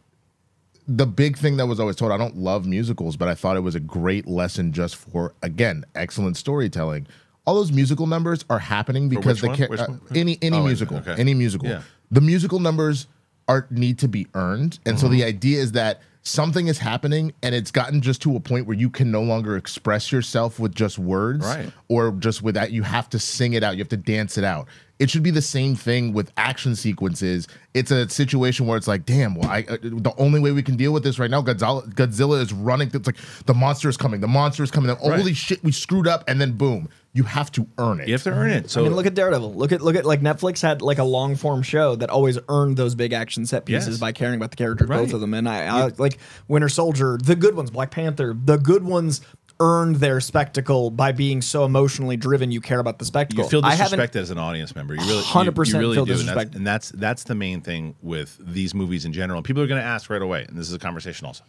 the 0.87 1.05
big 1.07 1.37
thing 1.37 1.57
that 1.57 1.65
was 1.67 1.79
always 1.79 1.95
told, 1.95 2.11
I 2.11 2.17
don't 2.17 2.37
love 2.37 2.65
musicals, 2.65 3.15
but 3.17 3.27
I 3.27 3.35
thought 3.35 3.57
it 3.57 3.61
was 3.61 3.75
a 3.75 3.79
great 3.79 4.27
lesson 4.27 4.71
just 4.71 4.95
for 4.95 5.33
again 5.43 5.83
excellent 5.95 6.37
storytelling. 6.37 7.07
All 7.45 7.53
those 7.55 7.71
musical 7.71 8.07
numbers 8.07 8.43
are 8.49 8.57
happening 8.59 9.07
because 9.07 9.41
which 9.43 9.57
the 9.59 9.67
one? 9.67 9.77
ca- 9.77 9.83
uh, 9.83 9.97
any 10.15 10.39
any 10.41 10.57
Oh, 10.57 10.63
musical, 10.65 10.97
okay. 10.97 11.15
any 11.17 11.33
musical, 11.35 11.67
Yeah. 11.69 11.81
the 12.09 12.21
musical 12.21 12.59
numbers 12.59 13.05
are 13.47 13.67
need 13.69 13.99
to 13.99 14.07
be 14.07 14.25
earned, 14.33 14.79
and 14.85 14.99
so 14.99 15.07
the 15.07 15.19
Mm-hmm. 15.19 15.27
idea 15.27 15.61
is 15.61 15.71
that 15.73 16.01
something 16.25 16.67
is 16.67 16.79
happening 16.79 17.31
and 17.43 17.53
it's 17.53 17.69
gotten 17.69 18.01
just 18.01 18.19
to 18.23 18.35
a 18.35 18.39
point 18.39 18.65
where 18.65 18.75
you 18.75 18.89
can 18.89 19.11
no 19.11 19.21
longer 19.21 19.55
express 19.55 20.11
yourself 20.11 20.59
with 20.59 20.73
just 20.73 20.97
words 20.97 21.45
Right. 21.45 21.71
or 21.87 22.11
just 22.13 22.41
with 22.41 22.55
that 22.55 22.71
you 22.71 22.81
have 22.81 23.07
to 23.11 23.19
sing 23.19 23.53
it 23.53 23.63
out 23.63 23.75
you 23.75 23.79
have 23.81 23.89
to 23.89 23.97
dance 23.97 24.35
it 24.37 24.43
out 24.43 24.67
it 24.97 25.09
should 25.09 25.23
be 25.23 25.31
the 25.31 25.41
same 25.41 25.75
thing 25.75 26.13
with 26.13 26.31
action 26.37 26.75
sequences 26.75 27.47
it's 27.73 27.91
a 27.91 28.07
situation 28.09 28.65
where 28.65 28.77
it's 28.77 28.87
like 28.87 29.05
damn 29.05 29.35
well 29.35 29.49
I, 29.49 29.65
uh, 29.67 29.77
the 29.81 30.13
only 30.17 30.39
way 30.39 30.51
we 30.53 30.63
can 30.63 30.77
deal 30.77 30.93
with 30.93 31.03
this 31.03 31.19
right 31.19 31.29
now 31.29 31.41
godzilla 31.41 31.85
godzilla 31.93 32.41
is 32.41 32.53
running 32.53 32.89
it's 32.93 33.05
like 33.07 33.17
the 33.45 33.53
monster 33.53 33.89
is 33.89 33.97
coming 33.97 34.21
the 34.21 34.27
monster 34.27 34.63
is 34.63 34.71
coming 34.71 34.95
holy 34.95 35.23
Right. 35.23 35.35
shit 35.35 35.63
we 35.63 35.71
screwed 35.73 36.07
up 36.07 36.23
and 36.29 36.39
then 36.39 36.53
boom 36.53 36.87
you 37.13 37.23
have 37.23 37.51
to 37.53 37.67
earn 37.77 37.99
it 38.01 38.07
You 38.07 38.13
have 38.13 38.23
to 38.23 38.31
earn 38.31 38.49
it. 38.51 38.69
So 38.69 38.81
I 38.81 38.83
mean, 38.83 38.93
look 38.93 39.05
at 39.05 39.13
Daredevil. 39.13 39.53
Look 39.53 39.71
at 39.71 39.81
look 39.81 39.95
at 39.95 40.03
like 40.05 40.19
Netflix 40.19 40.61
had 40.61 40.81
like 40.81 40.97
a 40.97 41.03
long 41.05 41.37
form 41.37 41.61
show 41.63 41.95
that 41.95 42.09
always 42.09 42.37
earned 42.49 42.75
those 42.75 42.93
big 42.93 43.13
action 43.13 43.45
set 43.45 43.63
pieces 43.63 43.87
Yes. 43.87 43.99
by 44.01 44.11
caring 44.11 44.35
about 44.35 44.49
the 44.51 44.57
characters, 44.57 44.89
Right. 44.89 44.97
both 44.97 45.13
of 45.13 45.21
them. 45.21 45.33
And 45.33 45.47
I, 45.47 45.65
I 45.85 45.91
like 45.97 46.17
Winter 46.49 46.67
Soldier, 46.67 47.17
the 47.23 47.37
good 47.37 47.55
ones, 47.55 47.71
Black 47.71 47.89
Panther, 47.91 48.35
the 48.37 48.57
good 48.57 48.83
ones 48.83 49.21
earned 49.59 49.97
their 49.97 50.19
spectacle 50.19 50.89
by 50.89 51.11
being 51.11 51.41
so 51.41 51.65
emotionally 51.65 52.17
driven. 52.17 52.51
You 52.51 52.61
care 52.61 52.79
about 52.79 52.99
the 52.99 53.05
spectacle. 53.05 53.43
you 53.45 53.49
feel 53.49 53.61
disrespected 53.61 54.17
as 54.17 54.29
an 54.29 54.37
audience 54.37 54.75
member. 54.75 54.95
You 54.95 55.01
really, 55.01 55.23
100% 55.23 55.67
you, 55.67 55.73
you 55.73 55.79
really 55.79 55.95
feel 55.95 56.05
do, 56.05 56.13
and 56.13 56.27
that's, 56.27 56.37
disrespected. 56.37 56.55
and 56.55 56.67
that's 56.67 56.89
that's 56.89 57.23
the 57.23 57.35
main 57.35 57.61
thing 57.61 57.95
with 58.01 58.37
these 58.39 58.73
movies 58.73 59.05
in 59.05 59.13
general. 59.13 59.41
People 59.41 59.63
are 59.63 59.67
going 59.67 59.81
to 59.81 59.87
ask 59.87 60.09
right 60.09 60.21
away, 60.21 60.45
and 60.47 60.57
this 60.57 60.67
is 60.67 60.73
a 60.73 60.79
conversation 60.79 61.25
also. 61.25 61.43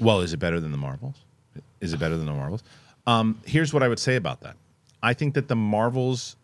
Well, 0.00 0.20
is 0.20 0.32
it 0.32 0.38
better 0.38 0.60
than 0.60 0.72
the 0.72 0.78
Marvels? 0.78 1.16
Is 1.80 1.92
it 1.92 2.00
better 2.00 2.16
than 2.16 2.26
the 2.26 2.32
Marvels? 2.32 2.62
Um, 3.06 3.40
here's 3.46 3.72
what 3.72 3.82
I 3.82 3.88
would 3.88 3.98
say 3.98 4.16
about 4.16 4.40
that. 4.40 4.56
I 5.02 5.14
think 5.14 5.34
that 5.34 5.48
the 5.48 5.56
Marvels, 5.56 6.36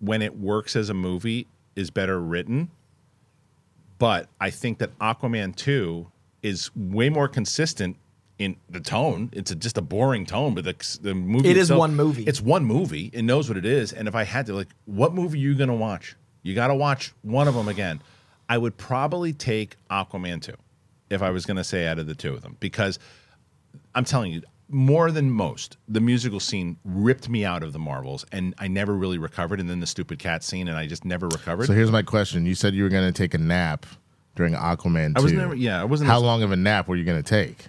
when 0.00 0.22
it 0.22 0.36
works 0.38 0.74
as 0.74 0.90
a 0.90 0.94
movie, 0.94 1.46
is 1.76 1.90
better 1.90 2.20
written. 2.20 2.70
But 3.98 4.28
I 4.40 4.50
think 4.50 4.78
that 4.78 4.98
Aquaman 4.98 5.54
2 5.54 6.10
is 6.42 6.74
way 6.74 7.08
more 7.08 7.28
consistent 7.28 7.96
in 8.42 8.56
the 8.68 8.80
tone. 8.80 9.30
It's 9.32 9.50
a, 9.50 9.54
just 9.54 9.78
a 9.78 9.82
boring 9.82 10.26
tone, 10.26 10.54
but 10.54 10.64
the, 10.64 10.98
the 11.00 11.14
movie 11.14 11.48
It 11.48 11.56
is 11.56 11.64
itself- 11.64 11.78
one 11.78 11.94
movie. 11.96 12.24
It's 12.24 12.40
one 12.40 12.64
movie. 12.64 13.10
It 13.12 13.22
knows 13.22 13.48
what 13.48 13.56
it 13.56 13.64
is. 13.64 13.92
And 13.92 14.08
if 14.08 14.14
I 14.14 14.24
had 14.24 14.46
to, 14.46 14.54
like, 14.54 14.68
what 14.84 15.14
movie 15.14 15.38
are 15.38 15.42
you 15.42 15.54
going 15.54 15.68
to 15.68 15.74
watch? 15.74 16.16
You 16.42 16.54
got 16.54 16.68
to 16.68 16.74
watch 16.74 17.12
one 17.22 17.48
of 17.48 17.54
them 17.54 17.68
again. 17.68 18.02
I 18.48 18.58
would 18.58 18.76
probably 18.76 19.32
take 19.32 19.76
Aquaman 19.90 20.42
2 20.42 20.52
if 21.10 21.22
I 21.22 21.30
was 21.30 21.46
going 21.46 21.56
to 21.56 21.64
say 21.64 21.86
out 21.86 21.98
of 21.98 22.06
the 22.06 22.14
two 22.14 22.34
of 22.34 22.42
them 22.42 22.56
because 22.60 22.98
I'm 23.94 24.04
telling 24.04 24.32
you, 24.32 24.42
more 24.68 25.10
than 25.10 25.30
most, 25.30 25.76
the 25.86 26.00
musical 26.00 26.40
scene 26.40 26.78
ripped 26.84 27.28
me 27.28 27.44
out 27.44 27.62
of 27.62 27.72
the 27.74 27.78
Marvels, 27.78 28.24
and 28.32 28.54
I 28.58 28.68
never 28.68 28.94
really 28.94 29.18
recovered. 29.18 29.60
And 29.60 29.68
then 29.68 29.80
the 29.80 29.86
stupid 29.86 30.18
cat 30.18 30.42
scene, 30.42 30.66
and 30.66 30.76
I 30.78 30.86
just 30.86 31.04
never 31.04 31.28
recovered. 31.28 31.66
so 31.66 31.74
here's 31.74 31.90
my 31.92 32.02
question 32.02 32.46
you 32.46 32.54
said 32.54 32.74
you 32.74 32.82
were 32.82 32.88
going 32.88 33.10
to 33.10 33.16
take 33.16 33.34
a 33.34 33.38
nap 33.38 33.84
during 34.34 34.54
aquaman 34.54 35.14
2 35.14 35.20
I 35.20 35.22
was 35.22 35.32
never, 35.32 35.54
yeah, 35.54 35.80
I 35.80 35.84
wasn't. 35.84 36.08
how 36.08 36.18
long 36.20 36.42
of 36.42 36.52
a 36.52 36.56
nap 36.56 36.88
were 36.88 36.96
you 36.96 37.04
going 37.04 37.22
to 37.22 37.28
take 37.28 37.66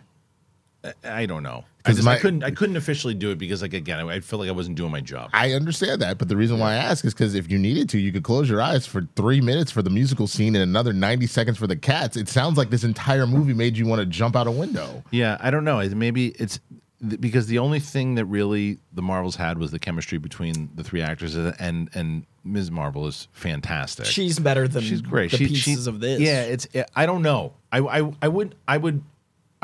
I 1.04 1.26
don't 1.26 1.43
know. 1.43 1.63
I 1.86 1.89
'Cause 1.89 1.96
just 1.98 2.08
I 2.08 2.17
couldn't 2.19 2.43
I 2.43 2.52
couldn't 2.52 2.76
officially 2.78 3.13
do 3.13 3.32
it 3.32 3.38
because 3.38 3.62
like 3.62 3.74
again 3.74 4.00
I, 4.00 4.15
I 4.15 4.19
feel 4.22 4.39
like 4.39 4.50
I 4.50 4.54
wasn't 4.54 4.76
doing 4.78 4.91
my 4.91 5.02
job. 5.02 5.30
I 5.34 5.52
understand 5.54 6.02
that, 6.02 6.17
but 6.17 6.30
the 6.30 6.36
reason 6.38 6.60
why 6.60 6.74
I 6.74 6.76
ask 6.76 7.04
is 7.06 7.13
because 7.13 7.36
if 7.36 7.50
you 7.52 7.58
needed 7.60 7.89
to, 7.89 8.00
you 8.00 8.12
could 8.12 8.24
close 8.24 8.50
your 8.50 8.62
eyes 8.62 8.86
for 8.86 9.08
three 9.15 9.41
minutes 9.41 9.72
for 9.72 9.82
the 9.82 9.89
musical 9.89 10.28
scene 10.28 10.56
and 10.56 10.63
another 10.63 10.93
90 10.93 11.28
seconds 11.28 11.58
for 11.58 11.67
the 11.67 11.76
cats. 11.76 12.15
It 12.17 12.28
sounds 12.30 12.58
like 12.58 12.69
this 12.69 12.84
entire 12.84 13.28
movie 13.28 13.54
made 13.54 13.78
you 13.78 13.86
want 13.86 14.00
to 14.00 14.06
jump 14.06 14.36
out 14.36 14.48
a 14.48 14.52
window. 14.52 15.04
Yeah, 15.12 15.38
I 15.41 15.52
don't 15.52 15.63
know. 15.65 15.78
Maybe 15.89 16.28
it's 16.39 16.60
th- 17.08 17.19
because 17.19 17.48
the 17.48 17.60
only 17.60 17.80
thing 17.80 18.15
that 18.15 18.26
really 18.26 18.80
the 18.93 19.02
Marvels 19.02 19.36
had 19.36 19.58
was 19.58 19.72
the 19.72 19.80
chemistry 19.80 20.17
between 20.17 20.69
the 20.76 20.84
three 20.84 21.02
actors, 21.02 21.36
uh, 21.38 21.54
and 21.60 21.89
and 21.93 22.26
Ms. 22.46 22.72
Marvel 22.72 23.08
is 23.08 23.28
fantastic. 23.32 24.06
She's 24.06 24.38
better 24.39 24.67
than 24.67 24.84
she's 24.84 25.02
great. 25.02 25.32
the 25.32 25.38
she, 25.38 25.48
pieces 25.48 25.84
she- 25.84 25.89
of 25.89 26.00
this. 26.02 26.19
Yeah, 26.22 26.41
it's. 26.43 26.67
I 26.96 27.06
don't 27.06 27.22
know. 27.22 27.54
I, 27.74 27.80
I 27.80 28.12
I 28.22 28.28
would 28.30 28.56
I 28.67 28.78
would 28.78 29.02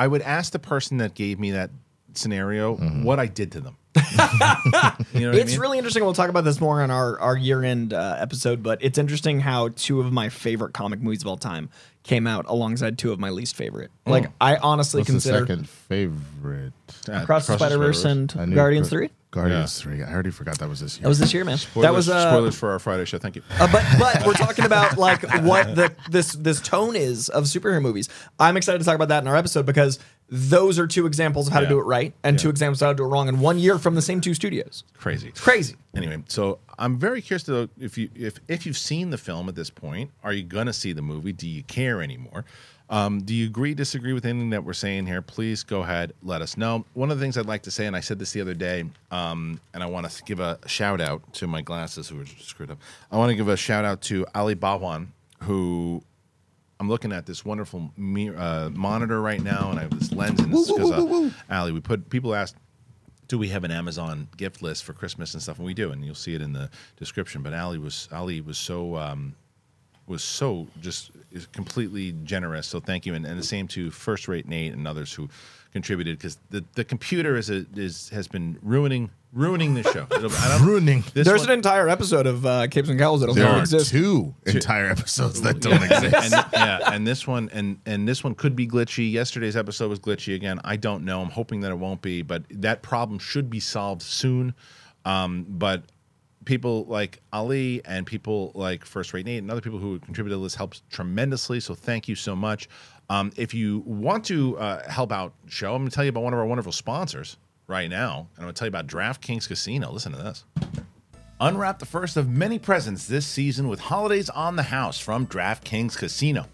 I 0.00 0.06
would 0.08 0.22
ask 0.22 0.52
the 0.52 0.58
person 0.58 0.96
that 0.98 1.14
gave 1.14 1.38
me 1.38 1.50
that 1.52 1.70
scenario 2.14 2.74
what 2.76 3.20
I 3.20 3.26
did 3.26 3.52
to 3.52 3.60
them. 3.60 3.76
you 3.94 4.00
know 4.00 5.28
what 5.28 5.36
I 5.36 5.38
It's 5.38 5.52
mean? 5.52 5.60
really 5.60 5.78
interesting. 5.78 6.02
We'll 6.04 6.14
talk 6.14 6.30
about 6.30 6.44
this 6.44 6.60
more 6.60 6.80
on 6.82 6.90
our, 6.90 7.18
our 7.20 7.36
year 7.36 7.62
end 7.62 7.92
uh, 7.92 8.16
episode, 8.18 8.62
but 8.62 8.82
it's 8.82 8.98
interesting 8.98 9.40
how 9.40 9.68
two 9.76 10.00
of 10.00 10.12
my 10.12 10.28
favorite 10.28 10.72
comic 10.72 11.00
movies 11.00 11.22
of 11.22 11.28
all 11.28 11.36
time 11.36 11.68
came 12.02 12.26
out 12.26 12.46
alongside 12.48 12.98
two 12.98 13.12
of 13.12 13.18
my 13.18 13.30
least 13.30 13.56
favorite. 13.56 13.90
Like, 14.06 14.30
I 14.40 14.56
honestly 14.56 15.00
What's 15.00 15.08
the 15.08 15.12
consider 15.12 15.38
second 15.40 15.68
favorite? 15.68 16.72
Uh, 17.08 17.12
Across 17.12 17.46
the 17.48 17.56
Spider 17.56 17.78
Verse 17.78 18.00
Spider-Verse. 18.00 18.34
and 18.34 18.40
I 18.40 18.44
knew- 18.46 18.56
Guardians 19.30 19.80
3. 19.80 19.96
3. 19.98 20.04
I 20.04 20.12
already 20.12 20.30
forgot 20.30 20.58
that 20.58 20.68
was 20.68 20.80
this 20.80 20.96
year. 20.96 21.02
That 21.02 21.08
was 21.08 21.18
this 21.18 21.32
year, 21.32 21.44
man. 21.44 21.58
Spoilers, 21.58 21.84
that 21.84 21.94
was 21.94 22.08
uh, 22.08 22.30
spoilers 22.30 22.56
for 22.56 22.70
our 22.70 22.78
Friday 22.78 23.04
show. 23.04 23.18
Thank 23.18 23.36
you. 23.36 23.42
Uh, 23.58 23.70
but 23.70 23.84
but 23.98 24.26
we're 24.26 24.32
talking 24.46 24.64
about 24.64 24.98
like 24.98 25.22
what 25.42 25.76
the 25.76 25.94
this 26.10 26.32
this 26.32 26.60
tone 26.60 26.96
is 26.96 27.28
of 27.28 27.44
superhero 27.44 27.80
movies. 27.80 28.08
I'm 28.38 28.56
excited 28.56 28.78
to 28.78 28.84
talk 28.84 28.96
about 28.96 29.08
that 29.08 29.22
in 29.22 29.28
our 29.28 29.36
episode 29.36 29.66
because 29.66 29.98
those 30.28 30.78
are 30.78 30.86
two 30.86 31.06
examples 31.06 31.48
of 31.48 31.52
how 31.52 31.60
to 31.60 31.66
do 31.66 31.78
it 31.78 31.84
right 31.84 32.12
and 32.22 32.38
two 32.38 32.50
examples 32.50 32.80
of 32.80 32.86
how 32.86 32.92
to 32.92 32.96
do 32.96 33.04
it 33.04 33.08
wrong 33.08 33.28
in 33.28 33.40
one 33.40 33.58
year 33.58 33.78
from 33.78 33.96
the 33.96 34.02
same 34.02 34.20
two 34.20 34.32
studios. 34.34 34.84
Crazy. 34.96 35.28
It's 35.28 35.40
crazy. 35.40 35.74
Anyway, 35.94 36.22
so 36.28 36.60
I'm 36.78 36.98
very 36.98 37.20
curious 37.20 37.42
to 37.44 37.50
know 37.52 37.68
if 37.78 37.98
you 37.98 38.10
if 38.14 38.38
if 38.48 38.64
you've 38.66 38.78
seen 38.78 39.10
the 39.10 39.18
film 39.18 39.48
at 39.48 39.54
this 39.54 39.70
point, 39.70 40.10
are 40.22 40.32
you 40.32 40.42
gonna 40.44 40.72
see 40.72 40.92
the 40.92 41.02
movie? 41.02 41.32
Do 41.32 41.48
you 41.48 41.62
care 41.64 42.02
anymore? 42.02 42.44
Um, 42.90 43.22
do 43.22 43.32
you 43.32 43.46
agree, 43.46 43.72
disagree 43.72 44.12
with 44.12 44.26
anything 44.26 44.50
that 44.50 44.64
we're 44.64 44.72
saying 44.72 45.06
here? 45.06 45.22
Please 45.22 45.62
go 45.62 45.82
ahead, 45.82 46.12
let 46.24 46.42
us 46.42 46.56
know. 46.56 46.84
One 46.94 47.12
of 47.12 47.18
the 47.18 47.24
things 47.24 47.38
I'd 47.38 47.46
like 47.46 47.62
to 47.62 47.70
say, 47.70 47.86
and 47.86 47.94
I 47.94 48.00
said 48.00 48.18
this 48.18 48.32
the 48.32 48.40
other 48.40 48.52
day, 48.52 48.84
um, 49.12 49.60
and 49.72 49.82
I 49.82 49.86
want 49.86 50.10
to 50.10 50.24
give 50.24 50.40
a 50.40 50.58
shout 50.66 51.00
out 51.00 51.32
to 51.34 51.46
my 51.46 51.62
glasses 51.62 52.08
who 52.08 52.16
were 52.16 52.26
screwed 52.26 52.72
up. 52.72 52.78
I 53.12 53.16
want 53.16 53.30
to 53.30 53.36
give 53.36 53.48
a 53.48 53.56
shout 53.56 53.84
out 53.84 54.00
to 54.02 54.26
Ali 54.34 54.56
Bawan, 54.56 55.06
who 55.44 56.02
I'm 56.80 56.88
looking 56.88 57.12
at 57.12 57.26
this 57.26 57.44
wonderful 57.44 57.92
mir- 57.96 58.36
uh, 58.36 58.70
monitor 58.70 59.22
right 59.22 59.40
now, 59.40 59.70
and 59.70 59.78
I 59.78 59.82
have 59.82 59.96
this 59.96 60.10
lens. 60.10 60.40
And 60.40 60.52
this 60.52 60.72
because 60.72 60.90
uh, 60.90 61.30
Ali, 61.48 61.70
we 61.70 61.80
put 61.80 62.10
people 62.10 62.34
asked 62.34 62.56
do 63.30 63.38
we 63.38 63.48
have 63.50 63.62
an 63.62 63.70
Amazon 63.70 64.26
gift 64.36 64.60
list 64.60 64.82
for 64.82 64.92
Christmas 64.92 65.34
and 65.34 65.42
stuff? 65.42 65.58
And 65.58 65.64
we 65.64 65.72
do, 65.72 65.92
and 65.92 66.04
you'll 66.04 66.16
see 66.16 66.34
it 66.34 66.42
in 66.42 66.52
the 66.52 66.68
description. 66.96 67.42
But 67.42 67.54
Ali 67.54 67.78
was 67.78 68.08
Ali 68.10 68.40
was 68.40 68.58
so 68.58 68.96
um, 68.96 69.36
was 70.10 70.22
so 70.22 70.66
just 70.82 71.10
is 71.32 71.46
completely 71.46 72.12
generous. 72.24 72.66
So 72.66 72.80
thank 72.80 73.06
you, 73.06 73.14
and, 73.14 73.24
and 73.24 73.38
the 73.38 73.42
same 73.44 73.66
to 73.68 73.90
First 73.90 74.28
Rate 74.28 74.46
Nate 74.46 74.72
and 74.74 74.86
others 74.86 75.12
who 75.14 75.28
contributed 75.72 76.18
because 76.18 76.36
the, 76.50 76.64
the 76.74 76.84
computer 76.84 77.36
is 77.36 77.48
a, 77.48 77.64
is 77.76 78.08
has 78.10 78.26
been 78.28 78.58
ruining 78.60 79.10
ruining 79.32 79.74
the 79.74 79.84
show. 79.84 80.08
It'll- 80.10 80.32
I 80.32 80.48
don't- 80.58 80.66
Ruining. 80.66 81.04
this 81.14 81.24
There's 81.24 81.42
one- 81.42 81.50
an 81.50 81.54
entire 81.58 81.88
episode 81.88 82.26
of 82.26 82.44
uh, 82.44 82.66
Capes 82.66 82.88
and 82.88 82.98
Cowls 82.98 83.20
that'll 83.20 83.36
There 83.36 83.46
are 83.46 83.60
exist. 83.60 83.92
two 83.92 84.34
entire 84.44 84.86
episodes 84.90 85.40
that 85.42 85.60
don't 85.60 85.80
exist. 85.84 86.34
and, 86.34 86.44
yeah, 86.52 86.92
and 86.92 87.06
this 87.06 87.28
one 87.28 87.48
and 87.52 87.78
and 87.86 88.08
this 88.08 88.24
one 88.24 88.34
could 88.34 88.56
be 88.56 88.66
glitchy. 88.66 89.10
Yesterday's 89.12 89.56
episode 89.56 89.88
was 89.88 90.00
glitchy 90.00 90.34
again. 90.34 90.58
I 90.64 90.74
don't 90.76 91.04
know. 91.04 91.22
I'm 91.22 91.30
hoping 91.30 91.60
that 91.60 91.70
it 91.70 91.78
won't 91.78 92.02
be, 92.02 92.22
but 92.22 92.42
that 92.50 92.82
problem 92.82 93.20
should 93.20 93.48
be 93.48 93.60
solved 93.60 94.02
soon. 94.02 94.54
Um, 95.04 95.46
but 95.48 95.84
people 96.44 96.84
like 96.86 97.20
Ali 97.32 97.82
and 97.84 98.06
people 98.06 98.52
like 98.54 98.84
First 98.84 99.12
Rate 99.12 99.26
Nate 99.26 99.38
and 99.38 99.50
other 99.50 99.60
people 99.60 99.78
who 99.78 99.98
contributed 100.00 100.38
to 100.38 100.42
this 100.42 100.54
helps 100.54 100.82
tremendously. 100.90 101.60
So 101.60 101.74
thank 101.74 102.08
you 102.08 102.14
so 102.14 102.34
much. 102.34 102.68
Um, 103.08 103.32
if 103.36 103.52
you 103.52 103.80
want 103.80 104.24
to 104.26 104.56
uh, 104.58 104.88
help 104.88 105.12
out 105.12 105.34
show, 105.46 105.74
I'm 105.74 105.82
going 105.82 105.90
to 105.90 105.94
tell 105.94 106.04
you 106.04 106.10
about 106.10 106.22
one 106.22 106.32
of 106.32 106.38
our 106.38 106.46
wonderful 106.46 106.72
sponsors 106.72 107.36
right 107.66 107.90
now, 107.90 108.28
and 108.36 108.38
I'm 108.38 108.44
going 108.44 108.54
to 108.54 108.58
tell 108.58 108.66
you 108.66 108.70
about 108.70 108.86
DraftKings 108.86 109.48
Casino. 109.48 109.90
Listen 109.90 110.12
to 110.12 110.18
this. 110.18 110.44
Unwrap 111.40 111.78
the 111.78 111.86
first 111.86 112.16
of 112.16 112.28
many 112.28 112.58
presents 112.58 113.06
this 113.06 113.26
season 113.26 113.68
with 113.68 113.80
holidays 113.80 114.28
on 114.28 114.56
the 114.56 114.62
house 114.62 115.00
from 115.00 115.26
DraftKings 115.26 115.96
Casino. 115.96 116.46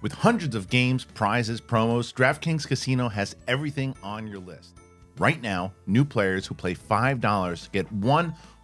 With 0.00 0.12
hundreds 0.12 0.56
of 0.56 0.68
games, 0.68 1.04
prizes, 1.04 1.60
promos, 1.60 2.12
DraftKings 2.12 2.66
Casino 2.66 3.08
has 3.08 3.36
everything 3.46 3.94
on 4.02 4.26
your 4.26 4.40
list. 4.40 4.74
Right 5.16 5.40
now, 5.40 5.72
new 5.86 6.04
players 6.04 6.44
who 6.46 6.54
play 6.54 6.74
$5 6.74 7.70
get 7.70 7.92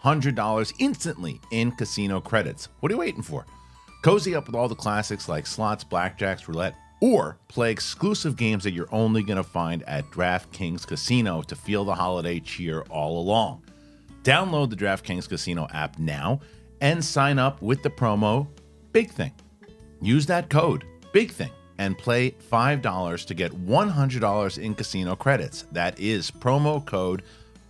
$100 0.04 0.72
instantly 0.78 1.40
in 1.50 1.72
casino 1.72 2.20
credits. 2.20 2.68
What 2.80 2.90
are 2.90 2.94
you 2.94 3.00
waiting 3.00 3.22
for? 3.22 3.46
Cozy 4.02 4.34
up 4.34 4.46
with 4.46 4.54
all 4.54 4.68
the 4.68 4.74
classics 4.74 5.28
like 5.28 5.46
slots, 5.46 5.84
blackjacks, 5.84 6.46
roulette, 6.46 6.76
or 7.00 7.38
play 7.48 7.70
exclusive 7.70 8.36
games 8.36 8.64
that 8.64 8.72
you're 8.72 8.92
only 8.92 9.22
going 9.22 9.36
to 9.36 9.42
find 9.42 9.82
at 9.84 10.04
DraftKings 10.10 10.86
Casino 10.86 11.42
to 11.42 11.56
feel 11.56 11.84
the 11.84 11.94
holiday 11.94 12.40
cheer 12.40 12.82
all 12.90 13.20
along. 13.20 13.62
Download 14.22 14.68
the 14.68 14.76
DraftKings 14.76 15.28
Casino 15.28 15.68
app 15.72 15.98
now 15.98 16.40
and 16.80 17.04
sign 17.04 17.38
up 17.38 17.62
with 17.62 17.82
the 17.82 17.90
promo 17.90 18.46
Big 18.92 19.10
Thing. 19.10 19.32
Use 20.00 20.26
that 20.26 20.50
code 20.50 20.84
Big 21.12 21.30
Thing 21.30 21.50
and 21.78 21.96
play 21.96 22.32
$5 22.50 23.26
to 23.26 23.34
get 23.34 23.52
$100 23.52 24.58
in 24.58 24.74
casino 24.74 25.16
credits. 25.16 25.62
That 25.72 25.98
is 25.98 26.30
promo 26.30 26.84
code 26.84 27.22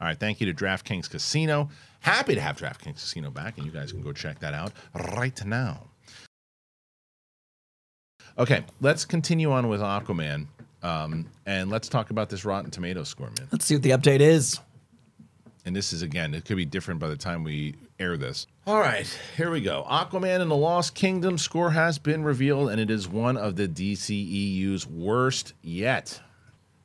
All 0.00 0.06
right, 0.06 0.18
thank 0.18 0.40
you 0.40 0.50
to 0.50 0.64
DraftKings 0.64 1.10
Casino. 1.10 1.68
Happy 2.00 2.34
to 2.34 2.40
have 2.40 2.56
DraftKings 2.56 2.94
Casino 2.94 3.30
back, 3.30 3.58
and 3.58 3.66
you 3.66 3.72
guys 3.72 3.92
can 3.92 4.00
go 4.00 4.12
check 4.12 4.38
that 4.38 4.54
out 4.54 4.72
right 4.94 5.44
now. 5.44 5.89
Okay, 8.38 8.64
let's 8.80 9.04
continue 9.04 9.50
on 9.52 9.68
with 9.68 9.80
Aquaman, 9.80 10.46
um, 10.82 11.26
and 11.46 11.70
let's 11.70 11.88
talk 11.88 12.10
about 12.10 12.30
this 12.30 12.44
Rotten 12.44 12.70
Tomatoes 12.70 13.08
score, 13.08 13.28
man. 13.38 13.48
Let's 13.52 13.64
see 13.64 13.74
what 13.74 13.82
the 13.82 13.90
update 13.90 14.20
is. 14.20 14.60
And 15.66 15.76
this 15.76 15.92
is 15.92 16.02
again, 16.02 16.34
it 16.34 16.44
could 16.44 16.56
be 16.56 16.64
different 16.64 17.00
by 17.00 17.08
the 17.08 17.16
time 17.16 17.44
we 17.44 17.74
air 17.98 18.16
this. 18.16 18.46
All 18.66 18.80
right, 18.80 19.06
here 19.36 19.50
we 19.50 19.60
go. 19.60 19.84
Aquaman 19.88 20.40
and 20.40 20.50
the 20.50 20.56
Lost 20.56 20.94
Kingdom 20.94 21.36
score 21.36 21.70
has 21.70 21.98
been 21.98 22.24
revealed, 22.24 22.70
and 22.70 22.80
it 22.80 22.90
is 22.90 23.06
one 23.06 23.36
of 23.36 23.56
the 23.56 23.68
DCEU's 23.68 24.86
worst 24.86 25.52
yet. 25.62 26.20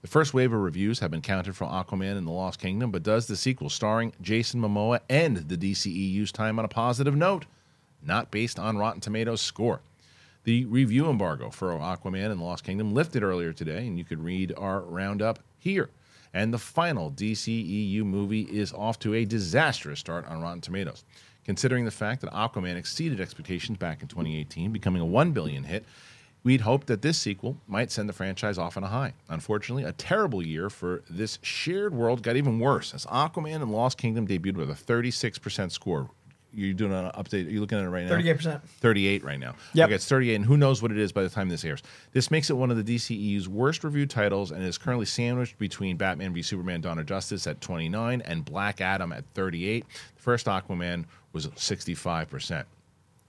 The 0.01 0.07
first 0.07 0.33
wave 0.33 0.53
of 0.53 0.59
reviews 0.59 0.99
have 0.99 1.09
been 1.09 1.21
counted 1.21 1.55
for 1.55 1.65
Aquaman 1.65 2.17
and 2.17 2.27
the 2.27 2.31
Lost 2.31 2.59
Kingdom, 2.59 2.91
but 2.91 3.01
does 3.01 3.27
the 3.27 3.35
sequel 3.35 3.69
starring 3.69 4.13
Jason 4.21 4.61
Momoa 4.61 4.99
end 5.09 5.37
the 5.37 5.57
DCEU's 5.57 6.31
time 6.31 6.59
on 6.59 6.65
a 6.65 6.67
positive 6.67 7.15
note? 7.15 7.45
Not 8.03 8.29
based 8.29 8.59
on 8.59 8.77
Rotten 8.77 9.01
Tomatoes 9.01 9.41
score. 9.41 9.81
The 10.45 10.65
review 10.65 11.09
embargo 11.09 11.49
for 11.49 11.71
Aquaman 11.71 12.29
and 12.29 12.39
Lost 12.39 12.63
Kingdom 12.63 12.93
lifted 12.93 13.23
earlier 13.23 13.51
today, 13.51 13.87
and 13.87 13.97
you 13.97 14.05
could 14.05 14.23
read 14.23 14.53
our 14.55 14.81
roundup 14.81 15.39
here. 15.57 15.89
And 16.35 16.53
the 16.53 16.59
final 16.59 17.09
DCEU 17.09 18.03
movie 18.03 18.43
is 18.43 18.71
off 18.71 18.99
to 18.99 19.15
a 19.15 19.25
disastrous 19.25 19.99
start 19.99 20.27
on 20.27 20.43
Rotten 20.43 20.61
Tomatoes. 20.61 21.03
Considering 21.45 21.83
the 21.83 21.89
fact 21.89 22.21
that 22.21 22.31
Aquaman 22.31 22.75
exceeded 22.75 23.19
expectations 23.19 23.79
back 23.79 24.03
in 24.03 24.07
2018, 24.07 24.71
becoming 24.71 25.01
a 25.01 25.05
1 25.05 25.31
billion 25.31 25.63
hit, 25.63 25.83
we'd 26.43 26.61
hoped 26.61 26.85
that 26.87 27.01
this 27.01 27.17
sequel 27.17 27.57
might 27.67 27.89
send 27.89 28.07
the 28.07 28.13
franchise 28.13 28.59
off 28.59 28.77
on 28.77 28.83
a 28.83 28.87
high. 28.87 29.13
Unfortunately, 29.29 29.83
a 29.83 29.93
terrible 29.93 30.45
year 30.45 30.69
for 30.69 31.01
this 31.09 31.39
shared 31.41 31.95
world 31.95 32.21
got 32.21 32.35
even 32.35 32.59
worse 32.59 32.93
as 32.93 33.07
Aquaman 33.07 33.63
and 33.63 33.71
Lost 33.71 33.97
Kingdom 33.97 34.27
debuted 34.27 34.57
with 34.57 34.69
a 34.69 34.75
36% 34.75 35.71
score. 35.71 36.11
You're 36.55 36.73
doing 36.73 36.93
an 36.93 37.11
update. 37.11 37.51
You're 37.51 37.61
looking 37.61 37.77
at 37.77 37.83
it 37.83 37.89
right 37.89 38.05
now. 38.05 38.15
38%. 38.15 38.61
38 38.63 39.23
right 39.23 39.39
now. 39.39 39.55
Yeah, 39.73 39.85
Okay, 39.85 39.95
it's 39.95 40.07
38, 40.07 40.35
and 40.35 40.45
who 40.45 40.57
knows 40.57 40.81
what 40.81 40.91
it 40.91 40.97
is 40.97 41.11
by 41.11 41.23
the 41.23 41.29
time 41.29 41.49
this 41.49 41.65
airs. 41.65 41.83
This 42.13 42.31
makes 42.31 42.49
it 42.49 42.53
one 42.53 42.71
of 42.71 42.83
the 42.83 42.95
DCEU's 42.95 43.47
worst 43.49 43.83
reviewed 43.83 44.09
titles 44.09 44.51
and 44.51 44.63
is 44.63 44.77
currently 44.77 45.05
sandwiched 45.05 45.57
between 45.57 45.97
Batman 45.97 46.33
v 46.33 46.41
Superman 46.41 46.81
Dawn 46.81 46.97
of 46.99 47.05
Justice 47.05 47.45
at 47.47 47.61
29 47.61 48.21
and 48.21 48.45
Black 48.45 48.81
Adam 48.81 49.11
at 49.11 49.25
38. 49.33 49.85
The 50.15 50.21
first 50.21 50.45
Aquaman 50.45 51.05
was 51.33 51.47
65%. 51.47 52.65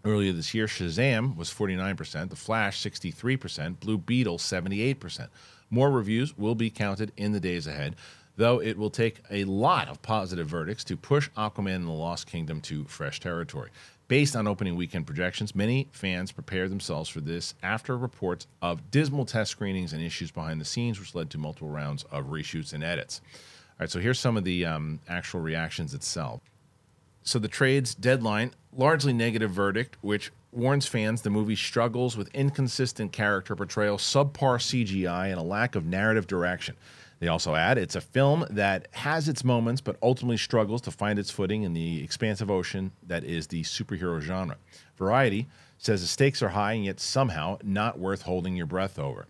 Earlier 0.05 0.33
this 0.33 0.55
year, 0.55 0.67
Shazam 0.67 1.37
was 1.37 1.51
49%, 1.51 2.31
The 2.31 2.37
Flash 2.37 2.81
63%, 2.81 3.81
Blue 3.81 3.99
Beetle 3.99 4.39
78%. 4.39 5.29
More 5.69 5.91
reviews 5.91 6.39
will 6.39 6.55
be 6.55 6.71
counted 6.71 7.11
in 7.17 7.33
the 7.33 7.41
days 7.41 7.67
ahead, 7.67 7.97
though 8.37 8.61
it 8.61 8.77
will 8.77 8.91
take 8.91 9.23
a 9.31 9.45
lot 9.45 9.89
of 9.89 10.03
positive 10.03 10.47
verdicts 10.47 10.85
to 10.85 10.97
push 10.97 11.29
Aquaman 11.37 11.77
and 11.77 11.87
the 11.87 11.93
Lost 11.93 12.27
Kingdom 12.27 12.61
to 12.63 12.85
fresh 12.85 13.21
territory. 13.21 13.71
Based 14.09 14.37
on 14.37 14.47
opening 14.47 14.77
weekend 14.77 15.07
projections, 15.07 15.55
many 15.55 15.89
fans 15.91 16.31
prepared 16.31 16.71
themselves 16.71 17.09
for 17.09 17.21
this 17.21 17.55
after 17.63 17.99
reports 17.99 18.47
of 18.63 18.91
dismal 18.93 19.25
test 19.25 19.51
screenings 19.51 19.93
and 19.93 20.03
issues 20.03 20.31
behind 20.31 20.61
the 20.61 20.65
scenes, 20.65 21.01
which 21.01 21.15
led 21.15 21.29
to 21.31 21.39
multiple 21.39 21.71
rounds 21.71 22.05
of 22.13 22.27
reshoots 22.27 22.73
and 22.73 22.85
edits. 22.85 23.21
All 23.25 23.77
right, 23.81 23.91
so 23.91 23.99
here's 23.99 24.21
some 24.21 24.37
of 24.37 24.45
the 24.45 24.65
um, 24.65 25.01
actual 25.09 25.41
reactions 25.41 25.93
itself. 25.93 26.41
So 27.25 27.41
the 27.41 27.49
trade's 27.49 27.97
deadline, 27.97 28.53
largely 28.73 29.13
negative 29.13 29.51
verdict, 29.51 29.97
which 30.03 30.31
warns 30.53 30.87
fans 30.87 31.23
the 31.23 31.31
movie 31.31 31.57
struggles 31.57 32.17
with 32.17 32.33
inconsistent 32.33 33.11
character 33.11 33.57
portrayal, 33.57 33.99
subpar 33.99 34.59
CGI, 34.59 35.31
and 35.31 35.41
a 35.41 35.43
lack 35.43 35.75
of 35.75 35.85
narrative 35.85 36.29
direction. 36.29 36.77
They 37.19 37.29
also 37.29 37.55
add 37.55 37.79
it's 37.79 37.97
a 37.97 38.01
film 38.01 38.45
that 38.51 38.89
has 38.93 39.29
its 39.29 39.43
moments, 39.43 39.81
but 39.81 39.97
ultimately 40.03 40.37
struggles 40.37 40.83
to 40.83 40.91
find 40.91 41.19
its 41.19 41.31
footing 41.31 41.63
in 41.63 41.73
the 41.73 42.03
expansive 42.03 42.51
ocean 42.51 42.93
that 43.07 43.25
is 43.25 43.47
the 43.47 43.63
superhero 43.63 44.21
genre. 44.21 44.57
Variety 44.97 45.47
says 45.79 46.03
the 46.03 46.07
stakes 46.07 46.43
are 46.43 46.51
high 46.51 46.73
and 46.73 46.85
yet 46.85 47.01
somehow 47.01 47.59
not 47.63 47.99
worth 47.99 48.23
holding 48.23 48.57
your 48.57 48.67
breath 48.67 48.99
over. 48.99 49.27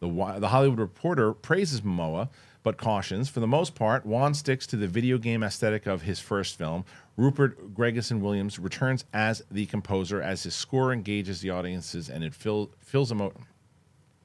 The, 0.00 0.08
the 0.38 0.48
Hollywood 0.48 0.78
Reporter 0.78 1.32
praises 1.32 1.80
Momoa, 1.80 2.28
but 2.62 2.76
cautions 2.76 3.28
for 3.28 3.40
the 3.40 3.46
most 3.46 3.74
part, 3.74 4.04
Wan 4.04 4.34
sticks 4.34 4.66
to 4.68 4.76
the 4.76 4.88
video 4.88 5.18
game 5.18 5.42
aesthetic 5.42 5.86
of 5.86 6.02
his 6.02 6.20
first 6.20 6.58
film. 6.58 6.84
Rupert 7.16 7.74
Gregerson 7.74 8.20
Williams 8.20 8.58
returns 8.58 9.04
as 9.14 9.42
the 9.50 9.66
composer 9.66 10.20
as 10.20 10.42
his 10.42 10.54
score 10.54 10.92
engages 10.92 11.40
the 11.40 11.50
audiences 11.50 12.10
and 12.10 12.24
it 12.24 12.34
fill, 12.34 12.70
fills 12.80 13.12
emo- 13.12 13.32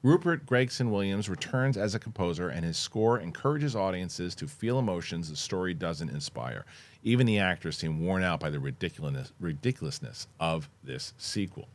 Rupert 0.04 0.46
Gregson 0.46 0.90
Williams 0.90 1.28
returns 1.28 1.76
as 1.76 1.94
a 1.94 1.98
composer, 2.00 2.48
and 2.48 2.64
his 2.64 2.76
score 2.76 3.20
encourages 3.20 3.76
audiences 3.76 4.34
to 4.34 4.48
feel 4.48 4.80
emotions 4.80 5.30
the 5.30 5.36
story 5.36 5.74
doesn't 5.74 6.10
inspire. 6.10 6.64
Even 7.04 7.24
the 7.24 7.38
actors 7.38 7.78
seem 7.78 8.04
worn 8.04 8.24
out 8.24 8.40
by 8.40 8.50
the 8.50 8.58
ridiculousness, 8.58 9.32
ridiculousness 9.38 10.26
of 10.40 10.68
this 10.82 11.14
sequel. 11.18 11.68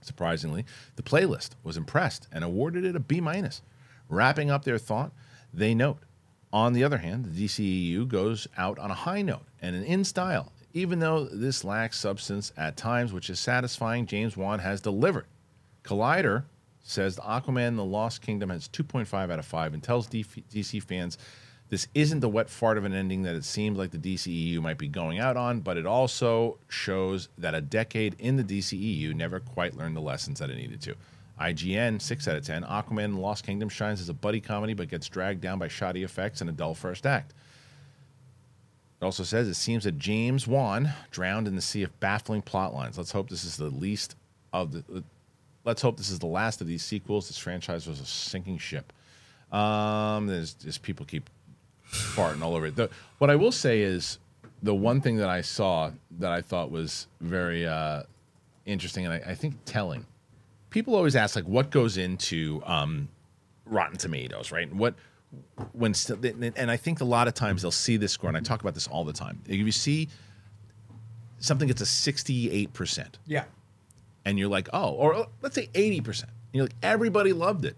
surprisingly, 0.00 0.64
the 0.96 1.02
playlist 1.02 1.50
was 1.62 1.76
impressed 1.76 2.28
and 2.32 2.44
awarded 2.44 2.84
it 2.84 2.96
a 2.96 3.00
B 3.00 3.20
minus. 3.20 3.60
Wrapping 4.08 4.50
up 4.50 4.64
their 4.64 4.78
thought, 4.78 5.12
they 5.52 5.74
note. 5.74 5.98
On 6.50 6.72
the 6.72 6.84
other 6.84 6.98
hand, 6.98 7.26
the 7.26 7.44
DCEU 7.44 8.08
goes 8.08 8.48
out 8.56 8.78
on 8.78 8.90
a 8.90 8.94
high 8.94 9.22
note 9.22 9.44
and 9.60 9.76
an 9.76 9.84
in 9.84 10.04
style. 10.04 10.52
Even 10.72 10.98
though 10.98 11.24
this 11.24 11.62
lacks 11.62 11.98
substance 11.98 12.52
at 12.56 12.76
times, 12.76 13.12
which 13.12 13.28
is 13.28 13.38
satisfying, 13.38 14.06
James 14.06 14.36
Wan 14.36 14.60
has 14.60 14.80
delivered. 14.80 15.26
Collider 15.82 16.44
says 16.84 17.16
Aquaman 17.16 17.76
the 17.76 17.84
Lost 17.84 18.22
Kingdom 18.22 18.50
has 18.50 18.68
2.5 18.68 19.12
out 19.14 19.38
of 19.38 19.44
5 19.44 19.74
and 19.74 19.82
tells 19.82 20.06
DC 20.06 20.82
fans 20.82 21.18
this 21.70 21.88
isn't 21.94 22.20
the 22.20 22.28
wet 22.28 22.50
fart 22.50 22.76
of 22.78 22.84
an 22.84 22.92
ending 22.92 23.22
that 23.22 23.34
it 23.34 23.44
seems 23.44 23.78
like 23.78 23.90
the 23.90 23.98
DCEU 23.98 24.60
might 24.60 24.78
be 24.78 24.86
going 24.86 25.18
out 25.18 25.36
on, 25.36 25.60
but 25.60 25.78
it 25.78 25.86
also 25.86 26.58
shows 26.68 27.30
that 27.38 27.54
a 27.54 27.60
decade 27.60 28.14
in 28.18 28.36
the 28.36 28.44
DCEU 28.44 29.14
never 29.14 29.40
quite 29.40 29.74
learned 29.74 29.96
the 29.96 30.00
lessons 30.00 30.38
that 30.38 30.50
it 30.50 30.56
needed 30.56 30.80
to. 30.82 30.94
IGN, 31.40 32.00
6 32.00 32.28
out 32.28 32.36
of 32.36 32.44
10. 32.44 32.62
Aquaman 32.64 33.14
the 33.14 33.20
Lost 33.20 33.44
Kingdom 33.44 33.68
shines 33.68 34.00
as 34.00 34.08
a 34.08 34.14
buddy 34.14 34.40
comedy, 34.40 34.74
but 34.74 34.88
gets 34.88 35.08
dragged 35.08 35.40
down 35.40 35.58
by 35.58 35.66
shoddy 35.66 36.02
effects 36.04 36.40
and 36.40 36.50
a 36.50 36.52
dull 36.52 36.74
first 36.74 37.06
act. 37.06 37.32
It 39.00 39.04
also 39.04 39.24
says 39.24 39.48
it 39.48 39.54
seems 39.54 39.84
that 39.84 39.98
James 39.98 40.46
Wan 40.46 40.92
drowned 41.10 41.48
in 41.48 41.56
the 41.56 41.62
sea 41.62 41.82
of 41.82 41.98
baffling 41.98 42.42
plot 42.42 42.74
lines. 42.74 42.98
Let's 42.98 43.10
hope 43.10 43.28
this 43.30 43.44
is 43.44 43.56
the 43.56 43.70
least 43.70 44.14
of 44.52 44.72
the. 44.72 45.02
Let's 45.64 45.82
hope 45.82 45.96
this 45.96 46.10
is 46.10 46.18
the 46.18 46.26
last 46.26 46.60
of 46.60 46.66
these 46.66 46.84
sequels. 46.84 47.28
This 47.28 47.38
franchise 47.38 47.86
was 47.86 48.00
a 48.00 48.06
sinking 48.06 48.58
ship. 48.58 48.92
Um, 49.52 50.26
there's 50.26 50.54
just 50.54 50.82
people 50.82 51.06
keep 51.06 51.30
farting 51.90 52.42
all 52.42 52.54
over 52.54 52.66
it. 52.66 52.76
The, 52.76 52.90
what 53.18 53.30
I 53.30 53.36
will 53.36 53.52
say 53.52 53.80
is 53.80 54.18
the 54.62 54.74
one 54.74 55.00
thing 55.00 55.16
that 55.16 55.28
I 55.28 55.42
saw 55.42 55.90
that 56.18 56.32
I 56.32 56.40
thought 56.40 56.70
was 56.70 57.06
very 57.20 57.66
uh, 57.66 58.02
interesting 58.66 59.04
and 59.04 59.14
I, 59.14 59.30
I, 59.30 59.34
think 59.34 59.54
telling. 59.64 60.06
People 60.70 60.96
always 60.96 61.14
ask 61.14 61.36
like 61.36 61.44
what 61.44 61.70
goes 61.70 61.98
into 61.98 62.62
um, 62.66 63.08
Rotten 63.66 63.96
Tomatoes, 63.96 64.50
right? 64.50 64.68
And 64.68 64.78
what 64.78 64.94
when 65.72 65.94
and 66.56 66.70
I 66.70 66.76
think 66.76 67.00
a 67.00 67.04
lot 67.04 67.28
of 67.28 67.34
times 67.34 67.62
they'll 67.62 67.70
see 67.70 67.96
this 67.96 68.12
score, 68.12 68.28
and 68.28 68.36
I 68.36 68.40
talk 68.40 68.60
about 68.60 68.74
this 68.74 68.86
all 68.86 69.04
the 69.04 69.12
time. 69.12 69.40
If 69.46 69.56
you 69.56 69.72
see 69.72 70.08
something 71.38 71.68
gets 71.68 71.80
a 71.80 71.86
sixty-eight 71.86 72.72
percent, 72.72 73.18
yeah, 73.26 73.44
and 74.24 74.38
you're 74.38 74.48
like, 74.48 74.68
oh, 74.72 74.90
or 74.90 75.14
uh, 75.14 75.24
let's 75.42 75.54
say 75.54 75.68
eighty 75.74 76.00
percent, 76.00 76.30
you're 76.52 76.64
like, 76.64 76.76
everybody 76.82 77.32
loved 77.32 77.64
it. 77.64 77.76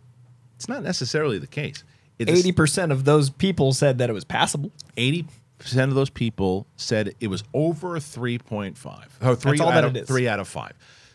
It's 0.56 0.68
not 0.68 0.82
necessarily 0.82 1.38
the 1.38 1.46
case. 1.46 1.84
It's 2.18 2.30
Eighty 2.30 2.52
percent 2.52 2.92
of 2.92 3.04
those 3.04 3.30
people 3.30 3.72
said 3.72 3.98
that 3.98 4.08
it 4.08 4.12
was 4.14 4.24
passable. 4.24 4.72
Eighty 4.96 5.26
percent 5.58 5.90
of 5.90 5.94
those 5.94 6.10
people 6.10 6.66
said 6.76 7.14
it 7.20 7.28
was 7.28 7.44
over 7.52 8.00
three 8.00 8.38
point 8.38 8.78
five. 8.78 9.18
Or 9.22 9.34
three 9.36 9.52
That's 9.52 9.60
all 9.60 9.68
out 9.68 9.74
that 9.74 9.84
of, 9.84 9.96
it 9.96 10.00
is. 10.00 10.08
Three 10.08 10.28
out 10.28 10.40
of 10.40 10.48
five. 10.48 10.72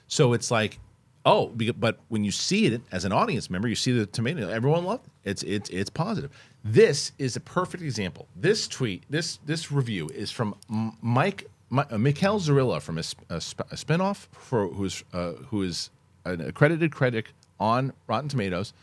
So 0.07 0.33
it's 0.33 0.51
like, 0.51 0.79
oh, 1.25 1.55
but 1.77 1.99
when 2.09 2.23
you 2.23 2.31
see 2.31 2.65
it 2.65 2.81
as 2.91 3.05
an 3.05 3.11
audience 3.11 3.49
member, 3.49 3.67
you 3.67 3.75
see 3.75 3.91
the 3.91 4.05
tomato. 4.05 4.49
Everyone 4.49 4.85
loved 4.85 5.07
it. 5.07 5.29
It's 5.29 5.43
it's 5.43 5.69
it's 5.69 5.89
positive. 5.89 6.31
This 6.63 7.11
is 7.17 7.35
a 7.35 7.39
perfect 7.39 7.81
example. 7.83 8.27
This 8.35 8.67
tweet, 8.67 9.03
this 9.09 9.39
this 9.45 9.71
review 9.71 10.09
is 10.13 10.29
from 10.29 10.55
Mike 11.01 11.49
uh, 11.71 11.97
Mikel 11.97 12.39
Zarilla 12.39 12.81
from 12.81 12.97
a, 12.97 13.03
a, 13.29 13.35
a 13.35 13.75
spinoff 13.75 14.27
for 14.31 14.67
who's 14.67 15.03
uh, 15.13 15.33
who 15.49 15.61
is 15.63 15.89
an 16.25 16.41
accredited 16.41 16.91
critic 16.91 17.33
on 17.59 17.93
Rotten 18.07 18.29
Tomatoes 18.29 18.73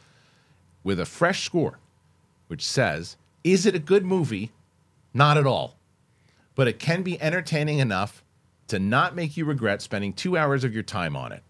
with 0.83 0.99
a 1.01 1.07
fresh 1.07 1.45
score 1.45 1.79
which 2.49 2.67
says, 2.67 3.17
Is 3.45 3.65
it 3.65 3.75
a 3.75 3.79
good 3.79 4.05
movie? 4.05 4.51
Not 5.15 5.39
at 5.39 5.47
all. 5.47 5.77
But 6.55 6.67
it 6.67 6.79
can 6.79 7.03
be 7.03 7.21
entertaining 7.23 7.79
enough 7.79 8.23
to 8.67 8.79
not 8.79 9.15
make 9.15 9.37
you 9.37 9.45
regret 9.45 9.81
spending 9.81 10.13
two 10.13 10.37
hours 10.37 10.65
of 10.65 10.75
your 10.75 10.83
time 10.83 11.17
on 11.17 11.33
it. 11.33 11.43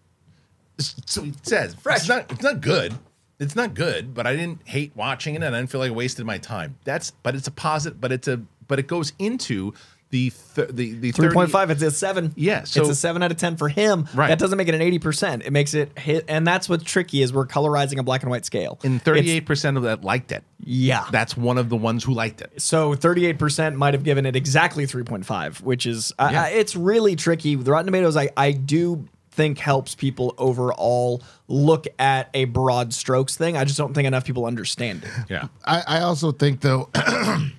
So 1.07 1.25
it 1.25 1.47
says, 1.47 1.75
Fresh. 1.75 2.01
It's 2.01 2.09
not, 2.09 2.31
it's 2.31 2.43
not 2.43 2.61
good. 2.61 2.95
It's 3.41 3.57
not 3.57 3.75
good, 3.75 4.15
but 4.15 4.27
I 4.27 4.35
didn't 4.35 4.67
hate 4.67 4.93
watching 4.97 5.35
it 5.35 5.43
and 5.43 5.55
I 5.55 5.61
didn't 5.61 5.71
feel 5.71 5.81
like 5.81 5.93
I 5.93 5.95
wasted 5.95 6.27
my 6.27 6.39
time. 6.39 6.77
That's 6.85 7.13
but 7.23 7.37
it's 7.37 7.47
a 7.47 7.53
positive, 7.53 8.01
but 8.01 8.11
it's 8.11 8.27
a 8.27 8.43
but 8.67 8.81
it 8.81 8.89
goes 8.89 9.13
into 9.19 9.75
the 10.11 10.33
th- 10.55 10.69
the 10.71 10.93
the 10.95 11.13
three 11.13 11.31
point 11.31 11.51
five. 11.51 11.71
It's 11.71 11.83
a 11.83 11.91
seven. 11.91 12.33
Yeah, 12.35 12.65
so 12.65 12.81
it's 12.81 12.91
a 12.91 12.95
seven 12.95 13.23
out 13.23 13.31
of 13.31 13.37
ten 13.37 13.57
for 13.57 13.69
him. 13.69 14.09
Right. 14.15 14.29
That 14.29 14.39
doesn't 14.39 14.57
make 14.57 14.69
it 14.69 14.75
an 14.75 14.81
eighty 14.81 14.99
percent. 14.99 15.43
It 15.45 15.53
makes 15.53 15.75
it 15.75 15.99
hit, 15.99 16.25
and 16.29 16.47
that's 16.47 16.69
what's 16.69 16.85
tricky 16.85 17.23
is 17.23 17.33
we're 17.33 17.47
colorizing 17.47 17.99
a 17.99 18.03
black 18.03 18.23
and 18.23 18.31
white 18.31 18.47
scale. 18.47 18.79
And 18.85 19.03
thirty 19.03 19.31
eight 19.31 19.45
percent 19.47 19.77
of 19.77 19.83
that 19.83 20.05
liked 20.05 20.33
it. 20.33 20.45
Yeah, 20.61 21.05
that's 21.11 21.37
one 21.37 21.59
of 21.59 21.69
the 21.69 21.77
ones 21.77 22.05
who 22.05 22.15
liked 22.15 22.41
it. 22.41 22.61
So 22.61 22.95
thirty 22.95 23.27
eight 23.27 23.39
percent 23.39 23.77
might 23.77 23.95
have 23.95 24.05
given 24.05 24.25
it 24.25 24.35
exactly 24.35 24.87
three 24.87 25.05
point 25.05 25.27
five, 25.27 25.61
which 25.61 25.85
is 25.85 26.13
yeah. 26.19 26.45
uh, 26.45 26.47
it's 26.47 26.75
really 26.75 27.15
tricky. 27.15 27.55
The 27.55 27.71
Rotten 27.71 27.87
Tomatoes, 27.87 28.17
I 28.17 28.31
I 28.37 28.53
do 28.53 29.07
think 29.31 29.59
helps 29.59 29.95
people 29.95 30.35
overall 30.39 31.23
look 31.47 31.87
at 31.99 32.29
a 32.35 32.47
broad 32.47 32.93
strokes 32.95 33.37
thing. 33.37 33.57
I 33.57 33.65
just 33.65 33.79
don't 33.79 33.95
think 33.95 34.07
enough 34.07 34.25
people 34.25 34.47
understand 34.47 35.05
it. 35.05 35.11
Yeah, 35.29 35.49
I, 35.65 35.83
I 35.87 36.01
also 36.01 36.33
think 36.33 36.61
though. 36.61 36.89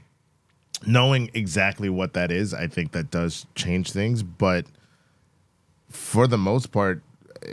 knowing 0.85 1.29
exactly 1.33 1.89
what 1.89 2.13
that 2.13 2.31
is, 2.31 2.53
I 2.53 2.67
think 2.67 2.91
that 2.93 3.11
does 3.11 3.45
change 3.55 3.91
things. 3.91 4.23
But 4.23 4.65
for 5.89 6.27
the 6.27 6.37
most 6.37 6.71
part, 6.71 7.01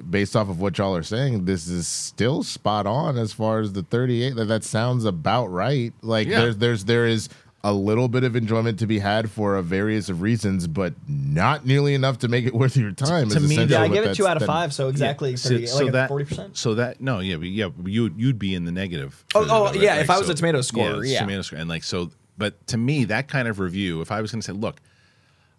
based 0.08 0.36
off 0.36 0.48
of 0.48 0.60
what 0.60 0.78
y'all 0.78 0.96
are 0.96 1.02
saying, 1.02 1.44
this 1.44 1.68
is 1.68 1.86
still 1.86 2.42
spot 2.42 2.86
on 2.86 3.16
as 3.18 3.32
far 3.32 3.60
as 3.60 3.72
the 3.72 3.82
38. 3.82 4.36
That 4.36 4.46
that 4.46 4.64
sounds 4.64 5.04
about 5.04 5.46
right. 5.46 5.92
Like 6.02 6.28
yeah. 6.28 6.40
there's 6.40 6.56
there's 6.58 6.84
there 6.84 7.06
is 7.06 7.28
a 7.64 7.72
little 7.72 8.06
bit 8.06 8.22
of 8.22 8.36
enjoyment 8.36 8.78
to 8.78 8.86
be 8.86 9.00
had 9.00 9.28
for 9.28 9.56
a 9.56 9.62
various 9.62 10.08
of 10.08 10.22
reasons, 10.22 10.68
but 10.68 10.94
not 11.08 11.66
nearly 11.66 11.94
enough 11.94 12.18
to 12.18 12.28
make 12.28 12.44
it 12.44 12.54
worth 12.54 12.76
your 12.76 12.92
time. 12.92 13.28
To, 13.28 13.34
to 13.34 13.40
me, 13.40 13.64
yeah, 13.64 13.82
I 13.82 13.88
give 13.88 14.04
it 14.04 14.14
two 14.14 14.26
out 14.26 14.36
of 14.36 14.46
five, 14.46 14.72
so 14.72 14.88
exactly 14.88 15.30
yeah. 15.30 15.36
30, 15.36 15.66
so, 15.66 15.84
like 15.84 15.92
that 15.92 16.08
forty 16.08 16.24
percent. 16.26 16.56
So 16.56 16.74
that 16.74 17.00
no, 17.00 17.18
yeah, 17.18 17.36
yeah, 17.38 17.70
you 17.84 18.12
you'd 18.16 18.38
be 18.38 18.54
in 18.54 18.66
the 18.66 18.72
negative. 18.72 19.24
Oh, 19.34 19.46
oh 19.50 19.64
right? 19.64 19.74
yeah, 19.74 19.94
like, 19.94 20.02
if 20.02 20.10
I 20.10 20.18
was 20.18 20.28
so, 20.28 20.32
a 20.32 20.36
tomato 20.36 20.60
scorer, 20.60 21.04
yeah, 21.04 21.14
yeah. 21.14 21.20
tomato 21.20 21.42
score, 21.42 21.58
and 21.58 21.68
like 21.68 21.82
so 21.82 22.10
but 22.38 22.66
to 22.68 22.77
me, 22.77 23.05
that 23.05 23.29
kind 23.29 23.49
of 23.49 23.59
review, 23.59 24.01
if 24.01 24.11
I 24.11 24.20
was 24.20 24.31
going 24.33 24.40
to 24.40 24.46
say, 24.46 24.53
look, 24.53 24.81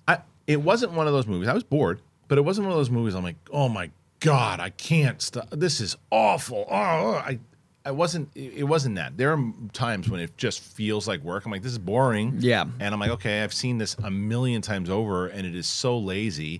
I 0.07 0.19
it 0.45 0.61
wasn't 0.61 0.93
one 0.93 1.07
of 1.07 1.13
those 1.13 1.27
movies. 1.27 1.47
I 1.47 1.53
was 1.53 1.63
bored, 1.63 2.01
but 2.27 2.37
it 2.37 2.41
wasn't 2.41 2.67
one 2.67 2.73
of 2.73 2.77
those 2.77 2.89
movies. 2.89 3.15
I'm 3.15 3.23
like, 3.23 3.37
oh 3.51 3.69
my 3.69 3.89
god, 4.19 4.59
I 4.59 4.69
can't 4.69 5.21
stop. 5.21 5.49
This 5.51 5.81
is 5.81 5.97
awful. 6.11 6.65
Oh, 6.69 6.75
oh 6.75 7.13
I. 7.15 7.39
I 7.85 7.91
wasn't. 7.91 8.29
It 8.35 8.65
wasn't 8.65 8.95
that. 8.95 9.15
There 9.15 9.31
are 9.31 9.53
times 9.71 10.09
when 10.09 10.19
it 10.19 10.35
just 10.35 10.59
feels 10.59 11.07
like 11.07 11.23
work. 11.23 11.45
I'm 11.45 11.53
like, 11.53 11.61
this 11.61 11.71
is 11.71 11.77
boring. 11.77 12.35
Yeah. 12.39 12.65
And 12.81 12.93
I'm 12.93 12.99
like, 12.99 13.11
okay, 13.11 13.43
I've 13.43 13.53
seen 13.53 13.77
this 13.77 13.95
a 14.03 14.11
million 14.11 14.61
times 14.61 14.89
over, 14.89 15.27
and 15.27 15.47
it 15.47 15.55
is 15.55 15.67
so 15.67 15.97
lazy. 15.97 16.59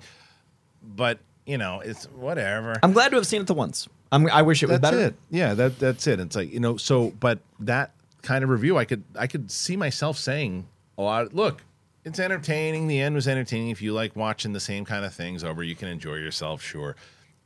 But 0.82 1.20
you 1.46 1.58
know, 1.58 1.82
it's 1.82 2.06
whatever. 2.06 2.76
I'm 2.82 2.94
glad 2.94 3.10
to 3.10 3.18
have 3.18 3.28
seen 3.28 3.42
it 3.42 3.48
the 3.48 3.54
once. 3.54 3.90
I'm, 4.10 4.30
I 4.32 4.42
wish 4.42 4.64
it 4.64 4.70
was 4.70 4.80
that's 4.80 4.96
better. 4.96 5.08
It. 5.08 5.16
Yeah, 5.30 5.54
that 5.56 5.78
that's 5.80 6.08
it. 6.08 6.22
It's 6.22 6.34
like 6.34 6.54
you 6.54 6.62
know. 6.62 6.78
So, 6.78 7.12
but 7.20 7.40
that 7.60 7.92
kind 8.22 8.44
of 8.44 8.50
review, 8.50 8.78
I 8.78 8.86
could 8.86 9.04
I 9.18 9.28
could 9.28 9.52
see 9.52 9.78
myself 9.78 10.18
saying 10.18 10.68
a 10.98 11.02
lot. 11.02 11.34
Look, 11.34 11.64
it's 12.04 12.20
entertaining. 12.20 12.88
The 12.88 13.00
end 13.02 13.16
was 13.16 13.28
entertaining. 13.28 13.70
If 13.70 13.82
you 13.82 13.94
like 13.94 14.16
watching 14.16 14.54
the 14.54 14.60
same 14.60 14.86
kind 14.86 15.06
of 15.06 15.14
things 15.14 15.44
over, 15.44 15.64
you 15.64 15.76
can 15.76 15.88
enjoy 15.88 16.16
yourself, 16.16 16.62
sure. 16.62 16.96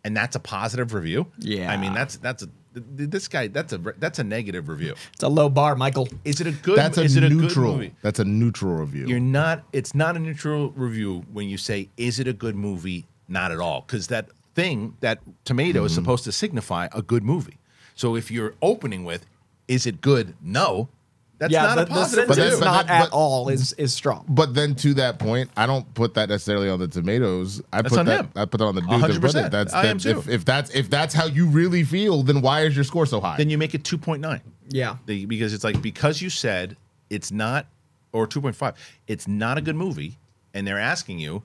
And 0.04 0.18
that's 0.18 0.36
a 0.36 0.40
positive 0.40 0.94
review. 0.94 1.28
Yeah, 1.40 1.72
I 1.72 1.78
mean 1.78 1.94
that's 1.94 2.18
that's 2.18 2.44
a 2.44 2.50
this 2.74 3.28
guy 3.28 3.48
that's 3.48 3.74
a 3.74 3.78
that's 3.78 4.20
a 4.20 4.24
negative 4.24 4.70
review. 4.70 4.96
It's 5.14 5.24
a 5.24 5.28
low 5.30 5.50
bar, 5.50 5.76
Michael. 5.76 6.08
Is 6.24 6.42
it 6.42 6.48
a 6.48 6.52
good? 6.52 6.78
That's 6.78 6.98
a 6.98 7.04
is 7.04 7.16
neutral. 7.16 7.82
A 7.82 7.92
that's 8.02 8.20
a 8.20 8.26
neutral 8.26 8.76
review. 8.76 9.08
You're 9.08 9.20
not. 9.20 9.64
It's 9.74 9.94
not 9.94 10.16
a 10.16 10.20
neutral 10.20 10.72
review 10.72 11.26
when 11.32 11.50
you 11.50 11.58
say, 11.58 11.90
"Is 11.98 12.20
it 12.20 12.28
a 12.28 12.34
good 12.34 12.56
movie?" 12.56 13.06
Not 13.28 13.52
at 13.52 13.60
all, 13.60 13.82
because 13.82 14.08
that 14.08 14.30
thing 14.56 14.98
that 15.00 15.20
tomato 15.46 15.80
mm-hmm. 15.80 15.86
is 15.86 15.96
supposed 15.96 16.24
to 16.26 16.32
signify 16.32 16.88
a 16.92 17.02
good 17.02 17.24
movie. 17.24 17.58
So 17.96 18.16
if 18.16 18.32
you're 18.32 18.56
opening 18.62 19.04
with, 19.04 19.26
is 19.72 19.86
it 19.86 20.02
good? 20.02 20.36
No. 20.42 20.90
That's 21.38 21.52
yeah, 21.52 21.64
not 21.64 21.76
the, 21.76 21.82
a 21.82 21.86
positive. 21.88 22.28
The 22.28 22.34
sentence 22.36 22.60
not 22.60 22.88
at 22.88 23.10
but, 23.10 23.16
all 23.16 23.50
is 23.50 23.74
is 23.74 23.96
strong. 23.96 24.26
But 24.28 24.54
then 24.54 24.76
to 24.76 24.94
that 24.96 25.18
point, 25.18 25.50
I 25.58 25.66
don't 25.66 25.92
put 25.96 26.14
that 26.14 26.30
necessarily 26.30 26.70
on 26.70 26.78
the 26.78 26.88
tomatoes. 26.88 27.64
I 27.74 27.82
that's 27.82 27.96
put 27.96 28.06
that 28.06 28.26
him. 28.26 28.32
I 28.36 28.46
put 28.46 28.60
that 28.60 28.66
on 28.66 28.76
the 28.76 28.82
dude 28.82 29.02
that 29.02 29.46
it. 29.46 29.52
That's, 29.52 29.74
that's 29.74 30.06
if, 30.06 30.30
if 30.30 30.46
that's 30.46 30.70
if 30.76 30.92
that's 30.92 31.16
how 31.16 31.26
you 31.26 31.48
really 31.48 31.84
feel, 31.84 32.22
then 32.22 32.42
why 32.42 32.62
is 32.62 32.76
your 32.76 32.84
score 32.84 33.08
so 33.08 33.20
high? 33.20 33.38
Then 33.38 33.50
you 33.50 33.58
make 33.58 33.74
it 33.74 33.84
two 33.84 33.98
point 33.98 34.22
nine. 34.22 34.42
Yeah. 34.70 34.98
The, 35.08 35.26
because 35.26 35.52
it's 35.56 35.64
like 35.64 35.82
because 35.82 36.22
you 36.22 36.30
said 36.30 36.78
it's 37.10 37.32
not 37.32 37.66
or 38.12 38.28
two 38.28 38.42
point 38.42 38.56
five, 38.56 38.76
it's 39.08 39.28
not 39.28 39.58
a 39.58 39.62
good 39.62 39.76
movie, 39.76 40.20
and 40.54 40.68
they're 40.68 40.78
asking 40.78 41.18
you 41.18 41.42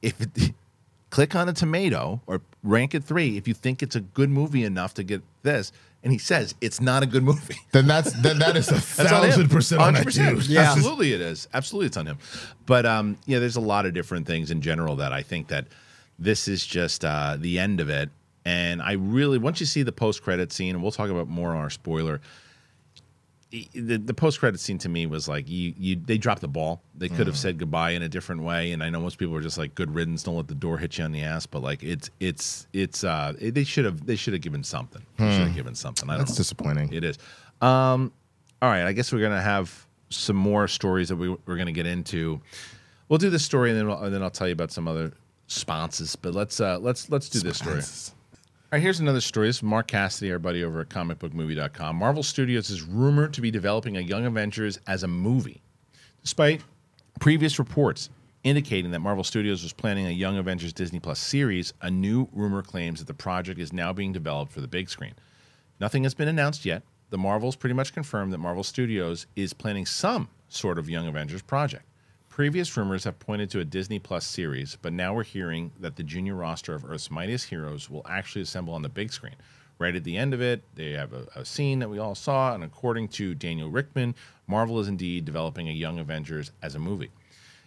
if 0.00 0.20
it, 0.20 0.52
click 1.10 1.34
on 1.34 1.48
a 1.48 1.52
tomato 1.52 2.20
or 2.28 2.40
rank 2.62 2.94
it 2.94 3.02
three 3.02 3.36
if 3.36 3.48
you 3.48 3.54
think 3.54 3.82
it's 3.82 3.96
a 3.96 4.00
good 4.00 4.30
movie 4.30 4.62
enough 4.62 4.94
to 4.94 5.02
get 5.02 5.22
this 5.42 5.72
and 6.02 6.12
he 6.12 6.18
says 6.18 6.54
it's 6.60 6.80
not 6.80 7.02
a 7.02 7.06
good 7.06 7.22
movie. 7.22 7.56
Then 7.72 7.86
that's 7.86 8.12
then 8.14 8.38
that 8.40 8.56
is 8.56 8.68
a 8.70 8.80
thousand 8.80 9.48
percent 9.50 9.80
on 9.80 9.94
that 9.94 10.06
dude. 10.08 10.46
Yeah, 10.46 10.72
absolutely 10.72 11.12
it 11.12 11.20
is. 11.20 11.48
Absolutely, 11.54 11.86
it's 11.86 11.96
on 11.96 12.06
him. 12.06 12.18
But 12.66 12.84
um, 12.86 13.18
yeah, 13.26 13.38
there's 13.38 13.56
a 13.56 13.60
lot 13.60 13.86
of 13.86 13.94
different 13.94 14.26
things 14.26 14.50
in 14.50 14.60
general 14.60 14.96
that 14.96 15.12
I 15.12 15.22
think 15.22 15.48
that 15.48 15.66
this 16.18 16.48
is 16.48 16.66
just 16.66 17.04
uh, 17.04 17.36
the 17.38 17.58
end 17.58 17.80
of 17.80 17.88
it. 17.88 18.10
And 18.44 18.82
I 18.82 18.92
really, 18.92 19.38
once 19.38 19.60
you 19.60 19.66
see 19.66 19.82
the 19.82 19.92
post 19.92 20.22
credit 20.22 20.52
scene, 20.52 20.74
and 20.74 20.82
we'll 20.82 20.92
talk 20.92 21.10
about 21.10 21.28
more 21.28 21.50
on 21.50 21.58
our 21.58 21.70
spoiler. 21.70 22.20
The, 23.50 23.96
the 23.98 24.14
post 24.14 24.38
credit 24.38 24.60
scene 24.60 24.78
to 24.78 24.88
me 24.88 25.06
was 25.06 25.28
like 25.28 25.48
you 25.48 25.74
you 25.76 25.96
they 25.96 26.18
dropped 26.18 26.40
the 26.40 26.48
ball. 26.48 26.82
They 26.94 27.08
could 27.08 27.20
Mm. 27.26 27.26
have 27.26 27.36
said 27.36 27.58
goodbye 27.58 27.90
in 27.90 28.02
a 28.02 28.08
different 28.08 28.42
way, 28.42 28.72
and 28.72 28.82
I 28.82 28.90
know 28.90 29.00
most 29.00 29.18
people 29.18 29.34
are 29.34 29.40
just 29.40 29.58
like 29.58 29.74
good 29.74 29.92
riddance. 29.94 30.22
Don't 30.22 30.36
let 30.36 30.46
the 30.48 30.54
door 30.54 30.78
hit 30.78 30.98
you 30.98 31.04
on 31.04 31.10
the 31.12 31.22
ass. 31.22 31.46
But 31.46 31.62
like 31.62 31.82
it's 31.82 32.10
it's 32.20 32.66
it's 32.72 33.02
uh 33.02 33.34
it- 33.40 33.54
they 33.54 33.64
should 33.64 33.84
have 33.84 34.06
they 34.06 34.14
should 34.16 34.34
have 34.34 34.42
given 34.42 34.62
something. 34.62 35.02
They 35.18 35.30
should 35.36 35.46
have 35.48 35.54
given 35.56 35.74
something. 35.74 36.08
I 36.08 36.12
don't 36.12 36.20
Hmm. 36.20 36.26
That's 36.26 36.36
disappointing. 36.36 36.92
It 36.92 37.02
is. 37.04 37.18
Um, 37.60 38.12
all 38.62 38.68
right, 38.70 38.84
I 38.84 38.92
guess 38.92 39.12
we're 39.12 39.20
gonna 39.22 39.40
have 39.42 39.86
some 40.10 40.36
more 40.36 40.68
stories 40.68 41.08
that 41.08 41.16
we, 41.16 41.28
we're 41.46 41.56
gonna 41.56 41.72
get 41.72 41.86
into. 41.86 42.40
We'll 43.08 43.18
do 43.18 43.30
this 43.30 43.44
story, 43.44 43.70
and 43.70 43.78
then 43.78 43.88
we'll, 43.88 43.98
and 43.98 44.14
then 44.14 44.22
I'll 44.22 44.30
tell 44.30 44.46
you 44.46 44.52
about 44.52 44.70
some 44.70 44.86
other 44.86 45.12
sponsors. 45.48 46.14
But 46.14 46.34
let's 46.34 46.60
uh, 46.60 46.78
let's 46.78 47.10
let's 47.10 47.28
do 47.28 47.40
this 47.40 47.58
story. 47.58 47.80
All 48.72 48.76
right, 48.76 48.84
here's 48.84 49.00
another 49.00 49.20
story. 49.20 49.48
This 49.48 49.56
is 49.56 49.62
Mark 49.64 49.88
Cassidy, 49.88 50.30
our 50.30 50.38
buddy 50.38 50.62
over 50.62 50.82
at 50.82 50.90
comicbookmovie.com. 50.90 51.96
Marvel 51.96 52.22
Studios 52.22 52.70
is 52.70 52.82
rumored 52.82 53.34
to 53.34 53.40
be 53.40 53.50
developing 53.50 53.96
a 53.96 54.00
Young 54.00 54.26
Avengers 54.26 54.78
as 54.86 55.02
a 55.02 55.08
movie, 55.08 55.60
despite 56.22 56.62
previous 57.18 57.58
reports 57.58 58.10
indicating 58.44 58.92
that 58.92 59.00
Marvel 59.00 59.24
Studios 59.24 59.64
was 59.64 59.72
planning 59.72 60.06
a 60.06 60.10
Young 60.10 60.38
Avengers 60.38 60.72
Disney 60.72 61.00
Plus 61.00 61.18
series. 61.18 61.72
A 61.82 61.90
new 61.90 62.28
rumor 62.30 62.62
claims 62.62 63.00
that 63.00 63.08
the 63.08 63.12
project 63.12 63.58
is 63.58 63.72
now 63.72 63.92
being 63.92 64.12
developed 64.12 64.52
for 64.52 64.60
the 64.60 64.68
big 64.68 64.88
screen. 64.88 65.14
Nothing 65.80 66.04
has 66.04 66.14
been 66.14 66.28
announced 66.28 66.64
yet. 66.64 66.84
The 67.08 67.18
Marvels 67.18 67.56
pretty 67.56 67.74
much 67.74 67.92
confirmed 67.92 68.32
that 68.32 68.38
Marvel 68.38 68.62
Studios 68.62 69.26
is 69.34 69.52
planning 69.52 69.84
some 69.84 70.28
sort 70.48 70.78
of 70.78 70.88
Young 70.88 71.08
Avengers 71.08 71.42
project. 71.42 71.86
Previous 72.40 72.74
rumors 72.74 73.04
have 73.04 73.18
pointed 73.18 73.50
to 73.50 73.60
a 73.60 73.66
Disney 73.66 73.98
Plus 73.98 74.26
series, 74.26 74.78
but 74.80 74.94
now 74.94 75.12
we're 75.12 75.24
hearing 75.24 75.72
that 75.78 75.96
the 75.96 76.02
junior 76.02 76.34
roster 76.34 76.72
of 76.74 76.90
Earth's 76.90 77.10
Mightiest 77.10 77.50
Heroes 77.50 77.90
will 77.90 78.00
actually 78.08 78.40
assemble 78.40 78.72
on 78.72 78.80
the 78.80 78.88
big 78.88 79.12
screen. 79.12 79.34
Right 79.78 79.94
at 79.94 80.04
the 80.04 80.16
end 80.16 80.32
of 80.32 80.40
it, 80.40 80.62
they 80.74 80.92
have 80.92 81.12
a, 81.12 81.26
a 81.34 81.44
scene 81.44 81.80
that 81.80 81.90
we 81.90 81.98
all 81.98 82.14
saw, 82.14 82.54
and 82.54 82.64
according 82.64 83.08
to 83.08 83.34
Daniel 83.34 83.70
Richtman, 83.70 84.14
Marvel 84.46 84.80
is 84.80 84.88
indeed 84.88 85.26
developing 85.26 85.68
a 85.68 85.72
Young 85.72 85.98
Avengers 85.98 86.50
as 86.62 86.74
a 86.74 86.78
movie. 86.78 87.10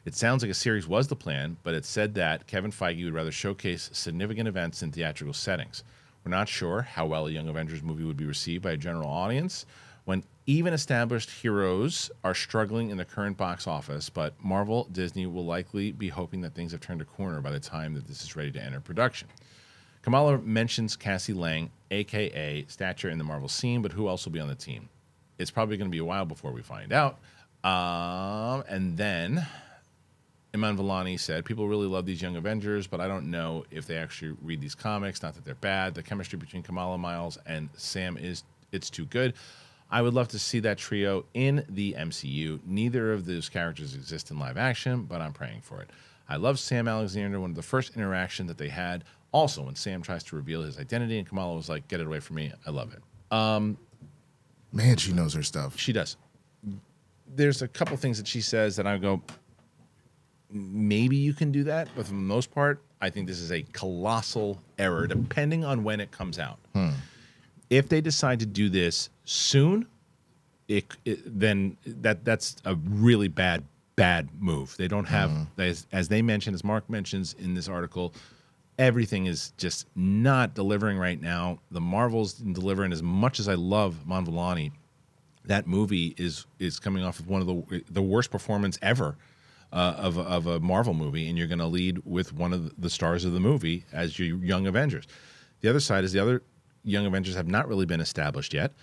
It 0.05 0.15
sounds 0.15 0.41
like 0.41 0.49
a 0.49 0.55
series 0.55 0.87
was 0.87 1.07
the 1.07 1.15
plan, 1.15 1.57
but 1.61 1.75
it 1.75 1.85
said 1.85 2.15
that 2.15 2.47
Kevin 2.47 2.71
Feige 2.71 3.05
would 3.05 3.13
rather 3.13 3.31
showcase 3.31 3.91
significant 3.93 4.47
events 4.47 4.81
in 4.81 4.91
theatrical 4.91 5.35
settings. 5.35 5.83
We're 6.25 6.31
not 6.31 6.49
sure 6.49 6.81
how 6.81 7.05
well 7.05 7.27
a 7.27 7.31
Young 7.31 7.47
Avengers 7.47 7.83
movie 7.83 8.05
would 8.05 8.17
be 8.17 8.25
received 8.25 8.63
by 8.63 8.71
a 8.71 8.77
general 8.77 9.09
audience 9.09 9.67
when 10.05 10.23
even 10.45 10.73
established 10.73 11.29
heroes 11.29 12.11
are 12.23 12.35
struggling 12.35 12.89
in 12.89 12.97
the 12.97 13.05
current 13.05 13.37
box 13.37 13.67
office, 13.67 14.09
but 14.09 14.33
Marvel 14.43 14.87
Disney 14.91 15.25
will 15.25 15.45
likely 15.45 15.91
be 15.91 16.09
hoping 16.09 16.41
that 16.41 16.53
things 16.53 16.71
have 16.73 16.81
turned 16.81 17.01
a 17.01 17.05
corner 17.05 17.39
by 17.41 17.51
the 17.51 17.59
time 17.59 17.93
that 17.93 18.07
this 18.07 18.23
is 18.23 18.35
ready 18.35 18.51
to 18.51 18.61
enter 18.61 18.81
production. 18.81 19.27
Kamala 20.01 20.37
mentions 20.39 20.97
Cassie 20.97 21.33
Lang, 21.33 21.71
aka 21.89 22.65
Stature, 22.67 23.09
in 23.09 23.17
the 23.17 23.23
Marvel 23.23 23.47
scene, 23.47 23.81
but 23.81 23.93
who 23.93 24.09
else 24.09 24.25
will 24.25 24.33
be 24.33 24.39
on 24.41 24.49
the 24.49 24.55
team? 24.55 24.89
It's 25.39 25.49
probably 25.49 25.77
going 25.77 25.89
to 25.89 25.95
be 25.95 25.99
a 25.99 26.05
while 26.05 26.25
before 26.25 26.51
we 26.51 26.61
find 26.61 26.91
out. 26.91 27.19
Um, 27.63 28.65
and 28.67 28.97
then 28.97 29.47
Iman 30.53 30.77
Vellani 30.77 31.17
said, 31.17 31.45
People 31.45 31.69
really 31.69 31.87
love 31.87 32.05
these 32.05 32.21
young 32.21 32.35
Avengers, 32.35 32.85
but 32.85 32.99
I 32.99 33.07
don't 33.07 33.31
know 33.31 33.63
if 33.71 33.87
they 33.87 33.95
actually 33.95 34.35
read 34.41 34.59
these 34.59 34.75
comics. 34.75 35.23
Not 35.23 35.35
that 35.35 35.45
they're 35.45 35.55
bad. 35.55 35.95
The 35.95 36.03
chemistry 36.03 36.37
between 36.37 36.63
Kamala 36.63 36.97
Miles 36.97 37.37
and 37.45 37.69
Sam 37.77 38.17
is 38.17 38.43
it's 38.73 38.89
too 38.89 39.05
good. 39.05 39.33
I 39.93 40.01
would 40.01 40.15
love 40.15 40.27
to 40.29 40.39
see 40.39 40.59
that 40.61 40.79
trio 40.79 41.23
in 41.35 41.63
the 41.69 41.93
MCU. 41.93 42.59
Neither 42.65 43.13
of 43.13 43.27
those 43.27 43.47
characters 43.47 43.93
exist 43.93 44.31
in 44.31 44.39
live 44.39 44.57
action, 44.57 45.03
but 45.03 45.21
I'm 45.21 45.33
praying 45.33 45.61
for 45.61 45.83
it. 45.83 45.91
I 46.27 46.37
love 46.37 46.57
Sam 46.57 46.87
Alexander, 46.87 47.39
one 47.39 47.51
of 47.51 47.55
the 47.55 47.61
first 47.61 47.95
interaction 47.95 48.47
that 48.47 48.57
they 48.57 48.69
had. 48.69 49.03
Also, 49.31 49.61
when 49.61 49.75
Sam 49.75 50.01
tries 50.01 50.23
to 50.25 50.35
reveal 50.35 50.63
his 50.63 50.79
identity 50.79 51.19
and 51.19 51.27
Kamala 51.27 51.55
was 51.55 51.69
like, 51.69 51.87
Get 51.89 51.99
it 51.99 52.07
away 52.07 52.19
from 52.21 52.37
me. 52.37 52.51
I 52.65 52.71
love 52.71 52.91
it. 52.95 53.03
Um, 53.31 53.77
Man, 54.71 54.97
she 54.97 55.13
knows 55.13 55.35
her 55.35 55.43
stuff. 55.43 55.77
She 55.77 55.93
does. 55.93 56.17
There's 57.35 57.61
a 57.61 57.67
couple 57.67 57.95
things 57.95 58.17
that 58.17 58.27
she 58.27 58.41
says 58.41 58.75
that 58.77 58.87
I 58.87 58.97
go, 58.97 59.21
maybe 60.49 61.17
you 61.17 61.33
can 61.33 61.51
do 61.51 61.65
that, 61.65 61.87
but 61.95 62.07
for 62.07 62.13
the 62.13 62.17
most 62.17 62.49
part, 62.49 62.81
I 62.99 63.11
think 63.11 63.27
this 63.27 63.39
is 63.39 63.51
a 63.51 63.61
colossal 63.73 64.59
error, 64.79 65.05
depending 65.05 65.63
on 65.63 65.83
when 65.83 65.99
it 65.99 66.09
comes 66.09 66.39
out. 66.39 66.57
Hmm. 66.73 66.89
If 67.69 67.89
they 67.89 68.01
decide 68.01 68.39
to 68.39 68.47
do 68.47 68.69
this 68.69 69.09
soon, 69.25 69.87
it, 70.67 70.85
it 71.05 71.19
then 71.25 71.77
that 71.85 72.25
that's 72.25 72.55
a 72.65 72.75
really 72.75 73.27
bad 73.27 73.63
bad 73.95 74.29
move. 74.39 74.75
They 74.77 74.87
don't 74.87 75.05
have 75.05 75.47
as, 75.57 75.87
as 75.91 76.07
they 76.07 76.21
mentioned, 76.21 76.55
as 76.55 76.63
Mark 76.63 76.89
mentions 76.89 77.33
in 77.33 77.53
this 77.53 77.67
article. 77.67 78.13
Everything 78.79 79.27
is 79.27 79.53
just 79.57 79.87
not 79.95 80.55
delivering 80.55 80.97
right 80.97 81.21
now. 81.21 81.59
The 81.69 81.81
Marvels 81.81 82.33
didn't 82.33 82.53
deliver, 82.53 82.83
and 82.83 82.91
as 82.91 83.03
much 83.03 83.39
as 83.39 83.47
I 83.47 83.53
love 83.53 83.97
Iman 84.05 84.25
Vellani, 84.25 84.71
that 85.45 85.67
movie 85.67 86.15
is 86.17 86.45
is 86.59 86.79
coming 86.79 87.03
off 87.03 87.19
of 87.19 87.27
one 87.27 87.41
of 87.41 87.47
the 87.47 87.83
the 87.91 88.01
worst 88.01 88.31
performance 88.31 88.79
ever 88.81 89.15
uh, 89.71 89.95
of 89.97 90.17
of 90.17 90.47
a 90.47 90.59
Marvel 90.59 90.93
movie, 90.93 91.29
and 91.29 91.37
you're 91.37 91.47
going 91.47 91.59
to 91.59 91.67
lead 91.67 91.99
with 92.05 92.33
one 92.33 92.53
of 92.53 92.81
the 92.81 92.89
stars 92.89 93.25
of 93.25 93.33
the 93.33 93.39
movie 93.39 93.85
as 93.91 94.17
your 94.17 94.37
Young 94.37 94.65
Avengers. 94.65 95.05
The 95.61 95.69
other 95.69 95.79
side 95.79 96.03
is 96.03 96.11
the 96.11 96.19
other 96.19 96.41
Young 96.83 97.05
Avengers 97.05 97.35
have 97.35 97.47
not 97.47 97.67
really 97.67 97.85
been 97.85 98.01
established 98.01 98.53
yet. 98.53 98.73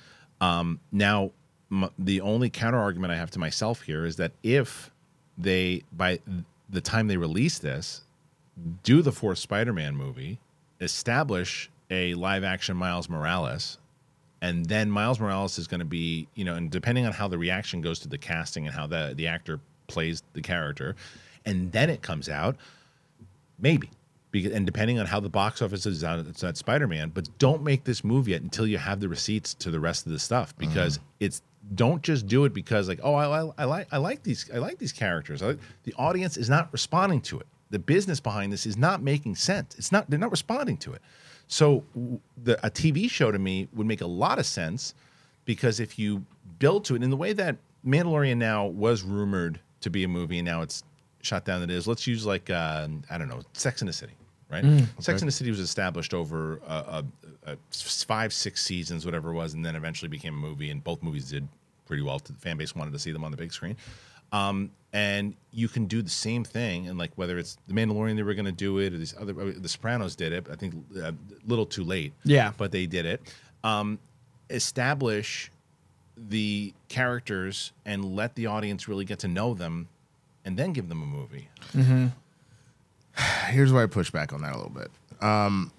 Um, 0.41 0.81
now, 0.93 1.31
m- 1.71 1.91
the 1.99 2.21
only 2.21 2.51
counter 2.51 2.79
argument 2.79 3.13
I 3.13 3.17
have 3.17 3.31
to 3.33 3.39
myself 3.39 3.83
here 3.83 4.05
is 4.05 4.17
that 4.17 4.33
if 4.43 4.91
they 5.39 5.83
by 5.93 6.21
the 6.69 6.81
time 6.81 7.09
they 7.09 7.17
release 7.17 7.59
this, 7.59 8.03
do 8.83 9.03
the 9.03 9.13
fourth 9.13 9.39
Spider-Man 9.39 9.97
movie, 9.97 10.39
establish 10.81 11.71
a 11.91 12.15
live 12.15 12.45
action 12.45 12.77
Miles 12.77 13.09
Morales, 13.09 13.79
and 14.43 14.65
then 14.67 14.91
Miles 14.91 15.21
Morales 15.21 15.59
is 15.59 15.67
going 15.67 15.81
to 15.81 15.85
be, 15.87 16.29
you 16.35 16.45
know, 16.45 16.55
and 16.55 16.71
depending 16.71 17.05
on 17.07 17.13
how 17.13 17.29
the 17.29 17.39
reaction 17.39 17.81
goes 17.81 17.99
to 18.01 18.09
the 18.09 18.19
casting 18.19 18.67
and 18.67 18.75
how 18.75 18.87
the 18.87 19.13
the 19.17 19.27
actor 19.27 19.61
plays 19.89 20.23
the 20.33 20.41
character, 20.41 20.95
and 21.45 21.73
then 21.73 21.91
it 21.91 22.03
comes 22.03 22.29
out, 22.29 22.57
maybe. 23.59 23.91
Because, 24.31 24.53
and 24.53 24.65
depending 24.65 24.99
on 25.01 25.07
how 25.07 25.19
the 25.19 25.29
box 25.29 25.61
office 25.61 25.87
is 25.87 26.05
on 26.05 26.21
it's 26.21 26.45
at 26.45 26.57
Spider-Man, 26.57 27.11
but 27.11 27.29
don't 27.39 27.63
make 27.63 27.83
this 27.85 28.05
move 28.05 28.29
yet 28.29 28.43
until 28.43 28.67
you 28.67 28.79
have 28.79 29.01
the 29.01 29.09
receipts 29.09 29.55
to 29.55 29.71
the 29.71 29.81
rest 29.81 30.07
of 30.07 30.13
the 30.13 30.19
stuff 30.19 30.57
because 30.57 31.01
it's 31.19 31.43
don't 31.75 32.03
just 32.03 32.27
do 32.27 32.45
it 32.45 32.55
because 32.55 32.89
like 32.89 33.01
oh 33.03 33.15
I, 33.15 33.43
I, 33.43 33.51
I 33.59 33.65
like 33.65 33.89
I 33.93 33.99
like 33.99 34.23
these 34.23 34.49
I 34.55 34.59
like 34.59 34.79
these 34.79 34.93
characters. 34.93 35.43
I 35.43 35.49
like, 35.49 35.59
the 35.85 35.95
audience 35.95 36.37
is 36.37 36.49
not 36.49 36.73
responding 36.73 37.21
to 37.23 37.41
it. 37.41 37.47
The 37.71 37.79
business 37.79 38.21
behind 38.21 38.53
this 38.53 38.67
is 38.67 38.77
not 38.77 39.03
making 39.03 39.35
sense. 39.37 39.75
It's 39.79 39.93
not 39.93 40.09
they're 40.09 40.19
not 40.19 40.31
responding 40.31 40.77
to 40.79 40.93
it. 40.93 41.03
So 41.49 41.85
the, 42.45 42.65
a 42.65 42.71
TV 42.71 43.11
show 43.11 43.33
to 43.33 43.39
me 43.39 43.69
would 43.75 43.87
make 43.87 44.01
a 44.01 44.07
lot 44.07 44.39
of 44.39 44.47
sense 44.47 44.95
because 45.45 45.81
if 45.81 45.99
you 45.99 46.25
build 46.61 46.85
to 46.85 46.95
it 46.95 47.03
in 47.03 47.11
the 47.11 47.17
way 47.17 47.33
that 47.33 47.57
Mandalorian 47.85 48.37
now 48.37 48.67
was 48.67 49.03
rumored 49.03 49.59
to 49.81 49.91
be 49.91 50.05
a 50.05 50.09
movie 50.09 50.39
and 50.39 50.47
now 50.47 50.63
it's 50.63 50.85
shot 51.23 51.45
down 51.45 51.63
It 51.63 51.71
is. 51.71 51.87
let's 51.89 52.07
use 52.07 52.25
like 52.25 52.49
uh, 52.51 52.87
I 53.11 53.19
don't 53.19 53.29
know 53.29 53.41
Sex 53.53 53.83
in 53.83 53.87
the 53.87 53.93
City 53.93 54.13
right? 54.51 54.65
Sex 54.99 55.23
and 55.23 55.29
the 55.29 55.33
City 55.33 55.51
was 55.51 55.61
established 55.61 56.13
over 56.15 56.61
uh, 56.67 56.71
uh, 56.87 57.03
uh, 57.47 57.55
five 57.73 58.33
six 58.33 58.63
seasons 58.63 59.05
whatever 59.05 59.31
it 59.31 59.35
was 59.35 59.55
and 59.55 59.65
then 59.65 59.77
eventually 59.77 60.09
became 60.09 60.35
a 60.35 60.39
movie 60.39 60.71
and 60.71 60.83
both 60.83 61.03
movies 61.03 61.31
did 61.31 61.47
pretty 61.87 62.03
well. 62.03 62.19
The 62.19 62.33
fan 62.35 62.57
base 62.57 62.75
wanted 62.75 62.93
to 62.93 62.99
see 62.99 63.13
them 63.13 63.25
on 63.25 63.31
the 63.31 63.37
big 63.37 63.53
screen. 63.53 63.77
Um, 64.33 64.71
and 64.93 65.35
you 65.53 65.69
can 65.69 65.87
do 65.87 66.03
the 66.03 66.11
same 66.11 66.45
thing 66.45 66.89
and 66.89 66.99
like 66.99 67.13
whether 67.17 67.39
it's 67.39 67.57
the 67.69 67.75
Mandalorian 67.75 68.17
they 68.17 68.23
were 68.23 68.35
going 68.35 68.45
to 68.45 68.53
do 68.53 68.79
it 68.79 68.93
or 68.93 68.99
these 68.99 69.15
other 69.19 69.33
the 69.33 69.69
Sopranos 69.69 70.15
did 70.17 70.33
it 70.33 70.47
I 70.51 70.57
think 70.57 70.75
uh, 70.97 71.11
a 71.11 71.15
little 71.47 71.67
too 71.67 71.85
late. 71.85 72.13
Yeah. 72.25 72.53
but 72.57 72.73
they 72.73 72.87
did 72.87 73.07
it. 73.07 73.21
Um, 73.65 73.99
establish 74.49 75.51
the 76.17 76.75
characters 76.89 77.73
and 77.87 78.05
let 78.05 78.35
the 78.35 78.47
audience 78.47 78.89
really 78.89 79.05
get 79.05 79.21
to 79.21 79.29
know 79.29 79.55
them 79.55 79.89
and 80.45 80.57
then 80.57 80.73
give 80.73 80.89
them 80.89 81.03
a 81.03 81.07
movie. 81.07 81.49
here's 83.49 83.73
where 83.73 83.83
I 83.83 83.87
push 83.87 84.11
back 84.11 84.33
on 84.33 84.43
that 84.43 84.53
a 84.53 84.57
little 84.57 84.71
bit. 84.73 84.91
Um, 85.21 85.73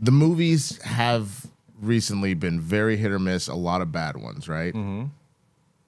the 0.00 0.12
movies 0.12 0.80
have 0.82 1.46
recently 1.80 2.34
been 2.34 2.60
very 2.60 2.96
hit 2.96 3.10
or 3.10 3.18
miss, 3.18 3.48
a 3.48 3.54
lot 3.54 3.80
of 3.80 3.92
bad 3.92 4.16
ones, 4.16 4.48
right? 4.48 4.72
Mm-hmm. 4.72 5.06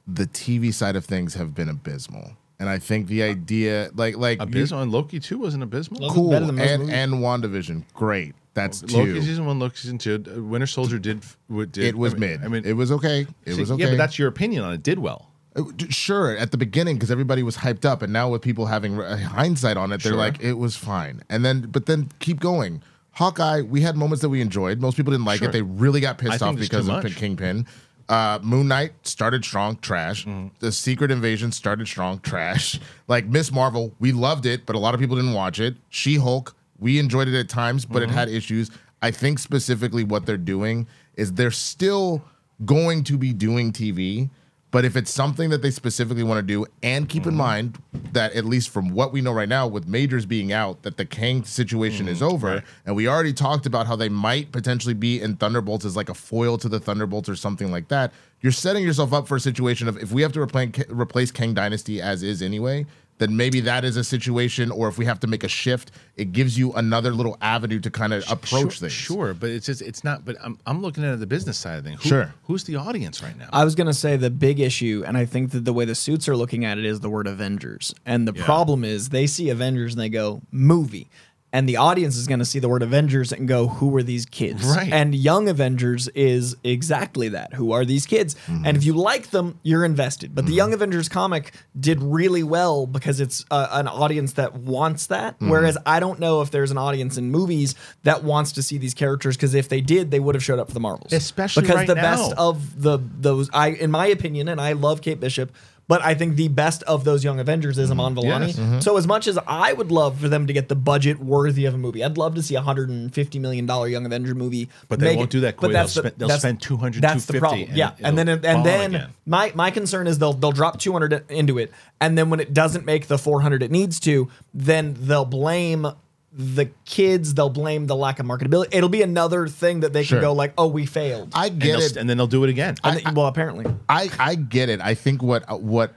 The 0.07 0.27
TV 0.27 0.75
side 0.75 0.97
of 0.97 1.05
things 1.05 1.35
have 1.35 1.55
been 1.55 1.69
abysmal. 1.69 2.33
And 2.59 2.69
I 2.69 2.79
think 2.79 3.07
the 3.07 3.23
idea, 3.23 3.91
like, 3.95 4.17
like 4.19 4.39
you- 4.39 4.45
Abysmal 4.45 4.83
and 4.83 4.93
Loki 4.93 5.19
2 5.19 5.39
wasn't 5.39 5.63
abysmal. 5.63 6.01
Loki- 6.03 6.15
cool, 6.15 6.31
better 6.31 6.47
than 6.47 6.57
most 6.57 6.69
and 6.71 6.81
movies. 6.83 6.95
and 6.95 7.13
Wandavision, 7.15 7.85
great. 7.95 8.35
That's 8.53 8.83
two. 8.83 8.99
Loki 8.99 9.21
season 9.23 9.47
1, 9.47 9.59
Loki 9.59 9.77
season 9.77 9.99
2, 9.99 10.25
uh, 10.37 10.43
Winter 10.43 10.67
Soldier 10.67 10.99
did 10.99 11.25
did 11.71 11.79
it 11.79 11.97
was 11.97 12.13
I 12.15 12.17
mean, 12.19 12.31
mid. 12.31 12.45
I 12.45 12.49
mean 12.49 12.65
it 12.67 12.73
was 12.75 12.91
okay. 12.93 13.27
It 13.47 13.55
see, 13.55 13.61
was 13.61 13.71
okay. 13.71 13.85
Yeah, 13.85 13.91
but 13.91 13.97
that's 13.99 14.19
your 14.19 14.29
opinion 14.29 14.65
on 14.65 14.75
it. 14.75 14.83
Did 14.83 14.99
well. 14.99 15.30
Uh, 15.57 15.65
Sure, 15.89 16.37
at 16.37 16.51
the 16.53 16.57
beginning 16.57 16.97
because 16.97 17.11
everybody 17.11 17.43
was 17.43 17.57
hyped 17.59 17.85
up, 17.85 18.03
and 18.03 18.13
now 18.13 18.29
with 18.31 18.43
people 18.43 18.67
having 18.67 19.01
uh, 19.01 19.17
hindsight 19.17 19.77
on 19.77 19.93
it, 19.93 20.03
they're 20.03 20.13
Sure. 20.13 20.19
like, 20.19 20.41
it 20.43 20.55
was 20.55 20.77
fine. 20.77 21.23
And 21.29 21.45
then, 21.45 21.63
but 21.63 21.87
then 21.87 22.09
keep 22.21 22.39
going. 22.41 22.83
Hawkeye, 23.13 23.63
we 23.63 23.81
had 23.81 23.97
moments 23.97 24.23
that 24.23 24.29
we 24.29 24.41
enjoyed. 24.41 24.81
Most 24.81 24.97
people 24.97 25.11
didn't 25.11 25.25
like 25.27 25.41
Sure. 25.41 25.49
it. 25.49 25.53
They 25.53 25.63
really 25.63 26.01
got 26.01 26.19
pissed 26.19 26.43
off 26.43 26.57
because 26.57 26.87
of 26.89 27.03
much. 27.03 27.17
Kingpin. 27.17 27.67
Uh, 28.09 28.39
Moon 28.43 28.67
Knight 28.69 28.93
started 29.03 29.45
strong, 29.45 29.77
trash. 29.77 30.25
Mm-hmm. 30.25 30.49
The 30.61 30.73
Secret 30.73 31.11
Invasion 31.11 31.53
started 31.53 31.87
strong, 31.87 32.19
trash. 32.21 32.81
Like 33.09 33.27
Miss 33.27 33.53
Marvel, 33.53 33.93
we 34.01 34.11
loved 34.13 34.47
it, 34.47 34.67
but 34.67 34.75
a 34.77 34.79
lot 34.79 34.95
of 34.95 35.01
people 35.01 35.17
didn't 35.17 35.35
watch 35.35 35.61
it. 35.61 35.77
She 35.91 36.17
Hulk, 36.17 36.55
we 36.79 36.99
enjoyed 36.99 37.29
it 37.29 37.35
at 37.39 37.49
times, 37.49 37.85
but 37.85 38.03
Mm-hmm. 38.03 38.11
it 38.13 38.15
had 38.15 38.29
issues. 38.29 38.71
I 39.03 39.11
think 39.13 39.39
specifically 39.39 40.03
what 40.05 40.27
they're 40.27 40.37
doing 40.37 40.87
is 41.17 41.33
they're 41.35 41.51
still 41.51 42.23
going 42.65 43.05
to 43.05 43.17
be 43.19 43.33
doing 43.33 43.73
TV. 43.73 44.31
But 44.73 44.85
if 44.85 44.95
it's 44.97 45.11
something 45.13 45.51
that 45.51 45.63
they 45.63 45.71
specifically 45.73 46.23
want 46.23 46.39
to 46.39 46.43
do, 46.43 46.65
and 46.83 47.09
keep 47.09 47.23
Mm-hmm. 47.23 47.31
in 47.31 47.37
mind 47.37 47.79
that 48.13 48.33
at 48.35 48.45
least 48.45 48.69
from 48.71 48.91
what 48.91 49.13
we 49.13 49.21
know 49.21 49.33
right 49.33 49.49
now, 49.49 49.67
with 49.67 49.87
Majors 49.89 50.27
being 50.27 50.53
out, 50.53 50.83
that 50.83 50.97
the 50.97 51.05
Kang 51.05 51.43
situation 51.45 52.07
is 52.07 52.23
over, 52.23 52.47
Mm-hmm. 52.47 52.57
right. 52.57 52.65
and 52.87 52.95
we 52.97 53.09
already 53.09 53.33
talked 53.33 53.67
about 53.67 53.87
how 53.89 53.97
they 53.97 54.09
might 54.09 54.53
potentially 54.53 54.95
be 54.95 55.21
in 55.21 55.37
Thunderbolts 55.37 55.85
as 55.85 55.97
like 55.97 56.09
a 56.09 56.15
foil 56.15 56.57
to 56.59 56.69
the 56.69 56.79
Thunderbolts 56.79 57.29
or 57.29 57.35
something 57.37 57.71
like 57.73 57.89
that. 57.89 58.13
You're 58.43 58.53
setting 58.53 58.85
yourself 58.85 59.13
up 59.13 59.27
for 59.29 59.37
a 59.37 59.41
situation 59.41 59.87
of 59.89 59.99
if 59.99 60.13
we 60.13 60.23
have 60.23 60.33
to 60.33 60.41
replace 60.89 61.31
Kang 61.31 61.53
Dynasty 61.53 62.01
as 62.01 62.23
is 62.23 62.41
anyway, 62.41 62.87
then 63.21 63.37
maybe 63.37 63.61
that 63.61 63.85
is 63.85 63.97
a 63.97 64.03
situation. 64.03 64.73
Or 64.73 64.89
if 64.89 64.99
we 64.99 65.05
have 65.05 65.21
to 65.21 65.29
make 65.29 65.45
a 65.45 65.49
shift, 65.49 65.93
it 66.17 66.33
gives 66.33 66.59
you 66.59 66.73
another 66.73 67.13
little 67.13 67.37
avenue 67.41 67.79
to 67.81 67.91
kind 67.91 68.13
of 68.13 68.25
approach 68.29 68.49
sure, 68.49 68.71
things. 68.71 68.93
Sure, 68.93 69.33
but 69.35 69.51
it's 69.51 69.67
just 69.67 69.81
it's 69.83 70.03
not. 70.03 70.25
But 70.25 70.37
I'm 70.43 70.59
I'm 70.67 70.83
looking 70.83 71.05
at 71.05 71.21
the 71.21 71.27
business 71.27 71.57
side 71.57 71.79
of 71.79 71.85
things. 71.85 72.03
Who, 72.03 72.09
Sure. 72.09 72.35
who's 72.45 72.65
the 72.65 72.75
audience 72.77 73.23
right 73.23 73.39
now? 73.39 73.49
I 73.53 73.65
was 73.65 73.77
gonna 73.77 73.95
say 73.95 74.17
the 74.17 74.31
big 74.31 74.59
issue, 74.59 75.05
and 75.07 75.17
I 75.17 75.25
think 75.27 75.53
that 75.53 75.65
the 75.65 75.73
way 75.73 75.85
the 75.85 75.95
suits 75.95 76.29
are 76.29 76.37
looking 76.37 76.65
at 76.65 76.79
it 76.79 76.85
is 76.85 77.01
the 77.01 77.11
word 77.11 77.29
Avengers. 77.29 77.95
And 78.05 78.27
the 78.27 78.33
Yeah. 78.35 78.45
problem 78.45 78.83
is 78.85 79.11
they 79.11 79.27
see 79.29 79.51
Avengers 79.51 79.93
and 79.93 80.01
they 80.01 80.09
go 80.09 80.43
movie. 80.51 81.09
And 81.53 81.69
the 81.69 81.79
audience 81.79 82.17
is 82.17 82.27
gonna 82.27 82.45
see 82.45 82.59
the 82.59 82.69
word 82.69 82.83
Avengers 82.83 83.33
and 83.33 83.49
go, 83.49 83.67
Who 83.67 83.95
are 83.97 84.03
these 84.03 84.27
kids? 84.27 84.65
Right. 84.65 84.93
And 84.93 85.15
Young 85.15 85.49
Avengers 85.49 86.09
is 86.09 86.57
exactly 86.63 87.29
that. 87.31 87.55
Who 87.55 87.73
are 87.73 87.85
these 87.85 88.07
kids? 88.07 88.37
Mm-hmm. 88.47 88.67
And 88.67 88.77
if 88.77 88.85
you 88.85 88.93
like 88.93 89.31
them, 89.31 89.59
you're 89.63 89.85
invested. 89.85 90.35
But 90.35 90.47
the 90.47 90.53
Young 90.53 90.73
Avengers 90.73 91.09
comic 91.09 91.53
did 91.79 92.03
really 92.03 92.43
well 92.43 92.87
because 92.87 93.21
it's 93.21 93.45
uh, 93.51 93.69
an 93.73 93.89
audience 93.89 94.35
that 94.35 94.55
wants 94.55 95.07
that. 95.07 95.35
Mm-hmm. 95.35 95.51
Whereas 95.51 95.77
I 95.85 96.01
don't 96.01 96.21
know 96.21 96.41
if 96.43 96.51
there's 96.51 96.71
an 96.71 96.79
audience 96.79 97.17
in 97.17 97.31
movies 97.31 97.75
that 98.05 98.23
wants 98.23 98.53
to 98.53 98.63
see 98.63 98.79
these 98.79 98.95
characters 98.95 99.37
because 99.37 99.55
if 99.55 99.69
they 99.69 99.81
did, 99.81 100.11
they 100.11 100.21
would 100.21 100.35
have 100.35 100.45
showed 100.45 100.59
up 100.59 100.69
for 100.69 100.75
the 100.75 100.81
Marvels. 100.81 101.13
Especially 101.13 101.63
because 101.63 101.77
right 101.77 101.87
the 101.87 101.95
now. 101.95 102.03
best 102.03 102.33
of 102.37 102.81
the 102.81 102.99
those 103.19 103.51
I 103.53 103.71
in 103.71 103.91
my 103.91 104.07
opinion, 104.07 104.49
and 104.49 104.61
I 104.61 104.73
love 104.73 105.01
Kate 105.01 105.19
Bishop, 105.19 105.53
but 105.91 106.05
I 106.05 106.15
think 106.15 106.37
the 106.37 106.47
best 106.47 106.85
of 106.85 107.03
those 107.03 107.25
young 107.25 107.41
Avengers 107.41 107.77
is 107.77 107.91
Iman 107.91 108.15
mm-hmm. 108.15 108.21
Vellani. 108.29 108.47
Yes. 108.47 108.57
Mm-hmm. 108.57 108.79
So 108.79 108.97
as 108.97 109.09
much 109.09 109.27
as 109.27 109.37
I 109.45 109.73
would 109.73 109.91
love 109.91 110.21
for 110.21 110.29
them 110.29 110.47
to 110.47 110.53
get 110.53 110.69
the 110.69 110.77
budget 110.77 111.19
worthy 111.19 111.65
of 111.65 111.75
a 111.75 111.79
movie, 111.79 112.05
I'd 112.05 112.17
love 112.17 112.37
to 112.37 112.43
see 112.45 112.55
a 112.55 112.61
hundred 112.61 112.91
and 112.91 113.13
fifty 113.13 113.41
million 113.41 113.67
dollar 113.67 113.89
Young 113.89 114.07
Avenger 114.07 114.37
movie. 114.37 114.69
But 114.89 115.01
they 115.01 115.17
won't 115.17 115.31
it- 115.31 115.31
do 115.31 115.41
that, 115.41 115.57
But 115.57 115.73
that's 115.73 115.95
They'll 115.95 116.03
the- 116.05 116.09
spend- 116.11 116.19
they'll 116.21 116.29
that's- 116.29 116.43
spend 116.43 116.63
200, 116.63 117.03
That's 117.03 117.25
the 117.25 117.33
250, 117.33 117.41
problem. 117.41 117.69
and 117.71 117.77
Yeah, 117.77 118.07
and 118.09 118.17
then 118.17 118.29
and 118.29 118.65
then 118.65 118.95
again. 118.95 119.11
my 119.27 119.51
my 119.57 119.73
concern 119.73 120.07
is 120.07 120.21
they'll 120.21 120.33
they'll 120.33 120.53
drop 120.53 120.79
two 120.79 120.93
hundred 120.93 121.25
into 121.29 121.59
it, 121.59 121.73
and 122.01 122.17
then 122.17 122.31
when 122.31 122.39
it 122.39 122.55
doesn't 122.55 122.85
make 122.87 123.09
the 123.09 123.19
four 123.19 123.41
hundred 123.43 123.65
it 123.65 123.73
needs 123.73 123.99
to, 124.01 124.29
then 124.55 124.97
they'll 125.01 125.25
blame. 125.25 125.89
The 126.33 126.67
kids, 126.85 127.35
they'll 127.35 127.49
blame 127.51 127.87
the 127.89 127.97
lack 127.97 128.21
of 128.21 128.27
marketability. 128.27 128.69
It'll 128.73 128.89
be 128.89 129.03
another 129.03 129.49
thing 129.49 129.81
that 129.81 129.93
they 129.93 130.05
Sure. 130.05 130.19
can 130.19 130.23
go 130.29 130.33
like, 130.33 130.53
"Oh, 130.57 130.69
we 130.69 130.87
failed." 130.87 131.33
I 131.35 131.49
get 131.49 131.61
they'll- 131.61 131.81
it. 131.81 131.97
and 131.97 132.09
then 132.09 132.17
they'll 132.19 132.27
do 132.29 132.45
it 132.45 132.51
again. 132.51 132.77
And 132.85 133.01
then- 133.05 133.15
well, 133.15 133.27
apparently, 133.27 133.67
I 133.89 134.09
I 134.19 134.35
get 134.37 134.69
it. 134.69 134.81
I 134.81 134.95
think 134.95 135.23
what 135.23 135.45
uh, 135.51 135.57
what 135.57 135.95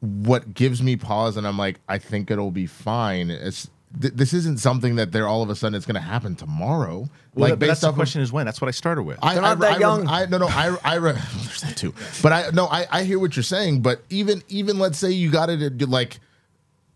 what 0.00 0.54
gives 0.54 0.82
me 0.82 0.96
pause, 0.96 1.36
and 1.36 1.46
I'm 1.46 1.58
like, 1.58 1.80
I 1.88 1.98
think 1.98 2.30
it'll 2.30 2.50
be 2.52 2.66
fine. 2.66 3.28
It's 3.30 3.68
th- 4.00 4.14
this 4.14 4.32
isn't 4.32 4.58
something 4.60 4.96
that 4.96 5.12
they're 5.12 5.26
all 5.28 5.42
of 5.42 5.50
a 5.50 5.54
sudden 5.56 5.74
it's 5.74 5.84
going 5.84 5.96
to 5.96 6.00
happen 6.00 6.36
tomorrow. 6.36 7.08
Well, 7.34 7.50
like 7.50 7.58
but 7.58 7.66
that's 7.66 7.80
the 7.80 7.88
off 7.88 7.92
of- 7.92 7.96
question 7.96 8.22
is 8.22 8.32
when. 8.32 8.46
That's 8.46 8.60
what 8.60 8.68
I 8.68 8.70
started 8.70 9.02
with. 9.02 9.18
I, 9.22 9.34
They're 9.34 9.42
not 9.42 9.56
I, 9.58 9.60
that 9.60 9.76
I, 9.76 9.78
young. 9.78 10.06
I, 10.08 10.24
no, 10.26 10.38
no, 10.38 10.46
I, 10.48 10.76
I, 10.84 10.94
re- 10.94 11.12
there's 11.44 11.60
that 11.62 11.76
too. 11.76 11.92
But 12.22 12.32
I, 12.32 12.50
no, 12.54 12.66
I, 12.66 12.86
I 12.90 13.02
hear 13.02 13.18
what 13.18 13.36
you're 13.36 13.42
saying. 13.42 13.82
But 13.82 14.02
even, 14.10 14.42
even 14.48 14.78
let's 14.78 14.96
say 14.98 15.10
you 15.10 15.30
got 15.30 15.50
it 15.50 15.88
like, 15.88 16.20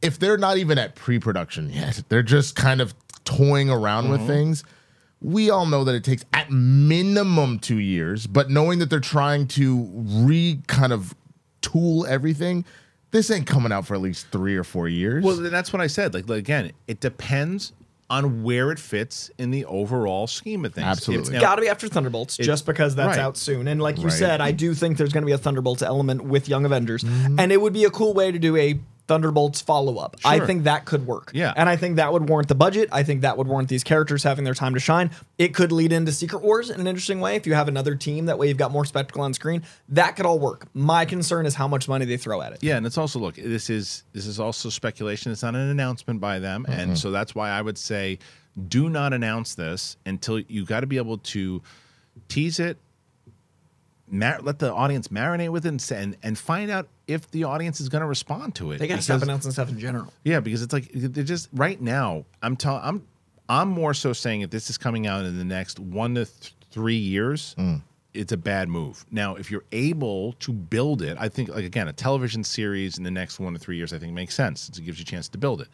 if 0.04 0.18
they're 0.18 0.38
not 0.38 0.58
even 0.58 0.78
at 0.78 0.94
pre-production 0.94 1.70
yet, 1.70 2.02
they're 2.08 2.22
just 2.22 2.54
kind 2.56 2.80
of 2.80 2.94
toying 3.24 3.70
around 3.70 4.10
with 4.10 4.26
things. 4.26 4.62
We 5.20 5.48
all 5.50 5.64
know 5.66 5.84
that 5.84 5.94
it 5.94 6.04
takes 6.04 6.24
at 6.34 6.50
minimum 6.50 7.58
two 7.58 7.78
years. 7.78 8.26
But 8.26 8.50
knowing 8.50 8.78
that 8.80 8.90
they're 8.90 9.00
trying 9.00 9.46
to 9.48 9.88
re 9.94 10.60
kind 10.66 10.92
of 10.92 11.14
tool 11.62 12.06
everything, 12.06 12.64
this 13.10 13.30
ain't 13.30 13.46
coming 13.46 13.72
out 13.72 13.86
for 13.86 13.94
at 13.94 14.00
least 14.02 14.26
three 14.30 14.56
or 14.56 14.64
four 14.64 14.88
years. 14.88 15.24
Well, 15.24 15.36
then 15.36 15.50
that's 15.52 15.72
what 15.72 15.80
I 15.80 15.86
said. 15.86 16.12
Like, 16.12 16.28
like, 16.28 16.40
again, 16.40 16.72
it 16.86 17.00
depends 17.00 17.72
on 18.10 18.42
where 18.42 18.70
it 18.70 18.78
fits 18.78 19.30
in 19.38 19.50
the 19.50 19.64
overall 19.64 20.26
scheme 20.26 20.66
of 20.66 20.74
things. 20.74 20.86
Absolutely. 20.86 21.22
It's 21.22 21.30
now- 21.30 21.40
got 21.40 21.54
to 21.56 21.62
be 21.62 21.68
after 21.68 21.88
Thunderbolts 21.88 22.36
just 22.36 22.66
because 22.66 22.94
that's 22.94 23.16
right. 23.16 23.18
out 23.18 23.38
soon. 23.38 23.66
And 23.66 23.80
like 23.80 23.96
you 23.98 24.04
Right. 24.04 24.12
said, 24.12 24.42
I 24.42 24.52
do 24.52 24.74
think 24.74 24.98
there's 24.98 25.12
going 25.14 25.22
to 25.22 25.26
be 25.26 25.32
a 25.32 25.38
Thunderbolts 25.38 25.80
element 25.80 26.22
with 26.22 26.46
Young 26.46 26.66
Avengers, 26.66 27.02
Mm-hmm. 27.02 27.40
and 27.40 27.50
it 27.50 27.62
would 27.62 27.72
be 27.72 27.84
a 27.84 27.90
cool 27.90 28.12
way 28.12 28.30
to 28.30 28.38
do 28.38 28.56
a 28.58 28.78
Thunderbolts 29.06 29.60
follow 29.60 29.98
up. 29.98 30.16
I 30.24 30.40
think 30.40 30.64
that 30.64 30.86
could 30.86 31.06
work. 31.06 31.30
Yeah. 31.34 31.52
and 31.56 31.68
I 31.68 31.76
think 31.76 31.96
that 31.96 32.10
would 32.12 32.26
warrant 32.26 32.48
the 32.48 32.54
budget. 32.54 32.88
I 32.90 33.02
think 33.02 33.20
that 33.20 33.36
would 33.36 33.46
warrant 33.46 33.68
these 33.68 33.84
characters 33.84 34.22
having 34.22 34.44
their 34.44 34.54
time 34.54 34.72
to 34.74 34.80
shine. 34.80 35.10
It 35.36 35.54
could 35.54 35.72
lead 35.72 35.92
into 35.92 36.10
Secret 36.10 36.42
Wars 36.42 36.70
in 36.70 36.80
an 36.80 36.86
interesting 36.86 37.20
way 37.20 37.36
if 37.36 37.46
you 37.46 37.52
have 37.52 37.68
another 37.68 37.96
team. 37.96 38.26
That 38.26 38.38
way, 38.38 38.48
you've 38.48 38.56
got 38.56 38.70
more 38.70 38.86
spectacle 38.86 39.20
on 39.20 39.34
screen. 39.34 39.62
That 39.90 40.16
could 40.16 40.24
all 40.24 40.38
work. 40.38 40.68
My 40.72 41.04
concern 41.04 41.44
is 41.44 41.54
how 41.54 41.68
much 41.68 41.86
money 41.86 42.06
they 42.06 42.16
throw 42.16 42.40
at 42.40 42.52
it. 42.52 42.62
Yeah, 42.62 42.78
and 42.78 42.86
it's 42.86 42.96
also 42.96 43.18
look. 43.18 43.34
This 43.34 43.68
is 43.68 44.04
this 44.14 44.26
is 44.26 44.40
also 44.40 44.70
speculation. 44.70 45.32
It's 45.32 45.42
not 45.42 45.54
an 45.54 45.68
announcement 45.68 46.20
by 46.20 46.38
them, 46.38 46.64
mm-hmm. 46.64 46.80
and 46.80 46.98
so 46.98 47.10
that's 47.10 47.34
why 47.34 47.50
I 47.50 47.60
would 47.60 47.76
say, 47.76 48.18
do 48.68 48.88
not 48.88 49.12
announce 49.12 49.54
this 49.54 49.98
until 50.06 50.38
you 50.40 50.64
got 50.64 50.80
to 50.80 50.86
be 50.86 50.96
able 50.96 51.18
to 51.18 51.60
tease 52.28 52.58
it, 52.58 52.78
mar- 54.08 54.40
let 54.40 54.60
the 54.60 54.72
audience 54.72 55.08
marinate 55.08 55.50
with 55.50 55.66
it, 55.66 55.68
and, 55.68 55.82
say- 55.82 56.02
and 56.02 56.16
and 56.22 56.38
find 56.38 56.70
out 56.70 56.88
if 57.06 57.30
the 57.30 57.44
audience 57.44 57.80
is 57.80 57.88
going 57.88 58.00
to 58.00 58.06
respond 58.06 58.54
to 58.56 58.72
it. 58.72 58.78
They 58.78 58.86
got 58.86 58.96
to 58.96 59.02
stop 59.02 59.22
announcing 59.22 59.52
stuff 59.52 59.68
in 59.68 59.78
general. 59.78 60.12
Yeah, 60.24 60.40
because 60.40 60.62
it's 60.62 60.72
like 60.72 60.90
they're 60.92 61.24
just 61.24 61.48
right 61.52 61.80
now. 61.80 62.24
I'm 62.42 62.56
telling. 62.56 62.82
I'm 62.82 63.06
I'm 63.48 63.68
more 63.68 63.94
so 63.94 64.12
saying 64.12 64.40
if 64.40 64.50
this 64.50 64.70
is 64.70 64.78
coming 64.78 65.06
out 65.06 65.24
in 65.24 65.36
the 65.36 65.44
next 65.44 65.78
one 65.78 66.14
to 66.14 66.24
th- 66.24 66.54
three 66.70 66.96
years, 66.96 67.54
mm. 67.58 67.82
it's 68.14 68.32
a 68.32 68.36
bad 68.36 68.68
move. 68.68 69.04
Now, 69.10 69.36
if 69.36 69.50
you're 69.50 69.64
able 69.72 70.32
to 70.34 70.52
build 70.52 71.02
it, 71.02 71.16
I 71.20 71.28
think 71.28 71.50
like 71.50 71.64
again 71.64 71.88
a 71.88 71.92
television 71.92 72.42
series 72.42 72.96
in 72.96 73.04
the 73.04 73.10
next 73.10 73.38
one 73.38 73.52
to 73.52 73.58
three 73.58 73.76
years, 73.76 73.92
I 73.92 73.98
think 73.98 74.12
makes 74.12 74.34
sense. 74.34 74.68
It 74.68 74.84
gives 74.84 74.98
you 74.98 75.02
a 75.02 75.06
chance 75.06 75.28
to 75.30 75.38
build 75.38 75.60
it. 75.60 75.68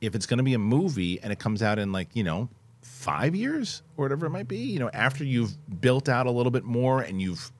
If 0.00 0.14
it's 0.14 0.26
going 0.26 0.38
to 0.38 0.44
be 0.44 0.54
a 0.54 0.58
movie 0.58 1.20
and 1.22 1.32
it 1.32 1.38
comes 1.38 1.62
out 1.62 1.78
in 1.78 1.92
like 1.92 2.08
you 2.14 2.24
know 2.24 2.48
five 2.82 3.34
years 3.34 3.82
or 3.96 4.04
whatever 4.04 4.26
it 4.26 4.30
might 4.30 4.48
be, 4.48 4.58
you 4.58 4.78
know 4.78 4.90
after 4.92 5.24
you've 5.24 5.56
built 5.80 6.10
out 6.10 6.26
a 6.26 6.30
little 6.30 6.52
bit 6.52 6.64
more 6.64 7.00
and 7.00 7.22
you've 7.22 7.50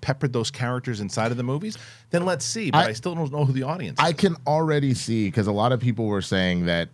peppered 0.00 0.32
those 0.32 0.50
characters 0.50 1.00
inside 1.00 1.30
of 1.30 1.36
the 1.36 1.42
movies, 1.42 1.76
then 2.10 2.24
let's 2.24 2.44
see. 2.44 2.70
But 2.70 2.78
I, 2.78 2.88
I- 2.88 2.92
still 2.92 3.14
don't 3.14 3.32
know 3.32 3.44
who 3.44 3.52
the 3.52 3.62
audience. 3.64 3.98
I 4.00 4.10
is. 4.10 4.14
can 4.16 4.36
already 4.46 4.94
see 4.94 5.28
because 5.28 5.46
a 5.46 5.52
lot 5.52 5.72
of 5.72 5.80
people 5.80 6.06
were 6.06 6.22
saying 6.22 6.66
that 6.66 6.88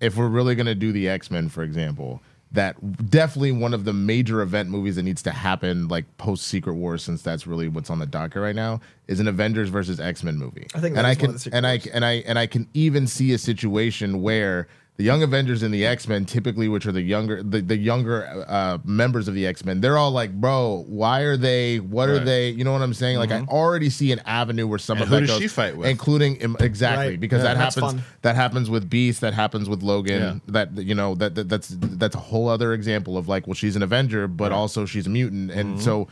if 0.00 0.16
we're 0.16 0.28
really 0.28 0.54
going 0.54 0.66
to 0.66 0.74
do 0.74 0.92
the 0.92 1.08
X 1.08 1.30
Men, 1.30 1.48
for 1.48 1.62
example, 1.62 2.20
that 2.52 3.10
definitely 3.10 3.52
one 3.52 3.74
of 3.74 3.84
the 3.84 3.92
major 3.92 4.40
event 4.40 4.68
movies 4.70 4.96
that 4.96 5.02
needs 5.02 5.22
to 5.22 5.30
happen, 5.32 5.88
like 5.88 6.04
post 6.16 6.46
Secret 6.46 6.74
Wars, 6.74 7.02
since 7.02 7.22
that's 7.22 7.46
really 7.46 7.68
what's 7.68 7.90
on 7.90 7.98
the 7.98 8.06
docket 8.06 8.40
right 8.40 8.54
now, 8.54 8.80
is 9.08 9.20
an 9.20 9.28
Avengers 9.28 9.68
versus 9.68 9.98
X 9.98 10.22
Men 10.22 10.36
movie. 10.36 10.66
I 10.74 10.80
think 10.80 10.94
that 10.94 11.00
and 11.00 11.06
I 11.06 11.10
is 11.12 11.16
one 11.16 11.20
can 11.20 11.26
of 11.30 11.32
the 11.34 11.38
Secret 11.40 11.56
and 11.56 11.66
I 11.66 11.80
and 11.92 12.04
I 12.04 12.12
and 12.26 12.38
I 12.38 12.46
can 12.46 12.68
even 12.74 13.06
see 13.06 13.32
a 13.32 13.38
situation 13.38 14.22
where 14.22 14.68
the 14.98 15.04
Young 15.04 15.22
Avengers 15.22 15.62
and 15.62 15.74
the 15.74 15.84
X 15.84 16.08
Men, 16.08 16.24
typically, 16.24 16.68
which 16.68 16.86
are 16.86 16.92
the 16.92 17.02
younger 17.02 17.42
the, 17.42 17.60
the 17.60 17.76
younger 17.76 18.44
uh, 18.48 18.78
members 18.84 19.28
of 19.28 19.34
the 19.34 19.46
X 19.46 19.62
Men, 19.64 19.80
they're 19.82 19.98
all 19.98 20.10
like, 20.10 20.32
"Bro, 20.32 20.84
why 20.88 21.20
are 21.20 21.36
they? 21.36 21.80
What 21.80 22.08
are 22.08 22.18
they? 22.18 22.48
You 22.50 22.64
know 22.64 22.72
what 22.72 22.80
I'm 22.80 22.94
saying? 22.94 23.18
Like, 23.18 23.30
I 23.30 23.40
already 23.42 23.90
see 23.90 24.10
an 24.12 24.20
avenue 24.24 24.66
where 24.66 24.78
some 24.78 24.96
And 24.96 25.02
of 25.02 25.08
who 25.10 25.14
that 25.16 25.20
does 25.22 25.30
goes, 25.32 25.40
she 25.40 25.48
fight 25.48 25.76
with? 25.76 25.86
including 25.88 26.40
exactly 26.60 27.08
Right. 27.08 27.20
because 27.20 27.42
Yeah, 27.42 27.52
that 27.54 27.56
happens 27.58 27.92
fun. 27.92 28.02
that 28.22 28.36
happens 28.36 28.70
with 28.70 28.88
Beast, 28.88 29.20
that 29.20 29.34
happens 29.34 29.68
with 29.68 29.82
Logan. 29.82 30.20
Yeah. 30.22 30.34
That 30.48 30.78
you 30.82 30.94
know 30.94 31.14
that, 31.16 31.34
that 31.34 31.48
that's 31.50 31.68
that's 31.78 32.14
a 32.16 32.20
whole 32.20 32.48
other 32.48 32.72
example 32.72 33.18
of 33.18 33.28
like, 33.28 33.46
well, 33.46 33.54
she's 33.54 33.76
an 33.76 33.82
Avenger, 33.82 34.26
but 34.28 34.50
also 34.52 34.86
she's 34.86 35.06
a 35.06 35.10
mutant, 35.10 35.50
and 35.50 35.74
Mm-hmm. 35.74 35.80
so 35.84 36.08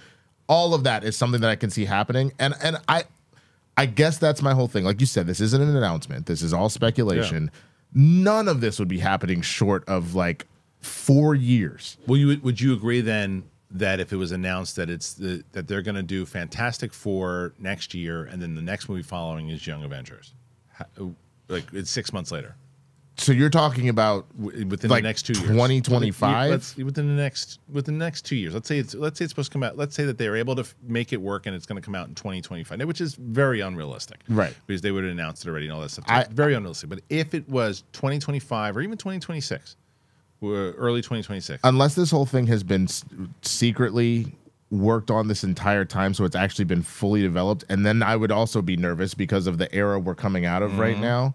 all 0.47 0.75
of 0.75 0.85
that 0.85 1.05
is 1.05 1.17
something 1.17 1.41
that 1.41 1.49
I 1.49 1.57
can 1.57 1.71
see 1.71 1.87
happening. 1.87 2.33
And 2.39 2.53
and 2.63 2.77
I 2.87 3.05
I 3.79 3.87
guess 3.87 4.19
that's 4.19 4.43
my 4.43 4.53
whole 4.53 4.69
thing. 4.69 4.85
Like 4.85 5.01
you 5.01 5.07
said, 5.07 5.27
this 5.27 5.41
isn't 5.41 5.63
an 5.63 5.75
announcement. 5.75 6.27
This 6.27 6.43
is 6.43 6.53
all 6.53 6.69
speculation. 6.69 7.51
None 7.95 8.49
of 8.49 8.61
this 8.61 8.79
would 8.79 8.89
be 8.89 8.99
happening 8.99 9.41
short 9.41 9.85
of 9.89 10.15
like 10.15 10.47
four 10.81 11.35
years. 11.35 11.97
Will 12.07 12.17
you 12.17 12.41
would 12.43 12.61
you 12.61 12.75
agree 12.75 13.01
then 13.01 13.45
that 13.71 13.99
if 14.01 14.13
it 14.13 14.17
was 14.17 14.33
announced 14.33 14.77
that 14.77 14.89
it's 14.91 15.15
the, 15.15 15.43
that 15.53 15.67
they're 15.67 15.83
going 15.83 15.95
to 15.97 16.03
do 16.03 16.25
Fantastic 16.27 16.93
Four 16.93 17.55
next 17.59 17.95
year 17.95 18.25
and 18.25 18.41
then 18.41 18.55
the 18.55 18.63
next 18.63 18.89
movie 18.89 19.03
following 19.03 19.49
is 19.49 19.67
Young 19.67 19.83
Avengers, 19.85 20.35
like 21.49 21.65
it's 21.73 21.91
six 21.91 22.13
months 22.13 22.31
later, 22.31 22.55
So 23.17 23.31
you're 23.33 23.51
talking 23.51 23.89
about 23.89 24.27
w- 24.37 24.67
within 24.67 24.91
Like 24.91 25.03
the 25.03 25.09
next 25.09 25.23
two 25.23 25.35
years, 25.35 25.49
2025? 25.49 26.51
Let's- 26.51 26.77
within 26.77 27.07
the 27.07 27.23
next 27.23 27.61
within 27.73 27.99
the 27.99 28.05
next 28.05 28.23
two 28.23 28.35
years. 28.37 28.55
Let's 28.55 28.67
say 28.67 28.79
it's 28.79 28.95
let's 28.95 29.19
say 29.19 29.25
it's 29.25 29.31
supposed 29.33 29.51
to 29.51 29.55
come 29.55 29.63
out. 29.63 29.77
Let's 29.77 29.95
say 29.95 30.05
that 30.05 30.19
they're 30.19 30.37
able 30.37 30.57
to 30.57 30.63
f- 30.63 30.75
make 30.83 31.13
it 31.13 31.21
work 31.21 31.47
and 31.47 31.55
it's 31.55 31.65
going 31.65 31.81
to 31.81 31.85
come 31.85 31.95
out 31.95 32.09
in 32.09 32.15
2025, 32.15 32.81
which 32.87 33.01
is 33.01 33.15
very 33.15 33.61
unrealistic, 33.61 34.21
Right. 34.29 34.55
Because 34.67 34.83
they 34.83 34.91
would 34.91 35.05
have 35.05 35.13
announced 35.13 35.47
it 35.47 35.49
already 35.51 35.67
and 35.67 35.75
all 35.75 35.81
that 35.83 35.91
stuff. 35.91 36.05
I- 36.09 36.27
very 36.31 36.55
unrealistic. 36.55 36.91
But 36.91 37.01
if 37.09 37.35
it 37.35 37.49
was 37.49 37.85
2025 37.93 38.77
or 38.77 38.81
even 38.81 38.99
2026, 38.99 39.77
early 40.43 41.01
2026. 41.01 41.61
unless 41.65 41.95
this 41.95 42.11
whole 42.11 42.27
thing 42.27 42.47
has 42.49 42.63
been 42.63 42.85
s- 42.85 43.05
secretly 43.43 44.35
worked 44.71 45.11
on 45.11 45.29
this 45.29 45.43
entire 45.45 45.85
time 45.87 46.13
so 46.13 46.25
it's 46.25 46.37
actually 46.37 46.65
been 46.65 46.83
fully 46.83 47.23
developed 47.23 47.65
and 47.71 47.87
then 47.87 48.03
i 48.03 48.15
would 48.17 48.31
also 48.33 48.61
be 48.61 48.77
nervous 48.77 49.15
because 49.15 49.47
of 49.47 49.57
the 49.57 49.73
era 49.75 49.99
we're 49.99 50.15
coming 50.15 50.45
out 50.45 50.63
of 50.63 50.79
right 50.79 50.95
mm-hmm. 50.95 51.03
now 51.05 51.35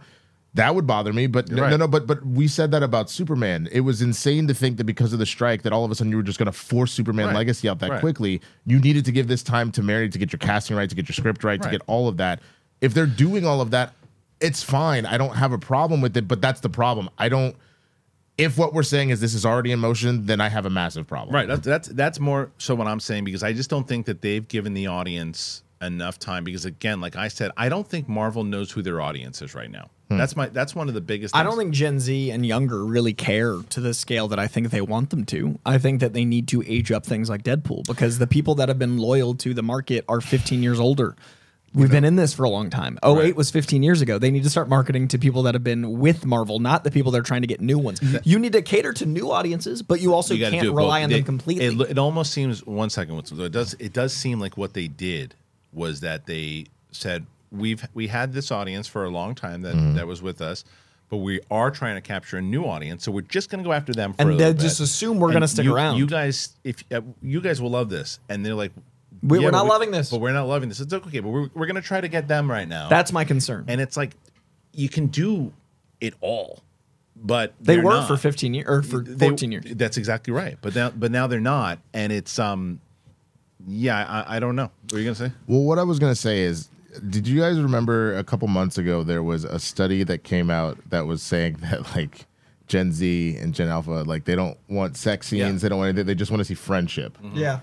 That 0.55 0.73
would 0.73 0.87
bother 0.87 1.13
me, 1.13 1.27
but 1.27 1.51
no, 1.51 1.61
right. 1.61 1.69
no, 1.69 1.77
no, 1.77 1.87
but 1.87 2.07
but 2.07 2.25
we 2.25 2.47
said 2.47 2.71
that 2.71 2.81
about 2.81 3.09
Superman. 3.09 3.69
It 3.71 3.81
was 3.81 4.01
insane 4.01 4.47
to 4.47 4.53
think 4.53 4.77
that 4.77 4.85
because 4.85 5.13
of 5.13 5.19
the 5.19 5.25
strike, 5.25 5.61
that 5.61 5.71
all 5.73 5.85
of 5.85 5.91
a 5.91 5.95
sudden 5.95 6.09
you 6.11 6.17
were 6.17 6.23
just 6.23 6.39
going 6.39 6.47
to 6.47 6.51
force 6.51 6.91
Superman 6.91 7.27
Right. 7.27 7.35
Legacy 7.35 7.69
out 7.69 7.79
that 7.79 7.91
Right. 7.91 7.99
quickly. 7.99 8.41
You 8.65 8.79
needed 8.79 9.05
to 9.05 9.11
give 9.11 9.27
this 9.27 9.43
time 9.43 9.71
to 9.73 9.83
Mary 9.83 10.09
to 10.09 10.17
get 10.17 10.33
your 10.33 10.39
casting 10.39 10.75
right, 10.75 10.89
to 10.89 10.95
get 10.95 11.07
your 11.07 11.13
script 11.13 11.43
right, 11.43 11.61
to 11.61 11.69
get 11.69 11.81
all 11.85 12.07
of 12.07 12.17
that. 12.17 12.39
If 12.81 12.95
they're 12.95 13.05
doing 13.05 13.45
all 13.45 13.61
of 13.61 13.71
that, 13.71 13.93
it's 14.39 14.63
fine. 14.63 15.05
I 15.05 15.17
don't 15.17 15.35
have 15.35 15.51
a 15.51 15.59
problem 15.59 16.01
with 16.01 16.17
it, 16.17 16.27
but 16.27 16.41
that's 16.41 16.61
the 16.61 16.69
problem. 16.69 17.09
I 17.17 17.29
don't. 17.29 17.55
If 18.37 18.57
what 18.57 18.73
we're 18.73 18.83
saying 18.83 19.09
is 19.09 19.19
this 19.19 19.33
is 19.33 19.45
already 19.45 19.71
in 19.71 19.79
motion, 19.79 20.25
then 20.25 20.39
I 20.39 20.47
have 20.47 20.65
a 20.65 20.69
massive 20.69 21.05
problem. 21.05 21.35
Right. 21.35 21.47
That's 21.47 21.65
that's 21.65 21.87
that's 21.89 22.19
more 22.19 22.51
so 22.57 22.73
what 22.73 22.87
I'm 22.87 23.01
saying 23.01 23.23
because 23.25 23.43
I 23.43 23.53
just 23.53 23.69
don't 23.69 23.87
think 23.87 24.07
that 24.07 24.21
they've 24.21 24.47
given 24.47 24.73
the 24.73 24.87
audience 24.87 25.61
enough 25.81 26.17
time 26.17 26.43
because 26.43 26.65
again, 26.65 27.01
like 27.01 27.15
I 27.15 27.27
said, 27.27 27.51
I 27.55 27.69
don't 27.69 27.87
think 27.87 28.09
Marvel 28.09 28.43
knows 28.43 28.71
who 28.71 28.81
their 28.81 28.99
audience 29.01 29.41
is 29.41 29.53
right 29.53 29.69
now. 29.69 29.89
Hmm. 30.09 30.17
That's 30.17 30.35
my 30.35 30.47
that's 30.47 30.73
one 30.73 30.87
of 30.87 30.93
the 30.95 31.01
biggest. 31.01 31.35
I 31.35 31.43
don't 31.43 31.57
think 31.57 31.73
Gen 31.73 31.99
Z 31.99 32.31
and 32.31 32.45
younger 32.45 32.83
really 32.83 33.13
care 33.13 33.57
to 33.69 33.79
the 33.79 33.93
scale 33.93 34.27
that 34.29 34.39
I 34.39 34.47
think 34.47 34.71
they 34.71 34.81
want 34.81 35.11
them 35.11 35.23
to. 35.25 35.59
I 35.65 35.77
think 35.77 35.99
that 36.01 36.13
they 36.13 36.25
need 36.25 36.47
to 36.49 36.63
age 36.65 36.91
up 36.91 37.05
things 37.05 37.29
like 37.29 37.43
Deadpool 37.43 37.85
because 37.85 38.17
the 38.17 38.27
people 38.27 38.55
that 38.55 38.69
have 38.69 38.79
been 38.79 38.97
loyal 38.97 39.35
to 39.35 39.53
the 39.53 39.61
market 39.63 40.05
are 40.09 40.19
15 40.19 40.63
years 40.63 40.79
older. 40.79 41.15
We've 41.71 41.91
been 41.91 42.03
in 42.03 42.15
this 42.15 42.33
for 42.33 42.45
a 42.45 42.49
long 42.49 42.71
time. 42.71 42.97
08 43.05 43.13
Right. 43.15 43.35
was 43.35 43.51
15 43.51 43.83
years 43.83 44.01
ago. 44.01 44.17
They 44.17 44.31
need 44.31 44.41
to 44.43 44.49
start 44.49 44.67
marketing 44.69 45.07
to 45.09 45.19
people 45.19 45.43
that 45.43 45.53
have 45.53 45.63
been 45.63 45.99
with 45.99 46.25
Marvel, 46.25 46.57
not 46.57 46.83
the 46.83 46.89
people 46.89 47.11
that 47.11 47.19
are 47.19 47.23
trying 47.23 47.41
to 47.41 47.47
get 47.47 47.61
new 47.61 47.77
ones. 47.77 48.01
You 48.23 48.39
need 48.39 48.53
to 48.53 48.63
cater 48.63 48.91
to 48.93 49.05
new 49.05 49.29
audiences, 49.29 49.83
but 49.83 50.01
you 50.01 50.15
also 50.15 50.33
you 50.33 50.49
can't 50.49 50.73
rely 50.75 51.01
both. 51.01 51.03
on 51.03 51.09
They- 51.11 51.15
them 51.17 51.25
completely. 51.25 51.65
It, 51.65 51.91
it 51.91 51.97
almost 51.99 52.31
seems 52.33 52.65
one 52.65 52.89
second. 52.89 53.19
It 53.31 53.51
does. 53.51 53.75
It 53.77 53.93
does 53.93 54.13
seem 54.13 54.39
like 54.39 54.57
what 54.57 54.73
they 54.73 54.87
did 54.87 55.35
was 55.71 55.99
that 55.99 56.25
they 56.25 56.65
said 56.91 57.27
we've 57.51 57.87
we 57.93 58.07
had 58.07 58.33
this 58.33 58.51
audience 58.51 58.87
for 58.87 59.05
a 59.05 59.09
long 59.09 59.35
time 59.35 59.61
that 59.63 59.75
Mm-hmm. 59.75 59.95
that 59.95 60.07
was 60.07 60.21
with 60.21 60.41
us, 60.41 60.63
but 61.09 61.17
we 61.17 61.39
are 61.49 61.71
trying 61.71 61.95
to 61.95 62.01
capture 62.01 62.37
a 62.37 62.41
new 62.41 62.63
audience, 62.65 63.03
so 63.03 63.11
we're 63.11 63.21
just 63.21 63.49
going 63.49 63.63
to 63.63 63.67
go 63.67 63.73
after 63.73 63.93
them. 63.93 64.13
For 64.13 64.21
And 64.21 64.31
a 64.31 64.35
they 64.35 64.45
little 64.47 64.61
just 64.61 64.79
bit. 64.79 64.83
assume 64.85 65.19
we're 65.19 65.33
gonna 65.33 65.47
stick 65.47 65.65
you- 65.65 65.75
around. 65.75 65.97
You 65.97 66.05
guys, 66.07 66.49
if 66.63 66.83
uh, 66.91 67.01
you 67.21 67.41
guys 67.41 67.61
will 67.61 67.71
love 67.71 67.89
this, 67.89 68.19
and 68.29 68.45
they're 68.45 68.53
like, 68.53 68.71
We- 69.23 69.39
yeah, 69.39 69.45
we're 69.45 69.51
but 69.51 69.57
not 69.57 69.63
we- 69.65 69.69
loving 69.71 69.91
this. 69.91 70.09
but 70.11 70.19
we're 70.21 70.31
not 70.33 70.47
loving 70.47 70.69
this. 70.69 70.79
It's 70.79 70.93
okay, 70.93 71.19
but 71.19 71.29
we're 71.29 71.49
we're 71.55 71.65
going 71.65 71.75
to 71.75 71.81
try 71.81 71.99
to 72.01 72.07
get 72.07 72.27
them 72.27 72.49
right 72.49 72.67
now. 72.67 72.89
That's 72.89 73.11
my 73.11 73.23
concern. 73.25 73.65
and 73.67 73.81
it's 73.81 73.97
like 73.97 74.11
you 74.73 74.87
can 74.89 75.07
do 75.07 75.51
it 75.99 76.13
all, 76.21 76.61
but 77.15 77.53
they 77.59 77.77
were 77.77 77.91
not. 77.95 78.07
for 78.07 78.15
15 78.15 78.53
years 78.53 78.67
or 78.69 78.83
for 78.83 78.99
They- 79.01 79.27
14 79.29 79.51
years. 79.51 79.65
That's 79.75 79.97
exactly 79.97 80.31
right. 80.31 80.57
But 80.61 80.75
now, 80.75 80.91
but 80.91 81.11
now 81.11 81.25
they're 81.27 81.39
not, 81.41 81.79
and 81.93 82.13
it's 82.13 82.37
um, 82.37 82.79
yeah, 83.67 84.23
I, 84.27 84.37
I 84.37 84.39
don't 84.39 84.55
know. 84.55 84.69
What 84.83 84.93
are 84.93 84.99
you 84.99 85.05
gonna 85.05 85.15
say? 85.15 85.31
Well, 85.47 85.63
what 85.63 85.79
I 85.79 85.83
was 85.83 85.97
gonna 85.99 86.15
say 86.15 86.41
is, 86.41 86.69
did 87.09 87.27
you 87.27 87.39
guys 87.39 87.59
remember 87.59 88.17
a 88.17 88.23
couple 88.23 88.47
months 88.47 88.77
ago 88.77 89.03
there 89.03 89.23
was 89.23 89.43
a 89.43 89.59
study 89.59 90.03
that 90.03 90.23
came 90.23 90.49
out 90.49 90.77
that 90.89 91.05
was 91.05 91.21
saying 91.21 91.57
that 91.61 91.95
like 91.95 92.25
Gen 92.67 92.91
Z 92.91 93.37
and 93.37 93.53
Gen 93.53 93.67
Alpha 93.67 94.03
like 94.05 94.25
they 94.25 94.35
don't 94.35 94.57
want 94.67 94.95
sex 94.97 95.27
scenes, 95.27 95.39
Yeah. 95.39 95.51
they 95.51 95.69
don't 95.69 95.79
want 95.79 95.89
anything, 95.89 96.05
they 96.05 96.15
just 96.15 96.31
want 96.31 96.39
to 96.41 96.45
see 96.45 96.53
friendship. 96.53 97.17
Mm-hmm. 97.17 97.37
Yeah. 97.37 97.59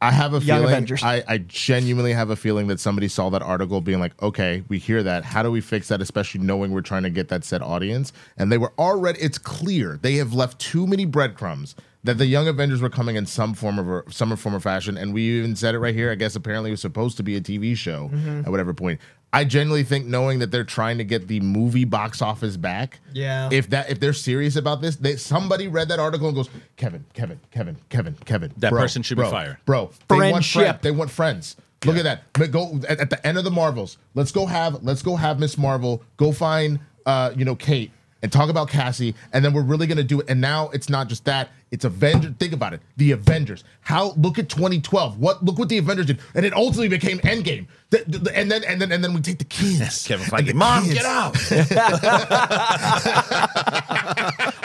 I 0.00 0.10
have 0.10 0.34
a 0.34 0.38
Young 0.38 0.58
feeling. 0.58 0.64
Avengers. 0.72 1.02
I, 1.04 1.22
I 1.28 1.38
genuinely 1.38 2.12
have 2.12 2.28
a 2.30 2.34
feeling 2.34 2.66
that 2.66 2.80
somebody 2.80 3.06
saw 3.06 3.30
that 3.30 3.40
article, 3.40 3.80
being 3.80 4.00
like, 4.00 4.20
"Okay, 4.20 4.64
we 4.66 4.78
hear 4.78 5.00
that. 5.04 5.22
How 5.24 5.44
do 5.44 5.50
we 5.52 5.60
fix 5.60 5.86
that? 5.88 6.00
Especially 6.02 6.40
knowing 6.40 6.72
we're 6.72 6.80
trying 6.80 7.04
to 7.04 7.10
get 7.10 7.28
that 7.28 7.44
set 7.44 7.62
audience." 7.62 8.12
And 8.36 8.50
they 8.50 8.58
were 8.58 8.72
already. 8.80 9.20
It's 9.20 9.38
clear 9.38 10.00
they 10.02 10.14
have 10.14 10.34
left 10.34 10.58
too 10.58 10.88
many 10.88 11.04
breadcrumbs 11.04 11.76
that 12.04 12.18
the 12.18 12.26
Young 12.26 12.48
Avengers 12.48 12.80
were 12.80 12.90
coming 12.90 13.16
in 13.16 13.26
some 13.26 13.54
form 13.54 13.78
of 13.78 13.88
a, 13.88 14.12
some 14.12 14.34
form 14.36 14.54
or 14.54 14.60
fashion. 14.60 14.96
And 14.96 15.14
we 15.14 15.22
even 15.38 15.54
said 15.54 15.74
it 15.74 15.78
right 15.78 15.94
here. 15.94 16.10
I 16.10 16.16
guess 16.16 16.34
apparently 16.34 16.70
it 16.70 16.72
was 16.72 16.80
supposed 16.80 17.16
to 17.18 17.22
be 17.22 17.36
a 17.36 17.40
TV 17.40 17.76
show 17.76 18.10
at 18.44 18.50
whatever 18.50 18.74
point. 18.74 19.00
I 19.34 19.44
genuinely 19.44 19.82
think 19.82 20.04
knowing 20.04 20.40
that 20.40 20.50
they're 20.50 20.62
trying 20.62 20.98
to 20.98 21.04
get 21.04 21.26
the 21.26 21.40
movie 21.40 21.86
box 21.86 22.20
office 22.20 22.58
back. 22.58 23.00
Yeah. 23.14 23.48
If 23.50 23.70
that 23.70 23.90
if 23.90 23.98
they're 23.98 24.12
serious 24.12 24.56
about 24.56 24.82
this, 24.82 24.96
they 24.96 25.16
somebody 25.16 25.68
read 25.68 25.88
that 25.88 25.98
article 25.98 26.28
and 26.28 26.36
goes, 26.36 26.50
Kevin, 26.76 27.04
Kevin, 27.14 27.40
Kevin, 27.50 27.76
Kevin, 27.88 28.14
Kevin. 28.26 28.52
That 28.58 28.70
bro, 28.70 28.82
person 28.82 29.02
should 29.02 29.16
be 29.16 29.22
bro, 29.22 29.30
fired. 29.30 29.56
Bro, 29.64 29.92
they 30.08 30.16
want 30.16 30.30
Friendship. 30.32 30.62
friend, 30.62 30.78
they 30.82 30.90
want 30.90 31.10
friends. 31.10 31.56
Look 31.84 31.96
at 31.96 32.04
that. 32.04 32.50
Go 32.52 32.78
at, 32.88 33.00
at 33.00 33.10
the 33.10 33.26
end 33.26 33.38
of 33.38 33.44
the 33.44 33.50
Marvels. 33.50 33.96
Let's 34.14 34.32
go 34.32 34.44
have 34.46 34.82
let's 34.82 35.02
go 35.02 35.16
have 35.16 35.40
Miss 35.40 35.56
Marvel 35.56 36.02
go 36.16 36.30
find 36.32 36.78
uh 37.06 37.32
you 37.34 37.44
know 37.44 37.56
Kate 37.56 37.90
and 38.22 38.30
talk 38.32 38.48
about 38.50 38.68
Cassie, 38.68 39.14
and 39.32 39.44
then 39.44 39.52
we're 39.52 39.62
really 39.62 39.86
gonna 39.86 40.02
do 40.04 40.20
it. 40.20 40.26
And 40.28 40.40
now 40.40 40.68
it's 40.70 40.88
not 40.88 41.08
just 41.08 41.24
that; 41.24 41.48
it's 41.70 41.84
Avengers. 41.84 42.34
Think 42.38 42.52
about 42.52 42.72
it, 42.74 42.80
the 42.96 43.12
Avengers. 43.12 43.64
How 43.80 44.12
look 44.16 44.38
at 44.38 44.48
2012. 44.48 45.18
What 45.18 45.44
look 45.44 45.58
what 45.58 45.68
the 45.68 45.78
Avengers 45.78 46.06
did, 46.06 46.20
and 46.34 46.44
it 46.46 46.52
ultimately 46.54 46.88
became 46.88 47.18
Endgame. 47.20 47.66
The- 47.90 48.04
the- 48.06 48.18
the- 48.18 48.36
and 48.36 48.50
then 48.50 48.64
and 48.64 48.80
then 48.80 48.92
and 48.92 49.02
then 49.04 49.12
we 49.14 49.20
take 49.20 49.38
the 49.38 49.44
kids. 49.44 50.06
Kevin 50.06 50.26
And 50.34 50.46
Feige, 50.48 50.54
Mom, 50.54 50.84
kids. 50.84 50.94
get 50.94 51.04
out! 51.04 51.34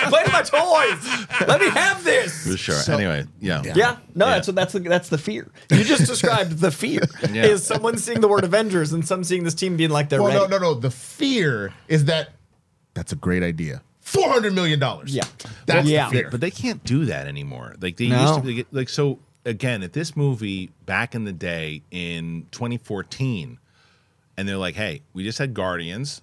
Play 0.07 0.23
with 0.23 0.31
my 0.31 0.41
toys. 0.41 1.47
Let 1.47 1.59
me 1.59 1.69
have 1.69 2.03
this. 2.03 2.47
For 2.49 2.57
sure. 2.57 2.75
So- 2.75 2.95
anyway, 2.95 3.25
yeah, 3.41 3.61
Yeah, 3.75 3.97
no, 4.15 4.25
Yeah. 4.27 4.33
that's 4.35 4.47
what 4.47 4.55
that's 4.55 4.73
the 4.73 4.79
that's 4.79 5.09
the 5.09 5.17
fear. 5.17 5.49
You 5.71 5.83
just 5.83 6.07
described 6.07 6.59
the 6.59 6.71
fear. 6.71 7.01
Yeah. 7.31 7.45
Is 7.45 7.65
someone 7.65 7.97
seeing 7.97 8.21
the 8.21 8.27
word 8.27 8.43
Avengers 8.43 8.93
and 8.93 9.05
some 9.05 9.23
seeing 9.23 9.43
this 9.43 9.53
team 9.53 9.77
being 9.77 9.89
like 9.89 10.09
they're 10.09 10.21
Well, 10.21 10.41
ready. 10.43 10.51
no, 10.51 10.57
no, 10.57 10.73
no. 10.73 10.79
The 10.79 10.91
fear 10.91 11.73
is 11.87 12.05
that 12.05 12.29
that's 12.97 13.11
a 13.13 13.15
great 13.15 13.43
idea. 13.43 13.81
Four 14.01 14.29
hundred 14.29 14.53
million 14.53 14.79
dollars. 14.79 15.13
Yeah. 15.13 15.23
that's 15.65 15.87
Yeah. 15.87 16.05
the 16.09 16.11
fear. 16.11 16.27
But 16.31 16.41
they 16.41 16.51
can't 16.51 16.83
do 16.83 17.05
that 17.05 17.27
anymore. 17.27 17.75
Like 17.79 17.97
they 17.97 18.07
No. 18.07 18.21
used 18.21 18.35
to 18.35 18.41
be 18.41 18.65
like 18.71 18.89
so 18.89 19.19
again 19.45 19.83
at 19.83 19.93
this 19.93 20.15
movie 20.15 20.71
back 20.85 21.13
in 21.15 21.23
the 21.25 21.31
day 21.33 21.81
in 21.91 22.47
2014 22.51 23.59
and 24.37 24.47
they're 24.47 24.57
like, 24.57 24.75
"Hey, 24.75 25.01
we 25.13 25.23
just 25.23 25.37
had 25.39 25.53
Guardians 25.53 26.21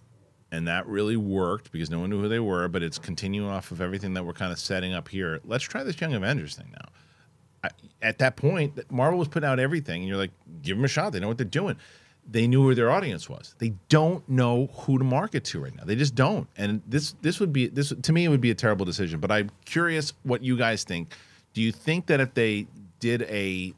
and 0.51 0.67
that 0.69 0.87
really 0.87 1.17
worked 1.17 1.73
because 1.73 1.91
no 1.91 1.99
one 2.01 2.11
knew 2.11 2.21
who 2.21 2.29
they 2.29 2.39
were, 2.41 2.69
but 2.69 2.83
it's 2.83 2.99
continuing 2.99 3.49
off 3.51 3.71
of 3.71 3.81
everything 3.81 4.15
that 4.15 4.25
we're 4.25 4.33
kind 4.33 4.53
of 4.53 4.59
setting 4.59 4.93
up 4.95 5.09
here. 5.09 5.41
Let's 5.45 5.65
try 5.65 5.83
this 5.85 6.01
Young 6.01 6.15
Avengers 6.15 6.55
thing 6.57 6.69
now." 6.73 6.89
I, 7.65 7.71
at 8.03 8.19
that 8.19 8.37
point, 8.37 8.79
Marvel 8.93 9.19
was 9.19 9.29
putting 9.29 9.49
out 9.49 9.59
everything 9.59 10.01
and 10.03 10.09
you're 10.09 10.19
like, 10.19 10.33
"Give 10.63 10.77
them 10.77 10.85
a 10.85 10.89
shot. 10.89 11.13
They 11.13 11.21
know 11.21 11.29
what 11.29 11.39
they're 11.39 11.45
doing." 11.47 11.77
They 12.31 12.47
knew 12.47 12.63
who 12.63 12.75
their 12.75 12.91
audience 12.91 13.29
was. 13.29 13.55
They 13.59 13.75
don't 13.89 14.27
know 14.29 14.69
who 14.73 14.99
to 14.99 15.05
market 15.05 15.45
to 15.45 15.61
right 15.61 15.75
now. 15.75 15.85
They 15.85 15.97
just 15.97 16.15
don't. 16.15 16.49
And 16.57 16.81
this 16.87 17.15
this 17.21 17.39
would 17.39 17.53
be 17.53 17.69
this 17.69 17.93
to 18.03 18.13
me 18.13 18.25
it 18.25 18.29
would 18.29 18.41
be 18.41 18.51
a 18.51 18.55
terrible 18.55 18.87
decision. 18.87 19.21
But 19.21 19.31
I'm 19.31 19.51
curious 19.65 20.13
what 20.23 20.43
you 20.43 20.57
guys 20.57 20.85
think. 20.85 21.15
Do 21.53 21.61
you 21.61 21.71
think 21.71 22.07
that 22.07 22.21
if 22.21 22.35
they 22.35 22.67
did 22.99 23.23
a 23.23 23.75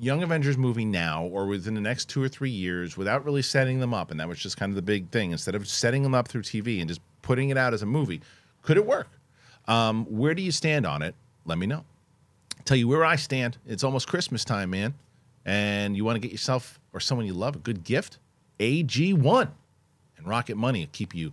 Young 0.00 0.22
Avengers 0.22 0.56
movie 0.56 0.84
now 0.84 1.24
or 1.24 1.46
within 1.46 1.74
the 1.74 1.80
next 1.80 2.08
two 2.08 2.22
or 2.22 2.28
three 2.28 2.50
years 2.50 2.96
without 2.96 3.24
really 3.24 3.42
setting 3.42 3.80
them 3.80 3.92
up, 3.92 4.10
and 4.10 4.20
that 4.20 4.28
was 4.28 4.38
just 4.38 4.56
kind 4.56 4.70
of 4.70 4.76
the 4.76 4.82
big 4.82 5.10
thing, 5.10 5.32
instead 5.32 5.54
of 5.54 5.66
setting 5.68 6.02
them 6.02 6.14
up 6.14 6.28
through 6.28 6.42
TV 6.42 6.78
and 6.80 6.88
just 6.88 7.00
putting 7.22 7.50
it 7.50 7.58
out 7.58 7.74
as 7.74 7.82
a 7.82 7.86
movie, 7.86 8.20
could 8.62 8.76
it 8.76 8.86
work? 8.86 9.08
Um, 9.66 10.06
where 10.06 10.34
do 10.34 10.42
you 10.42 10.52
stand 10.52 10.86
on 10.86 11.02
it? 11.02 11.14
Let 11.44 11.58
me 11.58 11.66
know. 11.66 11.84
Tell 12.64 12.76
you 12.76 12.86
where 12.86 13.04
I 13.04 13.16
stand. 13.16 13.58
It's 13.66 13.82
almost 13.82 14.08
Christmas 14.08 14.44
time, 14.44 14.70
man. 14.70 14.94
And 15.48 15.96
you 15.96 16.04
want 16.04 16.16
to 16.16 16.20
get 16.20 16.30
yourself 16.30 16.78
or 16.92 17.00
someone 17.00 17.26
you 17.26 17.32
love 17.32 17.56
a 17.56 17.58
good 17.58 17.82
gift? 17.82 18.18
AG1 18.60 19.48
and 20.18 20.26
Rocket 20.26 20.58
Money 20.58 20.80
will 20.80 20.90
keep 20.92 21.14
you 21.14 21.32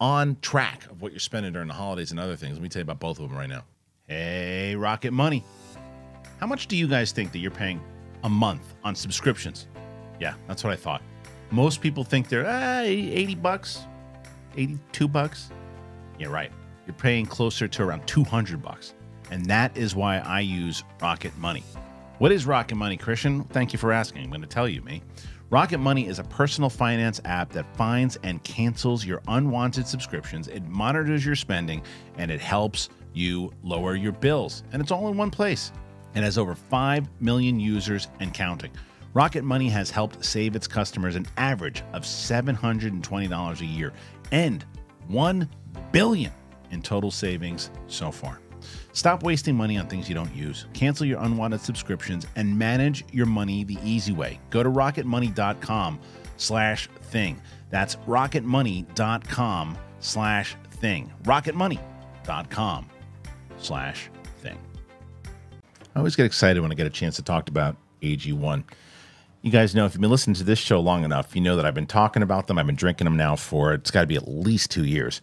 on 0.00 0.38
track 0.40 0.86
of 0.90 1.02
what 1.02 1.12
you're 1.12 1.18
spending 1.18 1.52
during 1.52 1.68
the 1.68 1.74
holidays 1.74 2.10
and 2.10 2.18
other 2.18 2.36
things. 2.36 2.54
Let 2.54 2.62
me 2.62 2.70
tell 2.70 2.80
you 2.80 2.84
about 2.84 3.00
both 3.00 3.20
of 3.20 3.28
them 3.28 3.36
right 3.36 3.48
now. 3.48 3.64
Hey, 4.06 4.74
Rocket 4.76 5.10
Money. 5.10 5.44
How 6.40 6.46
much 6.46 6.68
do 6.68 6.76
you 6.76 6.88
guys 6.88 7.12
think 7.12 7.32
that 7.32 7.38
you're 7.38 7.50
paying 7.50 7.82
a 8.22 8.30
month 8.30 8.62
on 8.82 8.94
subscriptions? 8.94 9.66
Yeah, 10.18 10.32
that's 10.48 10.64
what 10.64 10.72
I 10.72 10.76
thought. 10.76 11.02
Most 11.50 11.82
people 11.82 12.02
think 12.02 12.30
they're 12.30 12.46
ah, 12.46 12.80
80 12.80 13.34
bucks, 13.34 13.80
82 14.56 15.06
bucks. 15.06 15.50
You're 16.18 16.30
right. 16.30 16.50
You're 16.86 16.94
paying 16.94 17.26
closer 17.26 17.68
to 17.68 17.82
around 17.82 18.06
200 18.06 18.62
bucks. 18.62 18.94
And 19.30 19.44
that 19.46 19.76
is 19.76 19.94
why 19.94 20.20
I 20.20 20.40
use 20.40 20.82
Rocket 21.02 21.36
Money. 21.36 21.62
What 22.18 22.30
is 22.30 22.46
Rocket 22.46 22.76
Money, 22.76 22.96
Kristian? 22.96 23.48
Thank 23.50 23.72
you 23.72 23.78
for 23.78 23.92
asking. 23.92 24.22
I'm 24.22 24.28
going 24.28 24.40
to 24.40 24.46
tell 24.46 24.68
you, 24.68 24.80
me. 24.82 25.02
Rocket 25.50 25.78
Money 25.78 26.06
is 26.06 26.20
a 26.20 26.24
personal 26.24 26.70
finance 26.70 27.20
app 27.24 27.50
that 27.50 27.66
finds 27.76 28.16
and 28.22 28.42
cancels 28.44 29.04
your 29.04 29.20
unwanted 29.26 29.84
subscriptions. 29.84 30.46
It 30.46 30.64
monitors 30.68 31.26
your 31.26 31.34
spending 31.34 31.82
and 32.16 32.30
it 32.30 32.40
helps 32.40 32.88
you 33.14 33.52
lower 33.64 33.96
your 33.96 34.12
bills. 34.12 34.62
And 34.72 34.80
it's 34.80 34.92
all 34.92 35.08
in 35.08 35.16
one 35.16 35.32
place. 35.32 35.72
It 36.14 36.22
has 36.22 36.38
over 36.38 36.54
5 36.54 37.08
million 37.20 37.58
users 37.58 38.06
and 38.20 38.32
counting. 38.32 38.70
Rocket 39.12 39.42
Money 39.42 39.68
has 39.70 39.90
helped 39.90 40.24
save 40.24 40.54
its 40.54 40.68
customers 40.68 41.16
an 41.16 41.26
average 41.36 41.82
of 41.92 42.02
$720 42.02 43.60
a 43.60 43.66
year 43.66 43.92
and 44.30 44.64
1 45.08 45.48
billion 45.90 46.32
in 46.70 46.80
total 46.80 47.10
savings 47.10 47.70
so 47.88 48.12
far. 48.12 48.38
Stop 48.94 49.24
wasting 49.24 49.56
money 49.56 49.76
on 49.76 49.88
things 49.88 50.08
you 50.08 50.14
don't 50.14 50.34
use. 50.34 50.66
Cancel 50.72 51.04
your 51.04 51.20
unwanted 51.20 51.60
subscriptions 51.60 52.28
and 52.36 52.56
manage 52.56 53.04
your 53.12 53.26
money 53.26 53.64
the 53.64 53.76
easy 53.84 54.12
way. 54.12 54.38
Go 54.50 54.62
to 54.62 54.70
rocketmoney.com 54.70 56.00
slash 56.36 56.88
thing. 57.02 57.42
That's 57.70 57.96
rocketmoney.com 57.96 59.78
slash 59.98 60.56
thing. 60.70 61.12
rocketmoney.com 61.24 62.86
slash 63.58 64.10
thing. 64.40 64.58
I 65.94 65.98
always 65.98 66.14
get 66.14 66.26
excited 66.26 66.60
when 66.60 66.70
I 66.70 66.76
get 66.76 66.86
a 66.86 66.90
chance 66.90 67.16
to 67.16 67.22
talk 67.22 67.48
about 67.48 67.76
AG1. 68.00 68.62
you 69.42 69.50
guys 69.50 69.74
know 69.74 69.86
if 69.86 69.94
you've 69.94 70.02
been 70.02 70.10
listening 70.10 70.34
to 70.34 70.44
this 70.44 70.60
show 70.60 70.78
long 70.78 71.02
enough, 71.02 71.34
you 71.34 71.40
know 71.40 71.56
that 71.56 71.66
I've 71.66 71.74
been 71.74 71.88
talking 71.88 72.22
about 72.22 72.46
them. 72.46 72.60
I've 72.60 72.66
been 72.66 72.76
drinking 72.76 73.06
them 73.06 73.16
now 73.16 73.34
for 73.34 73.74
it's 73.74 73.90
got 73.90 74.02
to 74.02 74.06
be 74.06 74.14
at 74.14 74.28
least 74.28 74.70
two 74.70 74.84
years. 74.84 75.20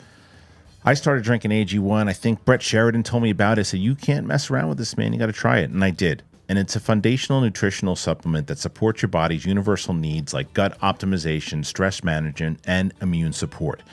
I 0.83 0.95
started 0.95 1.23
drinking 1.23 1.51
AG1. 1.51 2.09
I 2.09 2.13
think 2.13 2.43
Brett 2.43 2.63
Sheridan 2.63 3.03
told 3.03 3.21
me 3.21 3.29
about 3.29 3.59
it. 3.59 3.65
Said 3.65 3.81
you 3.81 3.93
can't 3.93 4.25
mess 4.25 4.49
around 4.49 4.69
with 4.69 4.79
this, 4.79 4.97
man. 4.97 5.13
You 5.13 5.19
got 5.19 5.27
to 5.27 5.33
try 5.33 5.59
it, 5.59 5.69
and 5.69 5.83
I 5.83 5.91
did. 5.91 6.23
And 6.49 6.57
it's 6.57 6.75
a 6.75 6.79
foundational 6.79 7.39
nutritional 7.39 7.95
supplement 7.95 8.47
that 8.47 8.57
supports 8.57 9.01
your 9.01 9.09
body's 9.09 9.45
universal 9.45 9.93
needs 9.93 10.33
like 10.33 10.53
gut 10.53 10.77
optimization, 10.79 11.63
stress 11.63 12.03
management, 12.03 12.59
and 12.65 12.93
immune 12.99 13.31
support. 13.31 13.83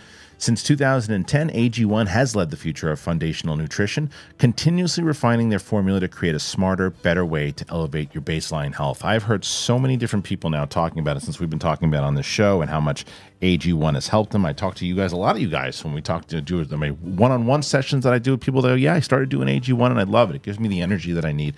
Since 0.41 0.62
2010, 0.62 1.51
AG1 1.51 2.07
has 2.07 2.36
led 2.36 2.51
the 2.51 2.57
future 2.57 2.93
of 2.93 3.01
foundational 3.01 3.57
nutrition, 3.57 4.09
continuously 4.39 5.03
refining 5.03 5.49
their 5.49 5.59
formula 5.59 5.99
to 5.99 6.07
create 6.07 6.36
a 6.36 6.39
smarter, 6.39 6.91
better 6.91 7.24
way 7.24 7.51
to 7.51 7.64
elevate 7.68 8.14
your 8.14 8.22
baseline 8.22 8.72
health. 8.72 9.05
I've 9.05 9.24
heard 9.24 9.45
so 9.45 9.80
many 9.80 9.97
different 9.97 10.24
people 10.24 10.49
now 10.49 10.64
talking 10.64 11.01
about 11.01 11.16
it 11.16 11.24
since 11.24 11.41
we've 11.41 11.51
been 11.51 11.59
talking 11.59 11.89
about 11.89 12.05
it 12.05 12.07
on 12.07 12.14
the 12.14 12.22
show 12.22 12.61
and 12.61 12.70
how 12.70 12.78
much 12.78 13.05
AG1 13.43 13.95
has 13.95 14.07
helped 14.07 14.30
them. 14.30 14.47
I 14.47 14.53
talk 14.53 14.76
to 14.76 14.86
you 14.86 14.95
guys, 14.95 15.11
a 15.11 15.16
lot 15.16 15.34
of 15.34 15.43
you 15.43 15.51
guys, 15.51 15.82
when 15.82 15.93
we 15.93 16.01
talk 16.01 16.28
to 16.28 16.41
do 16.41 16.64
my 16.66 16.91
one-on-one 16.91 17.64
sessions 17.64 18.05
that 18.05 18.12
I 18.12 18.20
do 18.20 18.30
with 18.30 18.41
people 18.41 18.62
that 18.62 18.68
go, 18.68 18.74
yeah, 18.74 18.95
I 18.95 19.01
started 19.01 19.30
doing 19.30 19.49
AG1 19.49 19.91
and 19.91 19.99
I 19.99 20.05
love 20.05 20.30
it. 20.30 20.36
It 20.36 20.43
gives 20.43 20.61
me 20.61 20.68
the 20.68 20.82
energy 20.82 21.11
that 21.14 21.24
I 21.24 21.32
need. 21.32 21.57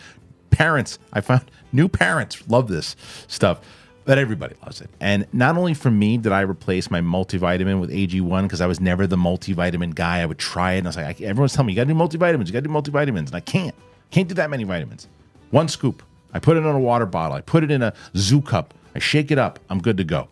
Parents, 0.49 0.99
I 1.13 1.21
found 1.21 1.51
new 1.71 1.87
parents 1.87 2.49
love 2.49 2.69
this 2.69 2.97
stuff 3.29 3.61
but 4.05 4.19
everybody 4.19 4.55
loves 4.63 4.81
it. 4.81 4.91
And 5.01 5.27
not 5.33 5.57
only 5.57 5.75
for 5.75 5.91
me 5.91 6.17
did 6.17 6.33
I 6.33 6.41
replace 6.41 6.91
my 6.91 7.01
multivitamin 7.01 7.81
with 7.81 7.91
AG1 7.91 8.43
because 8.43 8.61
I 8.61 8.67
was 8.67 8.81
never 8.81 9.07
the 9.07 9.17
multivitamin 9.17 9.95
guy. 9.95 10.21
I 10.21 10.27
would 10.27 10.39
try 10.39 10.73
it 10.73 10.79
and 10.79 10.87
I 10.87 10.91
was 10.91 10.97
like, 10.97 11.21
everyone's 11.21 11.53
telling 11.53 11.67
me 11.67 11.73
you 11.75 11.77
got 11.77 11.87
to 11.87 11.93
do 11.93 11.99
multivitamins, 11.99 12.47
you 12.47 12.53
got 12.53 12.65
to 12.65 12.69
do 12.69 12.71
multivitamins, 12.71 13.27
and 13.27 13.35
I 13.35 13.41
can't, 13.41 13.75
can't 14.11 14.29
do 14.29 14.35
that 14.35 14.51
many 14.51 14.65
vitamins. 14.65 15.09
One 15.51 15.69
scoop. 15.69 16.03
I 16.33 16.39
put 16.39 16.57
it 16.57 16.61
in 16.61 16.67
a 16.67 16.79
water 16.79 17.07
bottle. 17.07 17.37
I 17.37 17.41
put 17.41 17.65
it 17.65 17.71
in 17.71 17.83
a 17.83 17.93
zoo 18.17 18.41
cup. 18.41 18.75
I 18.95 18.99
shake 19.01 19.31
it 19.31 19.39
up. 19.39 19.59
I'm 19.69 19.81
good 19.81 19.97
to 19.97 20.05
go. 20.05 20.29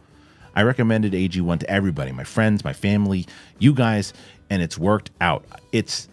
I 0.54 0.62
recommended 0.62 1.12
AG1 1.12 1.60
to 1.60 1.70
everybody, 1.70 2.10
my 2.12 2.24
friends, 2.24 2.64
my 2.64 2.72
family, 2.72 3.26
you 3.58 3.72
guys, 3.72 4.12
and 4.50 4.62
it's 4.62 4.78
worked 4.78 5.10
out. 5.20 5.44
It's 5.72 6.08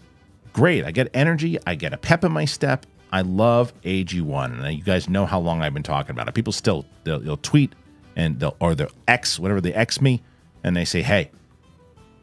great. 0.52 0.84
I 0.84 0.90
get 0.90 1.08
energy. 1.14 1.58
I 1.66 1.74
get 1.74 1.92
a 1.92 1.96
pep 1.96 2.24
in 2.24 2.32
my 2.32 2.44
step. 2.44 2.86
I 3.12 3.22
love 3.22 3.72
AG1, 3.82 4.64
and 4.64 4.76
you 4.76 4.82
guys 4.82 5.08
know 5.08 5.26
how 5.26 5.38
long 5.40 5.62
I've 5.62 5.74
been 5.74 5.82
talking 5.82 6.10
about 6.10 6.28
it. 6.28 6.34
People 6.34 6.52
still 6.52 6.84
they'll, 7.04 7.20
they'll 7.20 7.36
tweet 7.36 7.74
and 8.16 8.40
they'll 8.40 8.56
or 8.60 8.74
they'll 8.74 8.90
X 9.06 9.38
whatever 9.38 9.60
they 9.60 9.72
X 9.72 10.00
me, 10.00 10.22
and 10.64 10.76
they 10.76 10.84
say, 10.84 11.02
"Hey, 11.02 11.30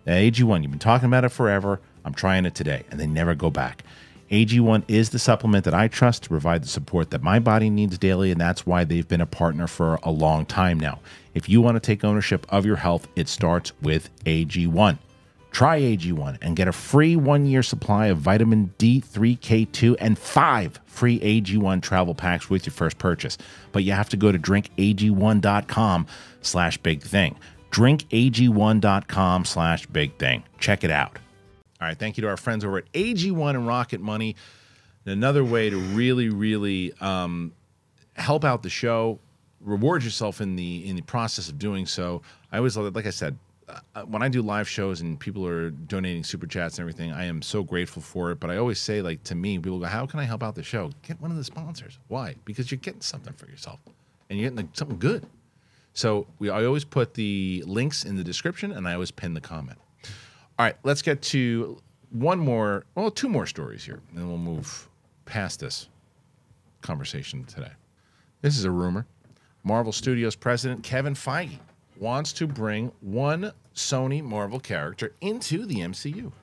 AG1, 0.08 0.62
you've 0.62 0.72
been 0.72 0.80
talking 0.80 1.08
about 1.08 1.24
it 1.24 1.30
forever. 1.30 1.80
I'm 2.06 2.14
trying 2.14 2.46
it 2.46 2.56
today," 2.56 2.84
and 2.92 3.00
they 3.00 3.08
never 3.08 3.36
go 3.36 3.50
back. 3.50 3.84
AG1 4.32 4.84
is 4.88 5.12
the 5.12 5.20
supplement 5.20 5.64
that 5.66 5.76
I 5.76 5.88
trust 5.88 6.24
to 6.24 6.30
provide 6.30 6.64
the 6.64 6.68
support 6.68 7.12
that 7.12 7.22
my 7.22 7.40
body 7.40 7.70
needs 7.70 7.98
daily, 7.98 8.32
and 8.32 8.42
that's 8.42 8.66
why 8.66 8.84
they've 8.84 9.08
been 9.08 9.22
a 9.22 9.28
partner 9.28 9.68
for 9.68 10.00
a 10.02 10.10
long 10.10 10.46
time 10.46 10.80
now. 10.80 11.00
If 11.36 11.48
you 11.48 11.62
want 11.62 11.76
to 11.76 11.80
take 11.80 12.04
ownership 12.04 12.48
of 12.50 12.66
your 12.66 12.78
health, 12.78 13.08
it 13.16 13.28
starts 13.28 13.74
with 13.82 14.10
AG1. 14.26 14.98
Try 15.54 15.80
AG1 15.80 16.40
and 16.42 16.56
get 16.56 16.68
a 16.68 16.72
free 16.72 17.16
one 17.16 17.46
year 17.46 17.62
supply 17.62 18.08
of 18.08 18.18
vitamin 18.18 18.74
D3K2 18.80 19.96
and 20.00 20.18
five 20.18 20.80
free 20.88 21.20
AG1 21.20 21.82
travel 21.84 22.16
packs 22.16 22.50
with 22.50 22.66
your 22.66 22.74
first 22.74 22.98
purchase. 22.98 23.38
But 23.72 23.84
you 23.84 23.92
have 23.92 24.10
to 24.10 24.18
go 24.18 24.32
to 24.32 24.40
drinkag1.com 24.40 26.08
slash 26.42 26.78
big 26.80 27.04
thing. 27.04 27.38
Drinkag1.com 27.70 29.46
slash 29.46 29.86
big 29.86 30.18
thing. 30.18 30.44
Check 30.60 30.84
it 30.84 30.92
out. 30.92 31.20
All 31.80 31.88
right. 31.88 31.98
Thank 31.98 32.18
you 32.18 32.22
to 32.22 32.28
our 32.30 32.38
friends 32.38 32.66
over 32.66 32.80
at 32.80 32.92
AG1 32.94 33.52
and 33.52 33.68
Rocket 33.68 34.02
Money. 34.02 34.36
Another 35.06 35.44
way 35.44 35.70
to 35.70 35.78
really, 35.78 36.30
really 36.30 36.94
um, 37.00 37.54
help 38.16 38.44
out 38.44 38.64
the 38.64 38.70
show, 38.70 39.20
reward 39.62 40.04
yourself 40.04 40.42
in 40.42 40.56
the 40.56 40.88
in 40.90 40.96
the 40.96 41.02
process 41.04 41.48
of 41.50 41.60
doing 41.60 41.86
so. 41.86 42.24
I 42.52 42.58
always 42.58 42.76
love 42.76 42.88
it. 42.88 42.96
like 42.96 43.06
I 43.06 43.12
said, 43.12 43.38
Uh, 43.68 44.04
when 44.04 44.22
I 44.22 44.30
do 44.30 44.42
live 44.42 44.68
shows 44.68 45.02
and 45.02 45.20
people 45.20 45.48
are 45.48 45.70
donating 45.70 46.24
super 46.24 46.48
chats 46.48 46.78
and 46.78 46.84
everything, 46.84 47.12
I 47.12 47.26
am 47.26 47.42
so 47.42 47.64
grateful 47.64 48.02
for 48.02 48.32
it. 48.32 48.40
But 48.40 48.50
I 48.50 48.58
always 48.58 48.80
say, 48.80 49.02
like 49.02 49.24
to 49.24 49.36
me, 49.36 49.58
people 49.58 49.80
go, 49.80 49.86
"How 49.86 50.06
can 50.06 50.20
I 50.20 50.24
help 50.24 50.44
out 50.44 50.56
the 50.56 50.64
show?" 50.64 50.92
Get 51.02 51.22
one 51.22 51.32
of 51.32 51.38
the 51.38 51.44
sponsors. 51.44 52.00
Why? 52.08 52.36
Because 52.46 52.72
you're 52.72 52.80
getting 52.80 53.02
something 53.02 53.34
for 53.34 53.48
yourself, 53.48 53.80
and 54.30 54.40
you're 54.40 54.50
getting 54.50 54.70
something 54.74 55.00
good. 55.00 55.26
So 55.94 56.28
we, 56.40 56.50
I 56.50 56.66
always 56.66 56.84
put 56.84 57.14
the 57.14 57.64
links 57.66 58.04
in 58.04 58.18
the 58.18 58.24
description, 58.24 58.72
and 58.72 58.88
I 58.88 58.94
always 58.94 59.12
pin 59.12 59.34
the 59.34 59.42
comment. 59.42 59.78
All 60.58 60.66
right, 60.66 60.76
let's 60.84 61.02
get 61.02 61.22
to 61.24 61.82
one 62.10 62.40
more, 62.40 62.86
well, 62.96 63.10
two 63.10 63.30
more 63.30 63.46
stories 63.46 63.84
here, 63.84 64.00
and 64.10 64.18
then 64.18 64.28
we'll 64.28 64.38
move 64.38 64.88
past 65.26 65.60
this 65.60 65.90
conversation 66.82 67.44
today. 67.46 67.72
This 68.42 68.58
is 68.58 68.66
a 68.66 68.72
rumor. 68.72 69.06
Marvel 69.64 69.92
Studios 69.92 70.36
president 70.36 70.84
Kevin 70.84 71.14
Feige 71.14 71.60
wants 72.04 72.34
to 72.34 72.46
bring 72.46 72.92
one 73.00 73.50
Sony 73.74 74.22
Marvel 74.22 74.60
character 74.60 75.14
into 75.22 75.66
the 75.66 75.76
MCU. 75.76 76.34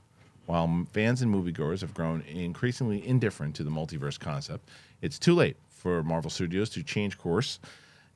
While 0.47 0.87
fans 0.91 1.21
and 1.21 1.33
moviegoers 1.33 1.83
have 1.83 1.93
grown 1.93 2.23
increasingly 2.23 3.07
indifferent 3.07 3.55
to 3.57 3.63
the 3.63 3.71
multiverse 3.71 4.19
concept, 4.19 4.71
it's 5.03 5.19
too 5.19 5.35
late 5.35 5.59
for 5.69 6.03
Marvel 6.03 6.31
Studios 6.31 6.71
to 6.71 6.83
change 6.83 7.19
course, 7.19 7.61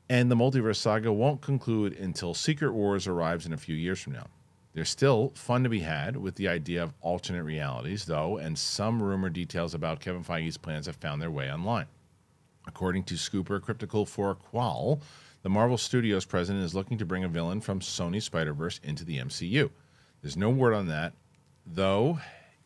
and 0.09 0.31
the 0.31 0.35
multiverse 0.35 0.77
saga 0.77 1.13
won't 1.13 1.43
conclude 1.43 1.93
until 1.99 2.33
Secret 2.33 2.73
Wars 2.73 3.07
arrives 3.07 3.45
in 3.45 3.53
a 3.53 3.59
few 3.59 3.77
years 3.77 4.01
from 4.01 4.15
now. 4.15 4.27
There's 4.73 4.89
still 4.89 5.31
fun 5.35 5.65
to 5.65 5.69
be 5.69 5.81
had 5.81 6.17
with 6.17 6.37
the 6.37 6.49
idea 6.49 6.83
of 6.83 6.95
alternate 7.03 7.45
realities, 7.45 8.07
though, 8.07 8.39
and 8.39 8.59
some 8.59 9.03
rumor 9.03 9.29
details 9.29 9.75
about 9.75 10.01
Kevin 10.01 10.25
Feige's 10.25 10.57
plans 10.57 10.87
have 10.87 10.97
found 10.97 11.21
their 11.21 11.31
way 11.31 11.53
online. 11.53 11.89
According 12.67 13.05
to 13.05 13.17
Scooper 13.17 13.61
Cryptical 13.61 14.07
for 14.07 14.35
Qual, 14.35 15.03
the 15.45 15.51
Marvel 15.51 15.77
Studios 15.77 16.25
president 16.25 16.65
is 16.65 16.75
looking 16.75 16.97
to 16.97 17.05
bring 17.05 17.23
a 17.23 17.29
villain 17.29 17.61
from 17.61 17.81
Sony's 17.81 18.25
Spider 18.25 18.55
Verse 18.55 18.81
into 18.83 19.05
the 19.05 19.19
MCU. 19.19 19.69
There's 20.23 20.39
no 20.39 20.49
word 20.49 20.73
on 20.73 20.89
that, 20.89 21.13
though 21.67 22.19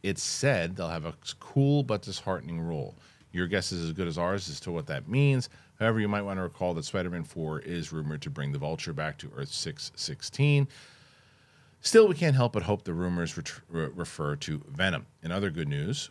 it's 0.04 0.22
said 0.22 0.76
they'll 0.76 0.88
have 0.88 1.04
a 1.04 1.14
cool 1.40 1.82
but 1.82 2.02
disheartening 2.02 2.60
role. 2.60 2.94
Your 3.32 3.48
guess 3.48 3.72
is 3.72 3.84
as 3.84 3.92
good 3.92 4.06
as 4.06 4.16
ours 4.16 4.48
as 4.48 4.60
to 4.60 4.70
what 4.70 4.86
that 4.86 5.08
means. 5.08 5.48
However, 5.80 5.98
you 5.98 6.06
might 6.06 6.22
want 6.22 6.38
to 6.38 6.42
recall 6.42 6.72
that 6.74 6.84
Spider 6.84 7.10
Man 7.10 7.24
4 7.24 7.58
is 7.60 7.92
rumored 7.92 8.22
to 8.22 8.30
bring 8.30 8.52
the 8.52 8.58
Vulture 8.58 8.92
back 8.92 9.18
to 9.18 9.30
Earth 9.36 9.48
616. 9.48 10.68
Still, 11.80 12.06
we 12.06 12.14
can't 12.14 12.36
help 12.36 12.52
but 12.52 12.62
hope 12.62 12.84
the 12.84 12.94
rumors 12.94 13.36
re- 13.36 13.88
refer 13.92 14.36
to 14.36 14.62
Venom. 14.68 15.06
In 15.24 15.32
other 15.32 15.50
good 15.50 15.68
news, 15.68 16.10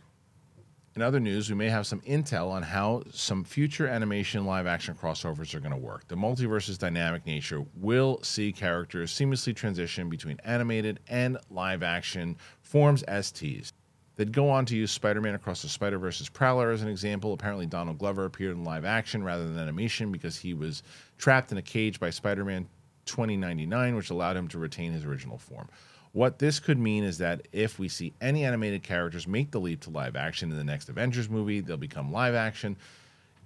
in 0.98 1.04
other 1.04 1.20
news, 1.20 1.48
we 1.48 1.56
may 1.56 1.70
have 1.70 1.86
some 1.86 2.02
intel 2.02 2.50
on 2.50 2.64
how 2.64 3.04
some 3.12 3.44
future 3.44 3.86
animation 3.86 4.48
live 4.48 4.66
action 4.66 4.96
crossovers 4.96 5.54
are 5.54 5.60
going 5.60 5.72
to 5.72 5.78
work. 5.78 6.08
The 6.08 6.16
multiverse's 6.16 6.80
dynamic 6.80 7.24
nature 7.24 7.64
will 7.76 8.20
see 8.24 8.52
characters 8.52 9.14
seamlessly 9.14 9.56
transition 9.56 10.10
between 10.10 10.40
animated 10.44 11.00
and 11.08 11.38
live 11.52 11.84
action 11.84 12.36
forms 12.62 13.04
as 13.04 13.32
teased. 13.32 13.76
They'd 14.16 14.34
go 14.34 14.50
on 14.50 14.66
to 14.66 14.76
use 14.76 14.90
Spider 14.90 15.22
Man 15.22 15.36
across 15.36 15.62
the 15.62 15.70
Spider 15.70 16.00
Verse's 16.00 16.30
Prowler 16.30 16.72
as 16.72 16.82
an 16.82 16.90
example. 16.90 17.32
Apparently, 17.32 17.68
Donald 17.68 18.00
Glover 18.00 18.26
appeared 18.26 18.58
in 18.58 18.64
live 18.64 18.84
action 18.84 19.24
rather 19.24 19.48
than 19.48 19.60
animation 19.60 20.12
because 20.12 20.36
he 20.36 20.56
was 20.56 20.82
trapped 21.20 21.52
in 21.52 21.60
a 21.60 21.62
cage 21.62 22.00
by 22.00 22.10
Spider 22.10 22.44
Man 22.44 22.68
2099, 23.06 23.96
which 23.96 24.10
allowed 24.10 24.36
him 24.36 24.48
to 24.48 24.58
retain 24.58 24.94
his 24.94 25.06
original 25.06 25.38
form. 25.38 25.70
What 26.18 26.40
this 26.40 26.60
could 26.60 26.80
mean 26.80 27.04
is 27.04 27.20
that 27.20 27.48
if 27.52 27.78
we 27.78 27.88
see 27.88 28.12
any 28.20 28.44
animated 28.44 28.82
characters 28.82 29.28
make 29.28 29.52
the 29.52 29.60
leap 29.60 29.82
to 29.82 29.92
live 29.92 30.16
action 30.16 30.50
in 30.50 30.58
the 30.58 30.64
next 30.64 30.90
Avengers 30.90 31.30
movie, 31.30 31.60
they'll 31.60 31.78
become 31.78 32.12
live 32.12 32.34
action. 32.34 32.76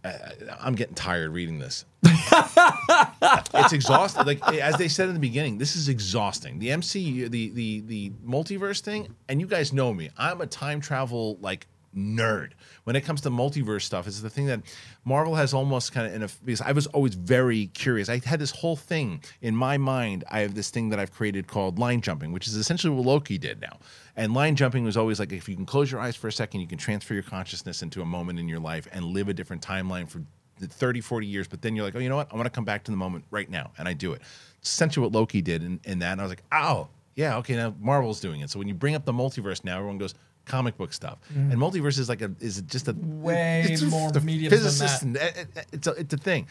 Uh, 0.06 0.14
I'm 0.58 0.76
getting 0.76 0.96
tired 0.96 1.32
reading 1.32 1.60
this. 1.60 1.84
it's 2.04 3.74
exhausting. 3.74 4.26
Like 4.26 4.42
as 4.54 4.78
they 4.78 4.88
said 4.88 5.10
in 5.10 5.14
the 5.16 5.20
beginning, 5.20 5.58
this 5.58 5.76
is 5.76 5.90
exhausting. 5.90 6.60
The 6.60 6.70
MCU, 6.70 7.30
the 7.30 7.50
the 7.50 7.82
the 7.82 8.10
multiverse 8.26 8.80
thing, 8.80 9.16
and 9.28 9.42
you 9.42 9.48
guys 9.48 9.74
know 9.74 9.94
me. 9.94 10.10
I'm 10.18 10.40
a 10.40 10.48
time 10.48 10.80
travel 10.80 11.38
like 11.42 11.68
nerd 11.96 12.52
when 12.84 12.96
it 12.96 13.02
comes 13.02 13.22
to 13.22 13.30
multiverse 13.30 13.84
stuff. 13.84 14.08
It's 14.08 14.22
the 14.22 14.30
thing 14.30 14.46
that 14.48 14.62
Marvel 15.04 15.36
has 15.36 15.54
almost 15.54 15.92
kind 15.92 16.08
of 16.08 16.14
in 16.14 16.24
a 16.24 16.30
because 16.44 16.62
I 16.62 16.72
was 16.72 16.88
always 16.88 17.16
very 17.16 17.68
curious. 17.68 18.10
I 18.10 18.20
had 18.24 18.39
this 18.39 18.52
whole 18.52 18.76
thing 18.76 19.24
in 19.42 19.56
my 19.56 19.78
mind. 19.78 20.24
I 20.30 20.39
have 20.42 20.56
this 20.56 20.70
thing 20.70 20.89
that 20.89 21.00
I've 21.00 21.12
created 21.12 21.48
called 21.48 21.80
line 21.80 22.02
jumping, 22.02 22.32
which 22.32 22.48
is 22.48 22.56
essentially 22.56 22.94
what 22.96 23.06
Loki 23.06 23.38
did 23.38 23.62
now. 23.62 23.80
And 24.16 24.34
line 24.34 24.56
jumping 24.56 24.84
was 24.84 24.98
always 24.98 25.20
like 25.20 25.32
if 25.32 25.48
you 25.48 25.56
can 25.56 25.66
close 25.66 25.92
your 25.92 26.02
eyes 26.02 26.16
for 26.16 26.28
a 26.28 26.32
second, 26.32 26.62
you 26.62 26.68
can 26.68 26.78
transfer 26.78 27.14
your 27.14 27.24
consciousness 27.24 27.82
into 27.82 28.02
a 28.02 28.06
moment 28.06 28.39
in 28.39 28.48
your 28.48 28.60
life 28.60 28.88
and 28.92 29.06
live 29.06 29.30
a 29.30 29.34
different 29.34 29.66
timeline 29.66 30.10
for 30.10 30.22
30, 30.60 31.02
40 31.02 31.28
years. 31.28 31.48
But 31.48 31.62
then 31.62 31.76
you're 31.76 31.86
like, 31.86 31.96
oh, 31.96 32.00
you 32.00 32.10
know 32.10 32.18
what? 32.18 32.32
I 32.32 32.36
want 32.36 32.46
to 32.46 32.52
come 32.52 32.66
back 32.66 32.84
to 32.86 32.92
the 32.92 32.98
moment 32.98 33.26
right 33.32 33.50
now. 33.50 33.72
And 33.78 33.88
I 33.88 33.94
do 33.94 34.14
it. 34.14 34.22
Essentially 34.64 35.04
what 35.04 35.14
Loki 35.14 35.42
did 35.42 35.64
in, 35.64 35.80
in 35.84 36.00
that. 36.00 36.14
And 36.14 36.22
I 36.22 36.24
was 36.24 36.32
like, 36.32 36.44
oh, 36.52 36.89
yeah, 37.16 37.38
okay, 37.38 37.56
now 37.56 37.76
Marvel's 37.80 38.20
doing 38.20 38.42
it. 38.42 38.50
So 38.50 38.60
when 38.60 38.68
you 38.68 38.74
bring 38.74 38.96
up 38.96 39.06
the 39.06 39.14
multiverse 39.14 39.64
now, 39.64 39.78
everyone 39.78 39.98
goes, 39.98 40.14
comic 40.46 40.78
book 40.78 40.94
stuff. 40.94 41.20
Mm. 41.34 41.52
And 41.52 41.54
multiverse 41.54 42.00
is 42.00 42.10
like 42.10 42.22
a 42.22 42.32
is 42.39 42.62
just 42.64 42.88
a 42.88 42.94
way 42.94 43.66
it's 43.68 43.82
more 43.82 44.12
medium 44.22 44.50
physicist 44.50 45.02
than 45.02 45.14
that. 45.14 45.38
And, 45.38 45.48
it's 45.72 45.88
a, 45.88 45.92
it's 45.92 46.14
a 46.14 46.18
thing. 46.18 46.48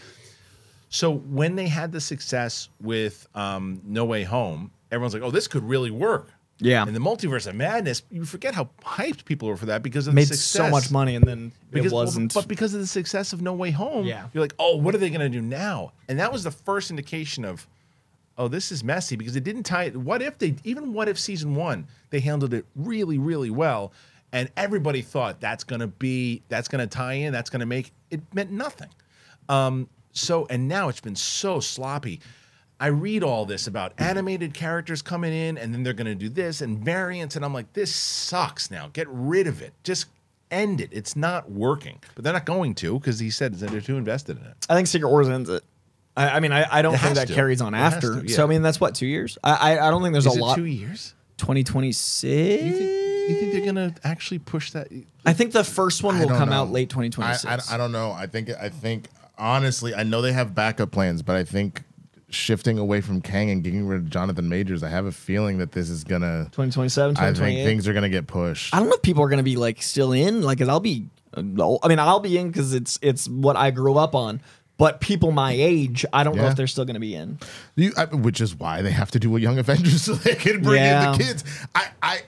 So 0.88 1.12
when 1.12 1.54
they 1.56 1.68
had 1.68 1.92
the 1.92 2.00
success 2.00 2.68
with 2.80 3.28
um, 3.34 3.80
No 3.84 4.04
Way 4.04 4.24
Home, 4.24 4.72
everyone's 4.90 5.14
like, 5.14 5.22
"Oh, 5.22 5.30
this 5.30 5.46
could 5.46 5.62
really 5.62 5.90
work." 5.90 6.30
Yeah. 6.62 6.84
And 6.86 6.94
the 6.94 7.00
multiverse 7.00 7.46
of 7.46 7.54
madness, 7.54 8.02
you 8.10 8.24
forget 8.24 8.54
how 8.54 8.68
hyped 8.84 9.24
people 9.24 9.48
were 9.48 9.56
for 9.56 9.66
that 9.66 9.82
because 9.82 10.06
of 10.06 10.14
Made 10.14 10.28
the 10.28 10.34
so 10.34 10.68
much 10.68 10.90
money 10.90 11.16
and 11.16 11.26
then 11.26 11.52
Because, 11.70 11.90
it 11.90 11.94
wasn't. 11.94 12.34
but 12.34 12.48
because 12.48 12.74
of 12.74 12.80
the 12.80 12.86
success 12.86 13.32
of 13.32 13.40
No 13.40 13.54
Way 13.54 13.70
Home, 13.70 14.04
Yeah. 14.04 14.26
you're 14.34 14.42
like, 14.44 14.54
oh, 14.58 14.76
what 14.76 14.94
are 14.94 14.98
they 14.98 15.08
going 15.08 15.20
to 15.20 15.28
do 15.30 15.40
now? 15.40 15.92
And 16.08 16.18
that 16.18 16.30
was 16.32 16.44
the 16.44 16.50
first 16.50 16.90
indication 16.90 17.44
of, 17.46 17.66
oh, 18.40 18.48
this 18.48 18.72
is 18.72 18.82
messy 18.82 19.16
because 19.16 19.36
it 19.36 19.44
didn't 19.44 19.64
tie. 19.64 19.84
it. 19.84 19.96
What 19.96 20.22
if 20.22 20.38
they 20.38 20.56
even 20.64 20.94
what 20.94 21.08
if 21.08 21.18
season 21.18 21.54
one 21.54 21.86
they 22.08 22.20
handled 22.20 22.54
it 22.54 22.64
really, 22.74 23.18
really 23.18 23.50
well, 23.50 23.92
and 24.32 24.50
everybody 24.56 25.02
thought 25.02 25.40
that's 25.40 25.62
going 25.62 25.80
to 25.80 25.86
be 25.86 26.42
that's 26.48 26.66
going 26.66 26.80
to 26.80 26.86
tie 26.86 27.12
in, 27.12 27.32
that's 27.32 27.50
going 27.50 27.60
to 27.60 27.66
make 27.66 27.92
it 28.10 28.20
meant 28.34 28.50
nothing. 28.50 28.88
Um, 29.48 29.88
so 30.12 30.46
and 30.48 30.66
now 30.66 30.88
it's 30.88 31.00
been 31.02 31.16
so 31.16 31.60
sloppy. 31.60 32.20
I 32.80 32.86
read 32.86 33.22
all 33.22 33.44
this 33.44 33.66
about 33.66 33.92
animated 33.98 34.54
characters 34.54 35.02
coming 35.02 35.34
in 35.34 35.58
and 35.58 35.74
then 35.74 35.82
they're 35.82 35.92
going 35.92 36.06
to 36.06 36.14
do 36.14 36.30
this 36.30 36.62
and 36.62 36.78
variants 36.78 37.36
and 37.36 37.44
I'm 37.44 37.52
like 37.52 37.70
this 37.74 37.94
sucks 37.94 38.70
now. 38.70 38.88
Get 38.94 39.06
rid 39.10 39.46
of 39.46 39.60
it. 39.60 39.74
Just 39.84 40.06
end 40.50 40.80
it. 40.80 40.88
It's 40.90 41.14
not 41.14 41.50
working. 41.50 41.98
But 42.14 42.24
they're 42.24 42.32
not 42.32 42.46
going 42.46 42.74
to 42.76 42.98
because 42.98 43.18
he 43.18 43.28
said 43.28 43.54
they're 43.54 43.82
too 43.82 43.98
invested 43.98 44.38
in 44.38 44.46
it. 44.46 44.66
I 44.70 44.74
think 44.74 44.86
Secret 44.88 45.10
Wars 45.10 45.28
ends 45.28 45.50
it. 45.50 45.62
I, 46.20 46.36
I 46.36 46.40
mean, 46.40 46.52
I, 46.52 46.66
I 46.78 46.82
don't 46.82 46.96
think 46.98 47.14
that 47.14 47.28
to. 47.28 47.34
carries 47.34 47.60
on 47.60 47.74
It 47.74 47.78
after. 47.78 48.22
to, 48.22 48.28
So 48.28 48.44
I 48.44 48.46
mean, 48.46 48.62
that's 48.62 48.80
what 48.80 48.94
two 48.94 49.06
years. 49.06 49.38
I 49.42 49.76
I, 49.76 49.86
I 49.88 49.90
don't 49.90 50.02
think 50.02 50.12
there's 50.12 50.26
Is 50.26 50.36
a 50.36 50.40
lot. 50.40 50.56
2 50.56 50.64
years? 50.64 51.14
Twenty 51.36 51.64
twenty 51.64 51.92
six. 51.92 52.62
You 52.62 53.36
think, 53.38 53.52
they're 53.52 53.72
going 53.72 53.76
to 53.76 53.94
actually 54.04 54.40
push 54.40 54.72
that 54.72 54.88
I 55.24 55.32
think 55.32 55.52
the 55.52 55.62
first 55.64 56.02
one 56.02 56.18
will 56.18 56.28
come 56.28 56.50
know. 56.50 56.56
out 56.62 56.70
late 56.70 56.90
twenty 56.90 57.10
twenty 57.10 57.30
I, 57.30 57.36
six. 57.36 57.70
I, 57.72 57.76
don't 57.76 57.92
know. 57.92 58.10
I 58.12 58.26
think 58.26 58.50
I 58.50 58.68
think 58.68 59.08
honestly, 59.38 59.94
I 59.94 60.02
know 60.02 60.20
they 60.20 60.32
have 60.32 60.54
backup 60.54 60.90
plans, 60.90 61.22
but 61.22 61.36
I 61.36 61.44
think 61.44 61.82
shifting 62.28 62.78
away 62.78 63.00
from 63.00 63.20
Kang 63.22 63.50
and 63.50 63.62
getting 63.64 63.86
rid 63.86 64.00
of 64.00 64.10
Jonathan 64.10 64.48
Majors, 64.48 64.82
I 64.82 64.88
have 64.88 65.06
a 65.06 65.12
feeling 65.12 65.58
that 65.58 65.72
this 65.72 65.88
is 65.90 66.04
gonna. 66.04 66.44
2027, 66.52 67.16
I 67.16 67.32
think 67.32 67.64
things 67.66 67.88
are 67.88 67.92
gonna 67.92 68.08
get 68.08 68.26
pushed. 68.26 68.74
I 68.74 68.78
don't 68.78 68.88
know 68.88 68.94
if 68.96 69.02
people 69.02 69.22
are 69.22 69.28
going 69.28 69.38
to 69.38 69.42
be 69.44 69.56
like 69.56 69.82
still 69.82 70.12
in. 70.12 70.42
Like, 70.42 70.58
'cause 70.58 70.68
I'll 70.68 70.80
be. 70.80 71.06
uh, 71.34 71.42
no, 71.42 71.78
I 71.82 71.88
mean, 71.88 71.98
I'll 71.98 72.20
be 72.20 72.36
in 72.36 72.48
because 72.48 72.74
it's 72.74 72.98
it's 73.02 73.28
what 73.28 73.56
I 73.56 73.70
grew 73.70 73.96
up 73.96 74.14
on. 74.14 74.42
But 74.80 75.00
people 75.02 75.30
my 75.30 75.52
age, 75.52 76.06
I 76.10 76.24
don't 76.24 76.36
know 76.36 76.44
Yeah. 76.44 76.50
if 76.50 76.56
they're 76.56 76.66
still 76.66 76.86
going 76.86 76.94
to 76.94 77.00
be 77.00 77.14
in. 77.14 77.38
You, 77.76 77.92
I, 77.98 78.06
which 78.06 78.40
is 78.40 78.54
why 78.58 78.80
they 78.80 78.90
have 78.92 79.10
to 79.10 79.18
do 79.18 79.36
a 79.36 79.38
Young 79.38 79.58
Avengers 79.58 80.02
so 80.06 80.14
they 80.14 80.34
can 80.34 80.62
bring 80.62 80.82
Yeah. 80.82 81.12
in 81.12 81.18
the 81.18 81.24
kids. 81.24 81.44
I, 81.74 81.88
I, 82.02 82.20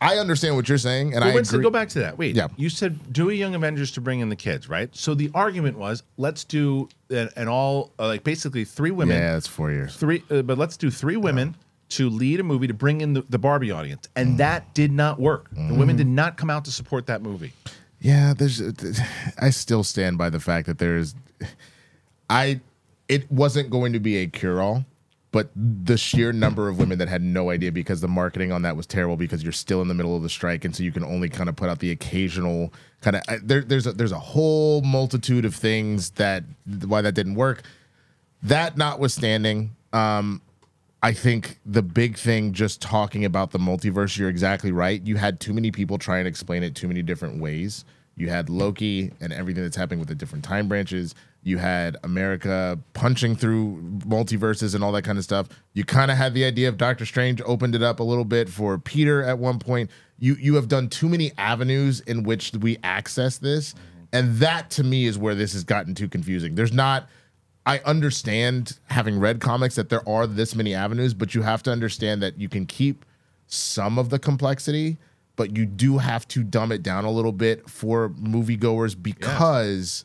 I 0.00 0.16
understand 0.16 0.56
what 0.56 0.66
you're 0.66 0.78
saying, 0.78 1.12
and 1.12 1.20
Well, 1.20 1.30
I 1.30 1.34
Winston, 1.34 1.56
agree. 1.56 1.64
go 1.64 1.70
back 1.70 1.90
to 1.90 1.98
that. 2.00 2.16
Wait, 2.16 2.34
Yeah. 2.36 2.48
you 2.56 2.70
said 2.70 3.12
do 3.12 3.28
a 3.28 3.34
Young 3.34 3.54
Avengers 3.54 3.90
to 3.92 4.00
bring 4.00 4.20
in 4.20 4.30
the 4.30 4.36
kids, 4.36 4.66
right? 4.68 4.88
So 4.96 5.14
the 5.14 5.30
argument 5.34 5.76
was 5.78 6.02
let's 6.16 6.42
do 6.44 6.88
an, 7.10 7.28
an 7.36 7.48
all 7.48 7.92
uh, 7.98 8.06
like 8.06 8.24
basically 8.24 8.64
three 8.64 8.90
women, 8.90 9.18
Yeah, 9.18 9.36
it's 9.36 9.46
four 9.46 9.70
years. 9.70 9.94
three, 9.94 10.22
uh, 10.30 10.40
but 10.40 10.56
let's 10.56 10.78
do 10.78 10.90
three 10.90 11.16
women 11.18 11.54
to 11.90 12.08
lead 12.08 12.40
a 12.40 12.42
movie 12.42 12.66
to 12.66 12.74
bring 12.74 13.02
in 13.02 13.12
the, 13.12 13.22
the 13.28 13.38
Barbie 13.38 13.70
audience, 13.70 14.08
and 14.16 14.38
that 14.38 14.72
did 14.74 14.90
not 14.90 15.20
work. 15.20 15.50
The 15.54 15.74
women 15.74 15.96
did 15.96 16.06
not 16.08 16.38
come 16.38 16.48
out 16.48 16.64
to 16.64 16.72
support 16.72 17.06
that 17.08 17.20
movie. 17.20 17.52
Yeah, 18.00 18.32
there's. 18.34 18.60
I 19.38 19.50
still 19.50 19.84
stand 19.84 20.16
by 20.16 20.30
the 20.30 20.40
fact 20.40 20.66
that 20.66 20.78
there's. 20.78 21.14
I. 22.28 22.60
It 23.06 23.30
wasn't 23.30 23.68
going 23.68 23.92
to 23.92 24.00
be 24.00 24.16
a 24.16 24.26
cure 24.26 24.62
all, 24.62 24.86
but 25.30 25.50
the 25.56 25.98
sheer 25.98 26.32
number 26.32 26.68
of 26.68 26.78
women 26.78 26.98
that 26.98 27.08
had 27.08 27.22
no 27.22 27.50
idea 27.50 27.72
because 27.72 28.00
the 28.00 28.08
marketing 28.08 28.52
on 28.52 28.62
that 28.62 28.76
was 28.76 28.86
terrible 28.86 29.16
because 29.16 29.42
you're 29.42 29.52
still 29.52 29.82
in 29.82 29.88
the 29.88 29.94
middle 29.94 30.16
of 30.16 30.22
the 30.22 30.28
strike 30.28 30.64
and 30.64 30.74
so 30.74 30.82
you 30.82 30.92
can 30.92 31.04
only 31.04 31.28
kind 31.28 31.48
of 31.48 31.56
put 31.56 31.68
out 31.68 31.80
the 31.80 31.90
occasional 31.90 32.72
kind 33.02 33.16
of 33.16 33.22
there, 33.46 33.60
there's 33.60 33.86
a, 33.86 33.92
there's 33.92 34.12
a 34.12 34.18
whole 34.18 34.80
multitude 34.82 35.44
of 35.44 35.54
things 35.54 36.10
that 36.12 36.44
why 36.86 37.02
that 37.02 37.12
didn't 37.12 37.34
work. 37.34 37.62
That 38.44 38.76
notwithstanding, 38.78 39.74
um, 39.92 40.40
I 41.02 41.12
think 41.12 41.58
the 41.66 41.82
big 41.82 42.16
thing, 42.16 42.52
just 42.52 42.80
talking 42.80 43.24
about 43.24 43.50
the 43.50 43.58
multiverse, 43.58 44.16
you're 44.16 44.30
exactly 44.30 44.72
right. 44.72 45.04
You 45.04 45.16
had 45.16 45.40
too 45.40 45.52
many 45.52 45.70
people 45.70 45.98
try 45.98 46.18
and 46.18 46.28
explain 46.28 46.62
it 46.62 46.74
too 46.74 46.88
many 46.88 47.02
different 47.02 47.40
ways. 47.40 47.84
You 48.16 48.28
had 48.28 48.48
Loki 48.48 49.12
and 49.20 49.32
everything 49.32 49.64
that's 49.64 49.76
happening 49.76 49.98
with 49.98 50.08
the 50.08 50.14
different 50.14 50.44
time 50.44 50.68
branches. 50.68 51.14
You 51.44 51.58
had 51.58 51.98
America 52.02 52.78
punching 52.94 53.36
through 53.36 53.80
multiverses 53.98 54.74
and 54.74 54.82
all 54.82 54.92
that 54.92 55.02
kind 55.02 55.18
of 55.18 55.24
stuff. 55.24 55.48
You 55.74 55.84
kind 55.84 56.10
of 56.10 56.16
had 56.16 56.32
the 56.32 56.44
idea 56.44 56.70
of 56.70 56.78
Doctor 56.78 57.04
Strange 57.04 57.42
opened 57.44 57.74
it 57.74 57.82
up 57.82 58.00
a 58.00 58.02
little 58.02 58.24
bit 58.24 58.48
for 58.48 58.78
Peter 58.78 59.22
at 59.22 59.38
one 59.38 59.58
point. 59.58 59.90
You 60.18 60.36
you 60.40 60.54
have 60.54 60.68
done 60.68 60.88
too 60.88 61.08
many 61.08 61.32
avenues 61.36 62.00
in 62.00 62.22
which 62.22 62.52
we 62.52 62.78
access 62.82 63.36
this, 63.36 63.74
and 64.10 64.36
that 64.36 64.70
to 64.70 64.84
me 64.84 65.04
is 65.04 65.18
where 65.18 65.34
this 65.34 65.52
has 65.52 65.64
gotten 65.64 65.94
too 65.94 66.08
confusing. 66.08 66.54
There's 66.54 66.72
not 66.72 67.08
I 67.66 67.78
understand 67.80 68.78
having 68.86 69.18
read 69.18 69.40
comics 69.40 69.74
that 69.74 69.88
there 69.90 70.06
are 70.08 70.26
this 70.26 70.54
many 70.54 70.74
avenues, 70.74 71.12
but 71.12 71.34
you 71.34 71.42
have 71.42 71.62
to 71.64 71.70
understand 71.72 72.22
that 72.22 72.38
you 72.38 72.48
can 72.48 72.66
keep 72.66 73.04
some 73.46 73.98
of 73.98 74.10
the 74.10 74.18
complexity, 74.18 74.98
but 75.36 75.56
you 75.56 75.66
do 75.66 75.98
have 75.98 76.26
to 76.28 76.42
dumb 76.42 76.72
it 76.72 76.82
down 76.82 77.04
a 77.04 77.10
little 77.10 77.32
bit 77.32 77.68
for 77.68 78.10
moviegoers 78.10 79.00
because 79.00 80.04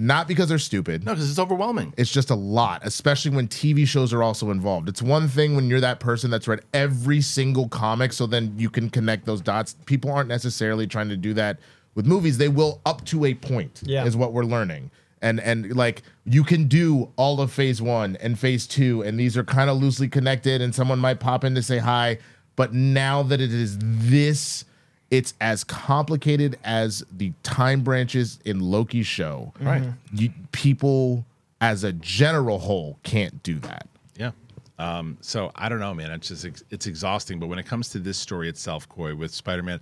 not 0.00 0.26
because 0.26 0.48
they're 0.48 0.58
stupid. 0.58 1.04
No, 1.04 1.12
because 1.12 1.28
it's 1.28 1.38
overwhelming. 1.38 1.92
It's 1.98 2.10
just 2.10 2.30
a 2.30 2.34
lot, 2.34 2.80
especially 2.84 3.32
when 3.32 3.48
TV 3.48 3.86
shows 3.86 4.12
are 4.14 4.22
also 4.22 4.50
involved. 4.50 4.88
It's 4.88 5.02
one 5.02 5.28
thing 5.28 5.54
when 5.54 5.68
you're 5.68 5.80
that 5.80 6.00
person 6.00 6.30
that's 6.30 6.48
read 6.48 6.60
every 6.72 7.20
single 7.20 7.68
comic, 7.68 8.12
so 8.14 8.26
then 8.26 8.54
you 8.56 8.70
can 8.70 8.88
connect 8.88 9.26
those 9.26 9.42
dots. 9.42 9.76
People 9.84 10.10
aren't 10.10 10.28
necessarily 10.30 10.86
trying 10.86 11.10
to 11.10 11.16
do 11.18 11.34
that 11.34 11.58
with 11.94 12.06
movies. 12.06 12.38
They 12.38 12.48
will 12.48 12.80
up 12.86 13.04
to 13.06 13.26
a 13.26 13.34
point, 13.34 13.82
Yeah. 13.84 14.04
is 14.06 14.16
what 14.16 14.32
we're 14.32 14.44
learning. 14.44 14.90
And 15.20 15.38
and 15.38 15.76
like 15.76 16.02
you 16.24 16.44
can 16.44 16.64
do 16.66 17.10
all 17.16 17.42
of 17.42 17.52
phase 17.52 17.82
one 17.82 18.16
and 18.22 18.38
phase 18.38 18.66
two, 18.66 19.02
and 19.02 19.20
these 19.20 19.36
are 19.36 19.44
kind 19.44 19.68
of 19.68 19.76
loosely 19.76 20.08
connected, 20.08 20.62
and 20.62 20.74
someone 20.74 20.98
might 20.98 21.20
pop 21.20 21.44
in 21.44 21.54
to 21.56 21.62
say 21.62 21.76
hi. 21.76 22.16
But 22.56 22.72
now 22.72 23.22
that 23.24 23.38
it 23.38 23.52
is 23.52 23.76
this, 23.80 24.64
it's 25.10 25.34
as 25.40 25.64
complicated 25.64 26.58
as 26.64 27.04
the 27.10 27.32
time 27.42 27.82
branches 27.82 28.38
in 28.44 28.60
Loki's 28.60 29.06
show. 29.06 29.52
Right. 29.60 29.82
You, 30.12 30.30
people 30.52 31.24
as 31.60 31.84
a 31.84 31.92
general 31.92 32.58
whole 32.58 32.98
can't 33.02 33.42
do 33.42 33.58
that. 33.60 33.88
Yeah. 34.16 34.30
Um, 34.78 35.18
so 35.20 35.50
I 35.56 35.68
don't 35.68 35.80
know, 35.80 35.92
man. 35.92 36.10
It's 36.12 36.28
just 36.28 36.44
ex- 36.44 36.64
it's 36.70 36.86
exhausting. 36.86 37.38
But 37.38 37.48
when 37.48 37.58
it 37.58 37.66
comes 37.66 37.90
to 37.90 37.98
this 37.98 38.18
story 38.18 38.48
itself, 38.48 38.88
Coy, 38.88 39.14
with 39.14 39.32
Spider 39.32 39.62
Man, 39.62 39.80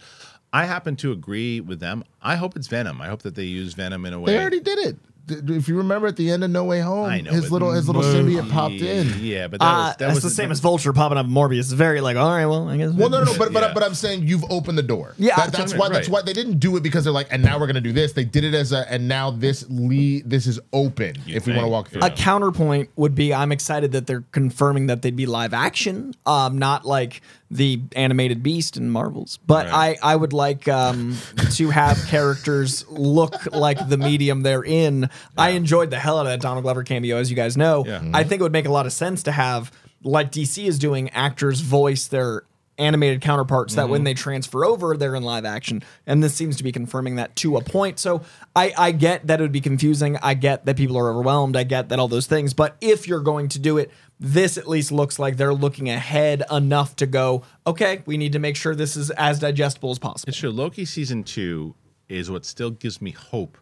I 0.53 0.65
happen 0.65 0.97
to 0.97 1.13
agree 1.13 1.61
with 1.61 1.79
them. 1.79 2.05
I 2.23 2.37
hope 2.37 2.57
it's 2.57 2.67
Venom. 2.67 3.01
I 3.01 3.09
hope 3.09 3.23
that 3.23 3.35
they 3.35 3.45
use 3.45 3.75
Venom 3.75 4.07
in 4.07 4.15
a 4.15 4.21
way. 4.21 4.33
They 4.33 4.41
already 4.41 4.61
did 4.61 4.79
it. 4.79 4.97
Th- 5.29 5.41
If 5.59 5.69
you 5.69 5.77
remember 5.77 6.07
at 6.07 6.17
the 6.17 6.31
end 6.31 6.43
of 6.43 6.51
No 6.51 6.65
Way 6.65 6.81
Home, 6.81 7.07
I 7.09 7.21
know 7.21 7.31
his 7.33 7.53
little 7.53 7.71
his 7.73 7.87
little 7.87 8.03
symbiote 8.03 8.51
popped 8.51 8.75
in. 8.81 9.13
Yeah, 9.21 9.47
but 9.49 9.61
that 9.61 9.67
Uh, 9.67 9.69
was 9.77 9.89
that 9.91 9.99
that's 9.99 10.15
was 10.15 10.23
the 10.25 10.31
same 10.31 10.51
as 10.51 10.61
Vulture 10.61 10.93
popping 10.93 11.19
up 11.19 11.27
in 11.27 11.33
Morbius. 11.33 11.59
It's 11.61 11.73
very 11.73 12.01
like, 12.01 12.17
all 12.17 12.31
right, 12.31 12.47
well, 12.47 12.69
I 12.69 12.77
guess. 12.77 12.93
Well, 12.93 13.11
no, 13.11 13.19
no, 13.25 13.33
no, 13.33 13.39
but 13.39 13.53
Yeah. 13.53 13.61
but 13.61 13.75
but 13.75 13.83
I'm 13.83 13.95
saying 13.95 14.27
you've 14.27 14.45
opened 14.51 14.79
the 14.79 14.83
door. 14.83 15.15
Yeah, 15.19 15.37
That- 15.37 15.47
that's 15.53 15.59
that's 15.59 15.73
what 15.75 15.77
I 15.77 15.79
why 15.81 15.89
mean, 15.89 15.93
that's 15.95 16.09
why 16.09 16.23
they 16.23 16.33
didn't 16.33 16.59
do 16.59 16.77
it 16.77 16.83
because 16.83 17.05
they're 17.05 17.13
like, 17.13 17.29
and 17.31 17.43
now 17.43 17.59
we're 17.59 17.67
gonna 17.67 17.81
do 17.81 17.93
this. 17.93 18.13
They 18.15 18.25
did 18.25 18.45
it 18.45 18.55
as 18.55 18.73
a, 18.73 18.91
and 18.91 19.07
now 19.09 19.31
this 19.31 19.65
lead, 19.69 20.29
this 20.29 20.47
is 20.47 20.59
open. 20.73 21.17
You 21.27 21.37
if 21.37 21.47
we 21.47 21.53
want 21.53 21.65
to 21.65 21.69
walk 21.69 21.91
through. 21.91 22.01
yeah. 22.01 22.07
A 22.09 22.11
counterpoint 22.11 22.91
would 22.97 23.15
be 23.15 23.35
I'm 23.35 23.53
excited 23.53 23.93
that 23.93 24.07
they're 24.07 24.25
confirming 24.33 24.87
that 24.87 25.03
they'd 25.03 25.15
be 25.17 25.27
live 25.27 25.53
action, 25.55 26.15
um, 26.27 26.59
not 26.59 26.85
like 26.87 27.21
the 27.51 27.81
animated 27.97 28.43
Beast 28.43 28.77
in 28.77 28.91
Marvels. 28.91 29.39
But 29.47 29.67
Right. 29.67 29.99
I, 30.03 30.13
I 30.13 30.17
would 30.17 30.33
like 30.33 30.69
um, 30.69 31.17
to 31.53 31.71
have 31.71 31.97
characters 32.09 32.87
look 32.89 33.35
like 33.53 33.89
the 33.89 33.97
medium 33.97 34.43
they're 34.43 34.65
in. 34.65 35.09
I 35.37 35.51
enjoyed 35.51 35.91
the 35.91 35.99
hell 35.99 36.19
out 36.19 36.27
of 36.27 36.33
that 36.33 36.41
Donald 36.41 36.63
Glover 36.65 36.83
cameo, 36.83 37.17
as 37.17 37.31
you 37.31 37.37
guys 37.37 37.57
know. 37.57 37.85
Yeah. 37.87 38.03
I 38.13 38.25
think 38.25 38.41
it 38.41 38.43
would 38.43 38.53
make 38.53 38.67
a 38.67 38.73
lot 38.73 38.87
of 38.87 38.93
sense 38.93 39.23
to 39.25 39.33
have, 39.33 39.73
like 40.03 40.31
DC 40.31 40.65
is 40.67 40.79
doing, 40.79 41.11
actors 41.11 41.61
voice 41.61 42.07
their 42.07 42.43
animated 42.79 43.21
counterparts 43.21 43.75
that 43.75 43.89
when 43.89 44.05
they 44.05 44.15
transfer 44.15 44.65
over 44.65 44.97
they're 44.97 45.17
in 45.17 45.25
live 45.25 45.45
action 45.45 45.83
and 46.07 46.23
this 46.23 46.33
seems 46.33 46.57
to 46.57 46.63
be 46.63 46.71
confirming 46.71 47.17
that 47.17 47.35
to 47.35 47.57
a 47.57 47.61
point 47.61 47.99
so 47.99 48.23
i 48.55 48.73
i 48.79 48.93
get 48.93 49.27
that 49.27 49.41
it 49.41 49.43
would 49.43 49.51
be 49.51 49.61
confusing 49.61 50.17
i 50.23 50.33
get 50.33 50.65
that 50.65 50.77
people 50.77 50.97
are 50.97 51.11
overwhelmed 51.11 51.57
i 51.57 51.65
get 51.65 51.89
that 51.89 51.99
all 51.99 52.07
those 52.07 52.29
things 52.29 52.55
but 52.55 52.77
if 52.81 53.09
you're 53.09 53.19
going 53.19 53.49
to 53.49 53.59
do 53.59 53.79
it 53.79 53.91
this 54.21 54.59
at 54.59 54.69
least 54.69 54.91
looks 54.91 55.19
like 55.19 55.37
they're 55.37 55.55
looking 55.55 55.89
ahead 55.89 56.43
enough 56.51 56.97
to 56.97 57.07
go 57.07 57.43
okay 57.67 58.03
we 58.07 58.17
need 58.17 58.33
to 58.33 58.39
make 58.39 58.57
sure 58.57 58.75
this 58.75 58.97
is 58.97 59.11
as 59.11 59.39
digestible 59.39 59.91
as 59.91 59.99
possible 59.99 60.29
It's 60.29 60.39
true. 60.39 60.51
Loki 60.51 60.85
season 60.85 61.23
two 61.25 61.75
is 62.09 62.31
what 62.31 62.45
still 62.45 62.71
gives 62.71 63.01
me 63.03 63.11
hope 63.13 63.59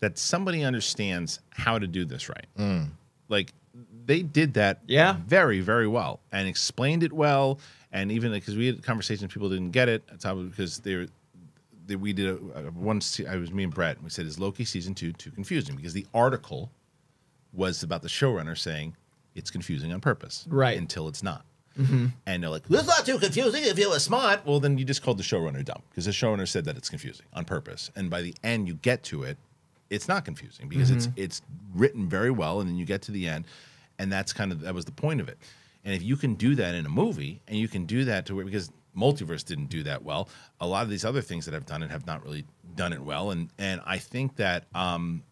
that 0.00 0.18
somebody 0.18 0.62
understands 0.64 1.40
how 1.50 1.78
to 1.78 1.86
do 1.86 2.04
this 2.04 2.28
right. 2.28 2.46
Mm. 2.58 2.88
Like 3.28 3.52
they 4.06 4.22
did 4.22 4.54
that 4.54 4.80
Yeah. 4.86 5.16
very, 5.26 5.60
very 5.60 5.86
well 5.86 6.20
and 6.32 6.46
explained 6.48 7.02
it 7.02 7.12
well. 7.12 7.58
And 7.92 8.10
even 8.12 8.32
because 8.32 8.56
we 8.56 8.66
had 8.66 8.82
conversations, 8.82 9.32
people 9.32 9.48
didn't 9.48 9.70
get 9.70 9.88
it. 9.88 10.02
It's 10.12 10.24
probably 10.24 10.46
because 10.46 10.78
they 10.80 10.96
were. 10.96 11.06
They, 11.86 11.96
we 11.96 12.12
did 12.12 12.26
a, 12.26 12.32
a 12.58 12.70
one. 12.72 13.00
I 13.28 13.36
was 13.36 13.52
me 13.52 13.62
and 13.64 13.72
Brett. 13.72 13.96
And 13.96 14.04
we 14.04 14.10
said, 14.10 14.26
"Is 14.26 14.38
Loki 14.38 14.64
season 14.64 14.94
two 14.94 15.12
too 15.12 15.30
confusing?" 15.30 15.76
Because 15.76 15.92
the 15.92 16.06
article 16.12 16.70
was 17.52 17.82
about 17.82 18.02
the 18.02 18.08
showrunner 18.08 18.58
saying 18.58 18.96
it's 19.34 19.50
confusing 19.50 19.92
on 19.92 20.00
purpose, 20.00 20.46
Right. 20.48 20.76
Until 20.78 21.08
it's 21.08 21.22
not. 21.22 21.44
And 21.76 22.12
they're 22.42 22.50
like, 22.50 22.62
"It's 22.70 22.86
not 22.86 23.04
too 23.04 23.18
confusing 23.18 23.64
if 23.64 23.76
you 23.78 23.90
were 23.90 23.98
smart." 23.98 24.46
Well, 24.46 24.60
then 24.60 24.78
you 24.78 24.84
just 24.84 25.02
called 25.02 25.18
the 25.18 25.24
showrunner 25.24 25.64
dumb 25.64 25.82
because 25.90 26.04
the 26.04 26.12
showrunner 26.12 26.46
said 26.46 26.64
that 26.66 26.76
it's 26.76 26.88
confusing 26.88 27.26
on 27.32 27.44
purpose. 27.44 27.90
And 27.96 28.08
by 28.08 28.22
the 28.22 28.32
end, 28.44 28.68
you 28.68 28.74
get 28.74 29.02
to 29.04 29.24
it, 29.24 29.38
it's 29.90 30.06
not 30.06 30.24
confusing 30.24 30.68
because 30.68 30.90
it's 30.92 31.08
it's 31.16 31.42
written 31.74 32.08
very 32.08 32.30
well, 32.30 32.60
and 32.60 32.68
then 32.68 32.76
you 32.76 32.84
get 32.86 33.02
to 33.02 33.12
the 33.12 33.26
end, 33.28 33.44
and 33.98 34.12
that's 34.12 34.32
kind 34.32 34.52
of 34.52 34.60
that 34.60 34.72
was 34.72 34.84
the 34.84 34.92
point 34.92 35.20
of 35.20 35.28
it. 35.28 35.36
And 35.84 35.92
if 35.94 36.02
you 36.02 36.16
can 36.16 36.34
do 36.34 36.54
that 36.54 36.76
in 36.76 36.86
a 36.86 36.88
movie, 36.88 37.42
and 37.48 37.58
you 37.58 37.66
can 37.66 37.86
do 37.86 38.04
that 38.04 38.26
to 38.26 38.36
where 38.36 38.44
because 38.44 38.70
multiverse 38.96 39.44
didn't 39.44 39.66
do 39.66 39.82
that 39.82 40.04
well, 40.04 40.28
a 40.60 40.66
lot 40.68 40.84
of 40.84 40.90
these 40.90 41.04
other 41.04 41.20
things 41.20 41.44
that 41.46 41.54
have 41.54 41.66
done 41.66 41.82
it 41.82 41.90
have 41.90 42.06
not 42.06 42.22
really 42.24 42.44
done 42.76 42.92
it 42.92 43.00
well. 43.02 43.32
And 43.32 43.50
and 43.58 43.80
I 43.84 43.98
think 43.98 44.36
that 44.36 44.66
um, 44.76 45.24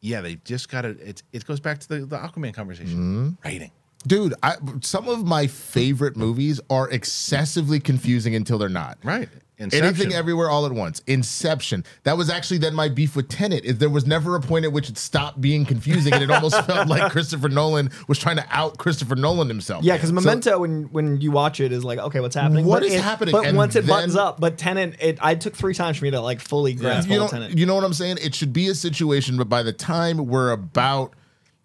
yeah, 0.00 0.20
they 0.20 0.36
just 0.36 0.68
got 0.68 0.82
to. 0.82 0.90
It 0.90 1.22
it 1.32 1.44
goes 1.44 1.60
back 1.60 1.78
to 1.80 1.88
the, 1.88 2.06
the 2.06 2.16
Aquaman 2.16 2.54
conversation. 2.54 2.96
Mm-hmm. 2.96 3.30
Writing. 3.44 3.70
Dude, 4.06 4.34
I, 4.42 4.56
some 4.80 5.08
of 5.08 5.26
my 5.26 5.46
favorite 5.46 6.16
movies 6.16 6.58
are 6.70 6.88
excessively 6.88 7.80
confusing 7.80 8.34
until 8.34 8.56
they're 8.56 8.70
not. 8.70 8.98
Right. 9.04 9.28
Inception. 9.60 9.84
Anything 9.86 10.12
everywhere 10.14 10.48
all 10.48 10.64
at 10.64 10.72
once. 10.72 11.02
Inception. 11.06 11.84
That 12.04 12.16
was 12.16 12.30
actually 12.30 12.58
then 12.58 12.74
my 12.74 12.88
beef 12.88 13.14
with 13.14 13.28
Tenet. 13.28 13.64
Is 13.64 13.76
there 13.78 13.90
was 13.90 14.06
never 14.06 14.34
a 14.34 14.40
point 14.40 14.64
at 14.64 14.72
which 14.72 14.88
it 14.88 14.96
stopped 14.96 15.40
being 15.40 15.66
confusing, 15.66 16.14
and 16.14 16.22
it 16.22 16.30
almost 16.30 16.60
felt 16.66 16.88
like 16.88 17.12
Christopher 17.12 17.50
Nolan 17.50 17.90
was 18.08 18.18
trying 18.18 18.36
to 18.36 18.46
out 18.50 18.78
Christopher 18.78 19.16
Nolan 19.16 19.48
himself. 19.48 19.84
Yeah, 19.84 19.96
because 19.96 20.08
So- 20.08 20.14
Memento, 20.14 20.58
when 20.60 20.84
when 20.92 21.20
you 21.20 21.30
watch 21.30 21.60
it, 21.60 21.72
is 21.72 21.84
like, 21.84 21.98
okay, 21.98 22.20
what's 22.20 22.34
happening? 22.34 22.64
What 22.64 22.80
But 22.80 22.88
is 22.88 22.94
it- 22.94 23.02
happening? 23.02 23.32
But 23.32 23.46
And 23.46 23.56
once 23.56 23.76
it 23.76 23.86
buttons 23.86 24.16
up, 24.16 24.40
but 24.40 24.56
Tenet, 24.56 24.96
it 25.00 25.18
I 25.20 25.34
took 25.34 25.54
three 25.54 25.74
times 25.74 25.98
for 25.98 26.04
me 26.06 26.10
to 26.12 26.20
like 26.20 26.40
fully 26.40 26.72
grasp 26.72 27.08
you 27.10 27.18
know, 27.18 27.26
of 27.26 27.30
Tenet. 27.30 27.56
you 27.58 27.66
know 27.66 27.74
what 27.74 27.84
I'm 27.84 27.92
saying? 27.94 28.16
It 28.22 28.34
should 28.34 28.52
be 28.54 28.68
a 28.68 28.74
situation, 28.74 29.36
but 29.36 29.48
by 29.50 29.62
the 29.62 29.72
time 29.74 30.26
we're 30.26 30.52
about 30.52 31.12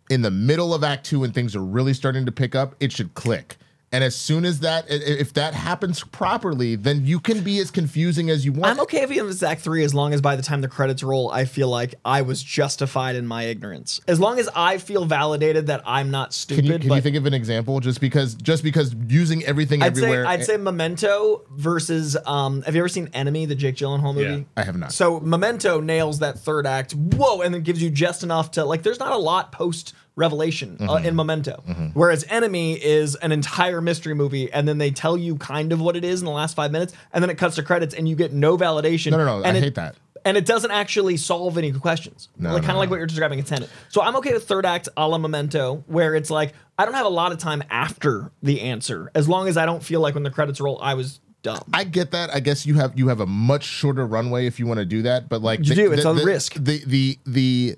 in 0.10 0.22
the 0.22 0.32
middle 0.32 0.74
of 0.74 0.84
Act 0.84 1.06
Two 1.06 1.24
and 1.24 1.34
things 1.34 1.56
are 1.56 1.64
really 1.64 1.94
starting 1.94 2.26
to 2.26 2.32
pick 2.32 2.56
up, 2.56 2.76
it 2.82 2.92
should 2.92 3.14
click. 3.14 3.56
And 3.96 4.04
as 4.04 4.14
soon 4.14 4.44
as 4.44 4.60
that, 4.60 4.88
if 4.90 5.32
that 5.36 5.54
happens 5.54 6.04
properly, 6.04 6.76
then 6.76 7.06
you 7.06 7.18
can 7.18 7.40
be 7.40 7.60
as 7.60 7.72
confusing 7.72 8.30
as 8.30 8.44
you 8.44 8.52
want. 8.52 8.66
I'm 8.66 8.82
okay 8.82 9.04
if 9.04 9.12
it 9.12 9.22
was 9.22 9.42
Act 9.42 9.62
three 9.62 9.86
as 9.86 9.94
long 9.94 10.14
as 10.14 10.20
by 10.20 10.36
the 10.36 10.42
time 10.42 10.60
the 10.60 10.68
credits 10.68 11.02
roll, 11.02 11.32
I 11.32 11.46
feel 11.46 11.70
like 11.70 11.96
I 12.04 12.22
was 12.22 12.44
justified 12.44 13.16
in 13.16 13.26
my 13.26 13.44
ignorance. 13.44 14.02
As 14.06 14.20
long 14.20 14.38
as 14.38 14.50
I 14.54 14.80
feel 14.80 15.06
validated 15.06 15.68
that 15.68 15.82
I'm 15.86 16.12
not 16.12 16.34
stupid. 16.34 16.66
Can 16.66 16.74
you, 16.74 16.80
can 16.80 16.90
but 16.90 16.96
you 16.96 17.02
think 17.04 17.16
of 17.16 17.26
an 17.26 17.34
example? 17.34 17.80
Just 17.80 18.02
because, 18.02 18.36
just 18.36 18.64
because 18.64 18.94
using 19.08 19.46
everything 19.46 19.82
I'd 19.82 19.96
say 19.96 20.04
everywhere. 20.04 20.28
I'd 20.28 20.44
say 20.44 20.58
Memento 20.58 21.46
versus. 21.52 22.18
Um, 22.26 22.64
have 22.64 22.76
you 22.76 22.82
ever 22.82 22.90
seen 22.90 23.10
Enemy, 23.14 23.46
the 23.46 23.56
Jake 23.56 23.76
Gyllenhaal 23.78 24.14
movie? 24.14 24.40
Yeah. 24.40 24.44
I 24.58 24.64
have 24.64 24.78
not. 24.78 24.92
So 24.92 25.22
Memento 25.22 25.80
nails 25.80 26.20
that 26.20 26.38
third 26.38 26.68
act. 26.68 26.92
Whoa, 26.92 27.40
and 27.40 27.54
then 27.54 27.62
gives 27.62 27.82
you 27.82 27.90
just 27.90 28.24
enough 28.24 28.52
to 28.52 28.66
like. 28.66 28.84
There's 28.84 29.00
not 29.00 29.14
a 29.14 29.18
lot 29.18 29.54
post 29.54 29.94
revelation 30.16 30.78
uh, 30.80 30.88
Mm-hmm. 30.96 31.06
in 31.08 31.16
Memento, 31.16 31.64
whereas 31.94 32.26
Enemy 32.30 32.74
is 32.74 33.16
an 33.16 33.32
entire 33.32 33.82
mystery 33.82 34.14
movie, 34.14 34.52
and 34.52 34.68
then 34.68 34.78
they 34.78 34.92
tell 34.92 35.18
you 35.18 35.36
kind 35.38 35.72
of 35.74 35.82
what 35.82 35.96
it 35.96 36.04
is 36.06 36.22
in 36.22 36.26
the 36.26 36.32
last 36.32 36.56
five 36.56 36.72
minutes, 36.72 36.94
and 37.14 37.22
then 37.24 37.30
it 37.30 37.38
cuts 37.38 37.56
to 37.56 37.64
credits, 37.64 37.94
and 37.94 38.08
you 38.08 38.16
get 38.16 38.32
no 38.34 38.58
validation. 38.58 39.12
No, 39.12 39.18
no, 39.18 39.26
no, 39.26 39.38
And 39.44 39.56
I 39.56 39.60
it- 39.60 39.64
hate 39.64 39.76
that. 39.76 39.96
And 40.28 40.38
it 40.38 40.46
doesn't 40.48 40.72
actually 40.72 41.18
solve 41.18 41.56
any 41.56 41.72
questions. 41.72 42.30
No, 42.36 42.50
like 42.54 42.64
no, 42.64 42.66
kind 42.66 42.72
of 42.72 42.80
like 42.80 42.90
what 42.90 42.96
you're 42.96 43.06
describing 43.06 43.38
in 43.38 43.46
Tenet. 43.46 43.70
So 43.90 44.02
I'm 44.02 44.16
okay 44.16 44.34
with 44.34 44.48
third 44.48 44.66
act 44.66 44.90
a 44.98 45.08
la 45.08 45.20
Memento, 45.20 45.84
where 45.86 46.16
it's 46.16 46.32
like 46.32 46.54
I 46.80 46.86
don't 46.86 46.96
have 46.96 47.06
a 47.06 47.10
lot 47.10 47.32
of 47.32 47.38
time 47.38 47.62
after 47.70 48.32
the 48.42 48.62
answer, 48.62 49.12
as 49.14 49.30
long 49.30 49.48
as 49.48 49.56
I 49.56 49.68
don't 49.68 49.84
feel 49.84 50.00
like 50.02 50.16
when 50.16 50.24
the 50.24 50.32
credits 50.32 50.60
roll, 50.60 50.80
I 50.82 50.96
was 50.96 51.20
dumb. 51.44 51.60
I 51.76 51.84
get 51.84 52.10
that. 52.10 52.34
I 52.34 52.40
guess 52.40 52.66
you 52.66 52.74
have 52.74 52.98
you 52.98 53.08
have 53.10 53.20
a 53.20 53.28
much 53.28 53.66
shorter 53.66 54.08
runway 54.08 54.48
if 54.48 54.60
you 54.60 54.66
want 54.66 54.80
to 54.80 54.86
do 54.86 55.04
that, 55.04 55.30
but 55.30 55.44
like 55.44 55.60
You 55.60 55.66
the- 55.66 55.76
do, 55.76 55.92
it's 55.92 56.02
the- 56.02 56.10
a 56.10 56.14
the- 56.16 56.26
risk. 56.26 56.56
The 56.56 56.82
the 56.88 57.20
the 57.28 57.76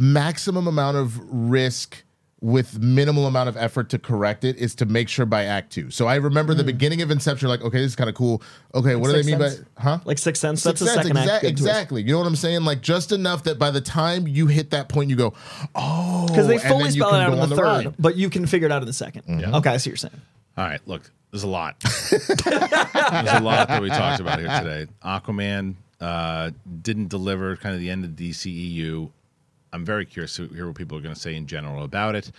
maximum 0.00 0.66
amount 0.66 0.96
of 0.96 1.20
risk 1.30 2.02
with 2.42 2.78
minimal 2.80 3.26
amount 3.26 3.50
of 3.50 3.56
effort 3.58 3.90
to 3.90 3.98
correct 3.98 4.44
it 4.44 4.56
is 4.56 4.74
to 4.74 4.86
make 4.86 5.10
sure 5.10 5.26
by 5.26 5.44
act 5.44 5.70
two. 5.70 5.90
So 5.90 6.06
I 6.06 6.14
remember 6.14 6.54
the 6.54 6.64
beginning 6.64 7.02
of 7.02 7.10
Inception, 7.10 7.48
like, 7.50 7.60
okay, 7.60 7.78
this 7.78 7.88
is 7.88 7.96
kind 7.96 8.08
of 8.08 8.16
cool. 8.16 8.42
Okay, 8.74 8.96
what 8.96 9.08
do 9.08 9.12
they 9.12 9.30
mean 9.30 9.38
Sense? 9.38 9.56
by 9.76 9.82
huh? 9.82 9.98
like 10.06 10.16
Sixth 10.16 10.40
Sense, 10.40 10.62
that's 10.62 10.80
Sixth 10.80 10.96
the 10.96 11.02
second 11.02 11.18
exa- 11.18 11.28
act. 11.28 11.42
good 11.42 11.50
exactly. 11.50 12.02
You 12.02 12.12
know 12.12 12.18
what 12.18 12.26
I'm 12.26 12.36
saying? 12.36 12.62
Like 12.64 12.80
just 12.80 13.12
enough 13.12 13.44
that 13.44 13.58
by 13.58 13.70
the 13.70 13.82
time 13.82 14.26
you 14.26 14.46
hit 14.46 14.70
that 14.70 14.88
point, 14.88 15.10
you 15.10 15.16
go, 15.16 15.34
oh, 15.74 16.26
because 16.28 16.46
they 16.46 16.54
and 16.54 16.62
fully 16.62 16.84
then 16.84 16.92
spell 16.92 17.14
it 17.14 17.20
out 17.20 17.32
in 17.32 17.36
the, 17.36 17.42
on 17.42 17.50
third, 17.50 17.86
ride. 17.86 17.94
but 17.98 18.16
you 18.16 18.30
can 18.30 18.46
figure 18.46 18.66
it 18.66 18.72
out 18.72 18.80
in 18.80 18.86
the 18.86 18.92
2nd 18.92 19.54
Okay, 19.56 19.70
I 19.70 19.76
see 19.76 19.90
what 19.90 19.92
you're 19.92 19.96
saying. 20.10 20.20
All 20.56 20.64
right, 20.64 20.80
look, 20.86 21.10
there's 21.30 21.42
a 21.42 21.48
lot. 21.48 21.78
there's 22.10 22.38
a 22.40 23.40
lot 23.42 23.68
that 23.68 23.82
we 23.82 23.88
talked 23.90 24.20
about 24.20 24.38
here 24.38 24.48
today. 24.48 24.90
Aquaman 25.04 25.74
uh, 26.00 26.50
didn't 26.80 27.08
deliver 27.08 27.56
kind 27.56 27.74
of 27.74 27.80
the 27.82 27.90
end 27.90 28.04
of 28.04 28.16
the 28.16 28.30
DCEU. 28.30 29.10
I'm 29.72 29.84
very 29.84 30.06
curious 30.06 30.36
to 30.36 30.48
hear 30.48 30.66
what 30.66 30.76
people 30.76 30.98
are 30.98 31.00
going 31.00 31.14
to 31.14 31.20
say 31.20 31.34
in 31.34 31.46
general 31.46 31.84
about 31.84 32.14
it. 32.14 32.30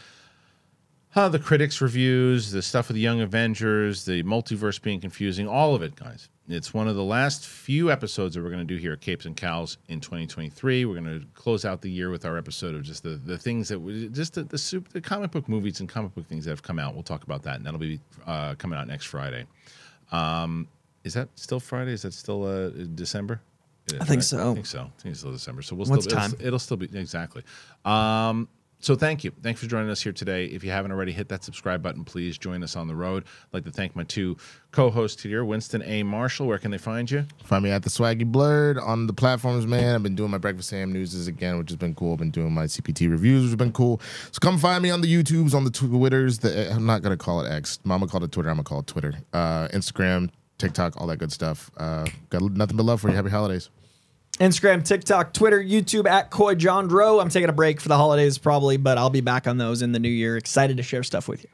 Uh, 1.14 1.28
the 1.28 1.40
critics' 1.40 1.82
reviews, 1.82 2.52
the 2.52 2.62
stuff 2.62 2.88
with 2.88 2.96
the 2.96 3.02
Young 3.02 3.20
Avengers, 3.20 4.06
the 4.06 4.24
multiverse 4.24 4.82
being 4.82 5.02
confusing, 5.02 5.46
all 5.46 5.76
of 5.76 5.82
it, 5.82 5.94
guys. 5.96 6.30
It's 6.48 6.74
one 6.74 6.88
of 6.88 6.96
the 6.96 7.04
last 7.04 7.46
few 7.46 7.92
episodes 7.92 8.36
that 8.36 8.44
we're 8.44 8.50
going 8.50 8.66
to 8.66 8.74
do 8.74 8.80
here 8.80 8.94
at 8.94 9.02
Capes 9.02 9.26
and 9.26 9.36
Cowls 9.36 9.78
in 9.90 10.00
2023. 10.00 10.86
We're 10.86 10.94
going 10.94 11.20
to 11.20 11.26
close 11.34 11.66
out 11.66 11.82
the 11.82 11.92
year 11.92 12.10
with 12.10 12.26
our 12.26 12.38
episode 12.38 12.76
of 12.76 12.84
just 12.84 13.04
the, 13.04 13.10
the 13.10 13.38
things 13.38 13.68
that 13.68 13.80
we, 13.80 14.08
just 14.10 14.36
the, 14.36 14.44
the, 14.44 14.84
the 14.94 15.02
comic 15.02 15.32
book 15.32 15.50
movies 15.50 15.82
and 15.82 15.90
comic 15.90 16.16
book 16.16 16.28
things 16.28 16.46
that 16.46 16.52
have 16.52 16.64
come 16.64 16.80
out. 16.80 16.94
We'll 16.94 17.04
talk 17.04 17.24
about 17.24 17.44
that, 17.44 17.58
and 17.58 17.66
that'll 17.66 17.80
be 17.80 18.00
uh, 18.26 18.56
coming 18.56 18.80
out 18.80 18.88
next 18.88 19.06
Friday. 19.06 19.46
Um, 20.14 20.68
is 21.04 21.14
that 21.14 21.28
still 21.36 21.60
Friday? 21.60 21.92
Is 21.92 22.04
that 22.04 22.14
still 22.14 22.46
uh, 22.46 22.70
December? 22.96 23.42
It 23.92 23.96
is, 23.96 24.02
I 24.02 24.06
think 24.06 24.18
right? 24.18 24.24
so. 24.24 24.52
I 24.52 24.54
think 24.54 24.66
so. 24.66 24.80
I 24.80 25.02
think 25.02 25.12
it's 25.12 25.20
still 25.20 25.32
December. 25.32 25.62
So 25.62 25.76
we'll 25.76 25.88
What's 25.88 26.06
still 26.06 26.18
time? 26.18 26.32
It'll, 26.34 26.48
it'll 26.48 26.60
still 26.60 26.78
be 26.78 26.86
exactly. 26.98 27.44
Um, 27.86 28.48
so 28.82 28.96
thank 28.96 29.24
you. 29.24 29.32
Thanks 29.44 29.62
for 29.62 29.68
joining 29.68 29.92
us 29.92 30.02
here 30.02 30.12
today. 30.12 30.46
If 30.46 30.64
you 30.64 30.72
haven't 30.72 30.92
already, 30.92 31.12
hit 31.12 31.30
that 31.30 31.44
subscribe 31.44 31.84
button. 31.84 32.04
Please 32.04 32.36
join 32.38 32.64
us 32.64 32.76
on 32.76 32.88
the 32.88 32.96
road. 32.96 33.26
I'd 33.26 33.54
like 33.54 33.64
to 33.66 33.72
thank 33.72 33.96
my 33.96 34.04
two 34.04 34.38
co-hosts 34.72 35.22
here, 35.22 35.46
Winston 35.46 35.84
A. 35.84 36.02
Marshall. 36.02 36.48
Where 36.48 36.58
can 36.58 36.72
they 36.72 36.80
find 36.80 37.10
you? 37.10 37.26
Find 37.44 37.64
me 37.64 37.70
at 37.70 37.84
the 37.84 37.92
Swaggy 37.92 38.30
Blerd 38.30 38.82
on 38.82 39.06
the 39.06 39.14
platforms, 39.14 39.68
man. 39.68 39.94
I've 39.94 40.02
been 40.02 40.16
doing 40.16 40.32
my 40.32 40.40
Breakfast 40.40 40.70
Sam 40.70 40.92
newses 40.92 41.28
again, 41.28 41.60
which 41.60 41.70
has 41.70 41.78
been 41.78 41.94
cool. 41.94 42.14
I've 42.14 42.20
been 42.20 42.32
doing 42.32 42.52
my 42.52 42.66
CPT 42.66 43.10
reviews, 43.10 43.44
which 43.44 43.50
has 43.50 43.56
been 43.56 43.72
cool. 43.72 44.02
So 44.32 44.40
come 44.40 44.58
find 44.58 44.82
me 44.82 44.90
on 44.90 45.02
the 45.02 45.14
YouTubes, 45.14 45.54
on 45.54 45.64
the 45.64 45.72
Twitters. 45.72 46.40
The, 46.40 46.72
I'm 46.72 46.88
not 46.88 47.04
gonna 47.04 47.18
call 47.18 47.42
it 47.42 47.52
X. 47.52 47.80
Mama 47.84 48.08
called 48.08 48.24
it 48.24 48.32
Twitter. 48.32 48.50
I'm 48.50 48.56
gonna 48.56 48.64
call 48.64 48.80
it 48.80 48.88
Twitter. 48.88 49.14
Uh, 49.32 49.68
Instagram, 49.68 50.32
TikTok, 50.58 51.00
all 51.00 51.06
that 51.08 51.18
good 51.18 51.32
stuff. 51.32 51.70
Uh, 51.78 52.08
got 52.32 52.42
nothing 52.42 52.78
but 52.78 52.86
love 52.88 53.02
for 53.02 53.10
you. 53.10 53.16
Happy 53.16 53.30
holidays. 53.30 53.70
Instagram, 54.40 54.84
TikTok, 54.84 55.34
Twitter, 55.34 55.62
YouTube 55.62 56.08
at 56.10 56.32
Coy 56.32 56.56
Jandreau. 56.56 57.22
I'm 57.22 57.30
taking 57.30 57.50
a 57.50 57.54
break 57.54 57.80
for 57.80 57.90
the 57.90 57.98
holidays 57.98 58.38
probably, 58.38 58.78
but 58.78 58.98
I'll 58.98 59.10
be 59.10 59.22
back 59.22 59.48
on 59.48 59.58
those 59.58 59.82
in 59.82 59.92
the 59.92 60.00
new 60.00 60.10
year. 60.10 60.38
Excited 60.38 60.78
to 60.78 60.84
share 60.84 61.04
stuff 61.04 61.28
with 61.28 61.44
you. 61.44 61.50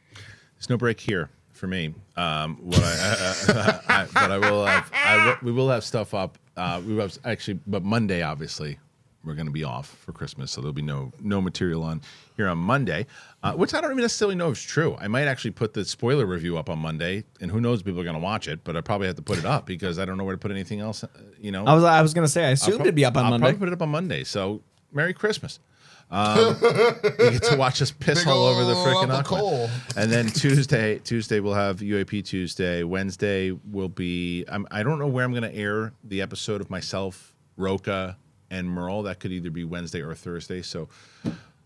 There's 0.56 0.70
no 0.70 0.78
break 0.78 1.00
here 1.00 1.30
for 1.52 1.68
me. 1.68 1.94
Um, 2.16 2.58
what 2.62 2.82
I, 2.82 3.82
I, 3.90 4.08
but 4.14 4.32
I 4.32 4.38
will 4.38 4.66
have, 4.66 4.90
I 4.94 5.38
we 5.42 5.52
will 5.52 5.70
have 5.70 5.84
stuff 5.84 6.14
up. 6.14 6.38
Uh, 6.56 6.82
we 6.86 6.94
will 6.94 7.02
have 7.02 7.18
actually, 7.26 7.60
but 7.68 7.84
Monday, 7.84 8.22
obviously, 8.22 8.80
we're 9.28 9.36
going 9.36 9.46
to 9.48 9.52
be 9.52 9.64
off 9.64 9.88
for 9.90 10.12
Christmas, 10.14 10.52
so 10.52 10.62
there'll 10.62 10.74
be 10.74 10.82
no 10.82 11.12
no 11.22 11.42
material 11.42 11.84
on 11.84 12.02
here 12.36 12.48
on 12.48 12.58
Monday, 12.58 13.06
uh, 13.44 13.54
which 13.54 13.74
I 13.74 13.82
don't 13.82 13.92
even 13.92 14.02
necessarily 14.02 14.36
know 14.36 14.48
if 14.50 14.54
it's 14.58 14.62
true. 14.64 14.96
I 15.00 15.08
might 15.08 15.28
actually 15.28 15.52
put 15.52 15.74
the 15.74 15.86
spoiler 15.86 16.26
review 16.26 16.58
up 16.58 16.70
on 16.70 16.80
Monday, 16.80 17.24
and 17.42 17.52
who 17.52 17.62
knows 17.62 17.80
if 17.82 17.86
people 17.86 18.02
are 18.02 18.04
going 18.06 18.16
to 18.16 18.20
watch 18.22 18.48
it, 18.48 18.64
but 18.64 18.76
I 18.78 18.82
probably 18.82 19.08
have 19.08 19.16
to 19.18 19.22
put 19.22 19.38
it 19.38 19.46
up 19.46 19.66
because 19.66 20.00
I 20.00 20.06
don't 20.06 20.18
know 20.18 20.24
where 20.24 20.36
to 20.36 20.40
put 20.40 20.52
anything 20.52 20.80
else. 20.80 21.04
uh, 21.04 21.08
You 21.40 21.52
know, 21.52 21.66
I 21.66 21.74
was 21.74 21.84
I 21.84 22.02
was 22.02 22.14
gonna 22.14 22.28
say 22.28 22.44
I 22.44 22.48
I'll 22.48 22.54
assumed 22.54 22.78
prob- 22.78 22.88
it'd 22.88 22.96
be 22.96 23.06
up 23.06 23.18
on 23.18 23.26
I'll 23.26 23.30
Monday. 23.32 23.44
probably 23.46 23.60
put 23.60 23.68
it 23.70 23.74
up 23.74 23.82
on 23.82 23.90
Monday. 23.90 24.24
So 24.24 24.62
Merry 24.92 25.14
Christmas. 25.14 25.60
Um, 26.10 26.56
you 26.62 27.32
get 27.32 27.44
to 27.44 27.58
watch 27.58 27.82
us 27.82 27.92
piss 27.92 28.20
Big 28.20 28.30
all 28.30 28.46
over 28.46 28.64
the 28.64 28.76
freaking 28.76 29.10
Uncle 29.14 29.70
And 29.98 30.10
then 30.10 30.28
Tuesday, 30.28 31.00
Tuesday 31.00 31.42
we'll 31.42 31.54
have 31.54 31.80
UAP 31.80 32.24
Tuesday. 32.24 32.84
Wednesday 32.84 33.52
will 33.52 33.90
be. 33.90 34.46
I'm, 34.48 34.66
I 34.72 34.84
don't 34.84 35.00
know 35.00 35.08
where 35.08 35.26
I'm 35.26 35.32
going 35.32 35.44
to 35.44 35.54
air 35.54 35.92
the 36.06 36.22
episode 36.22 36.62
of 36.62 36.70
myself, 36.70 37.36
Roca, 37.58 38.18
and 38.50 38.70
Merle. 38.70 39.04
That 39.04 39.20
could 39.20 39.32
either 39.32 39.50
be 39.50 39.64
Wednesday 39.64 40.02
or 40.02 40.14
Thursday. 40.16 40.62
So 40.62 40.90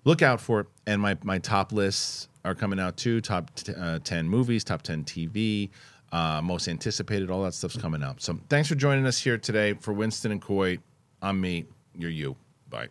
look 0.04 0.22
out 0.22 0.42
for 0.42 0.62
it. 0.62 0.68
And 0.88 1.02
my 1.02 1.18
my 1.24 1.40
top 1.40 1.72
lists 1.72 2.28
are 2.44 2.56
coming 2.56 2.80
out 2.80 2.98
too. 2.98 3.22
Top 3.22 3.52
uh, 3.78 4.00
ten 4.04 4.28
movies, 4.28 4.64
top 4.64 4.82
ten 4.82 5.04
TV. 5.04 5.70
Uh, 6.12 6.42
most 6.42 6.68
anticipated, 6.68 7.32
all 7.32 7.44
that 7.44 7.54
stuff's 7.54 7.78
coming 7.78 8.04
out. 8.04 8.22
So 8.22 8.38
thanks 8.50 8.68
for 8.68 8.76
joining 8.76 9.06
us 9.06 9.18
here 9.18 9.38
today. 9.38 9.74
For 9.74 9.94
Winston 9.94 10.34
and 10.34 10.42
Coy, 10.42 10.80
I'm 11.22 11.40
me. 11.40 11.66
You're 11.98 12.10
you. 12.10 12.36
Bye. 12.70 12.90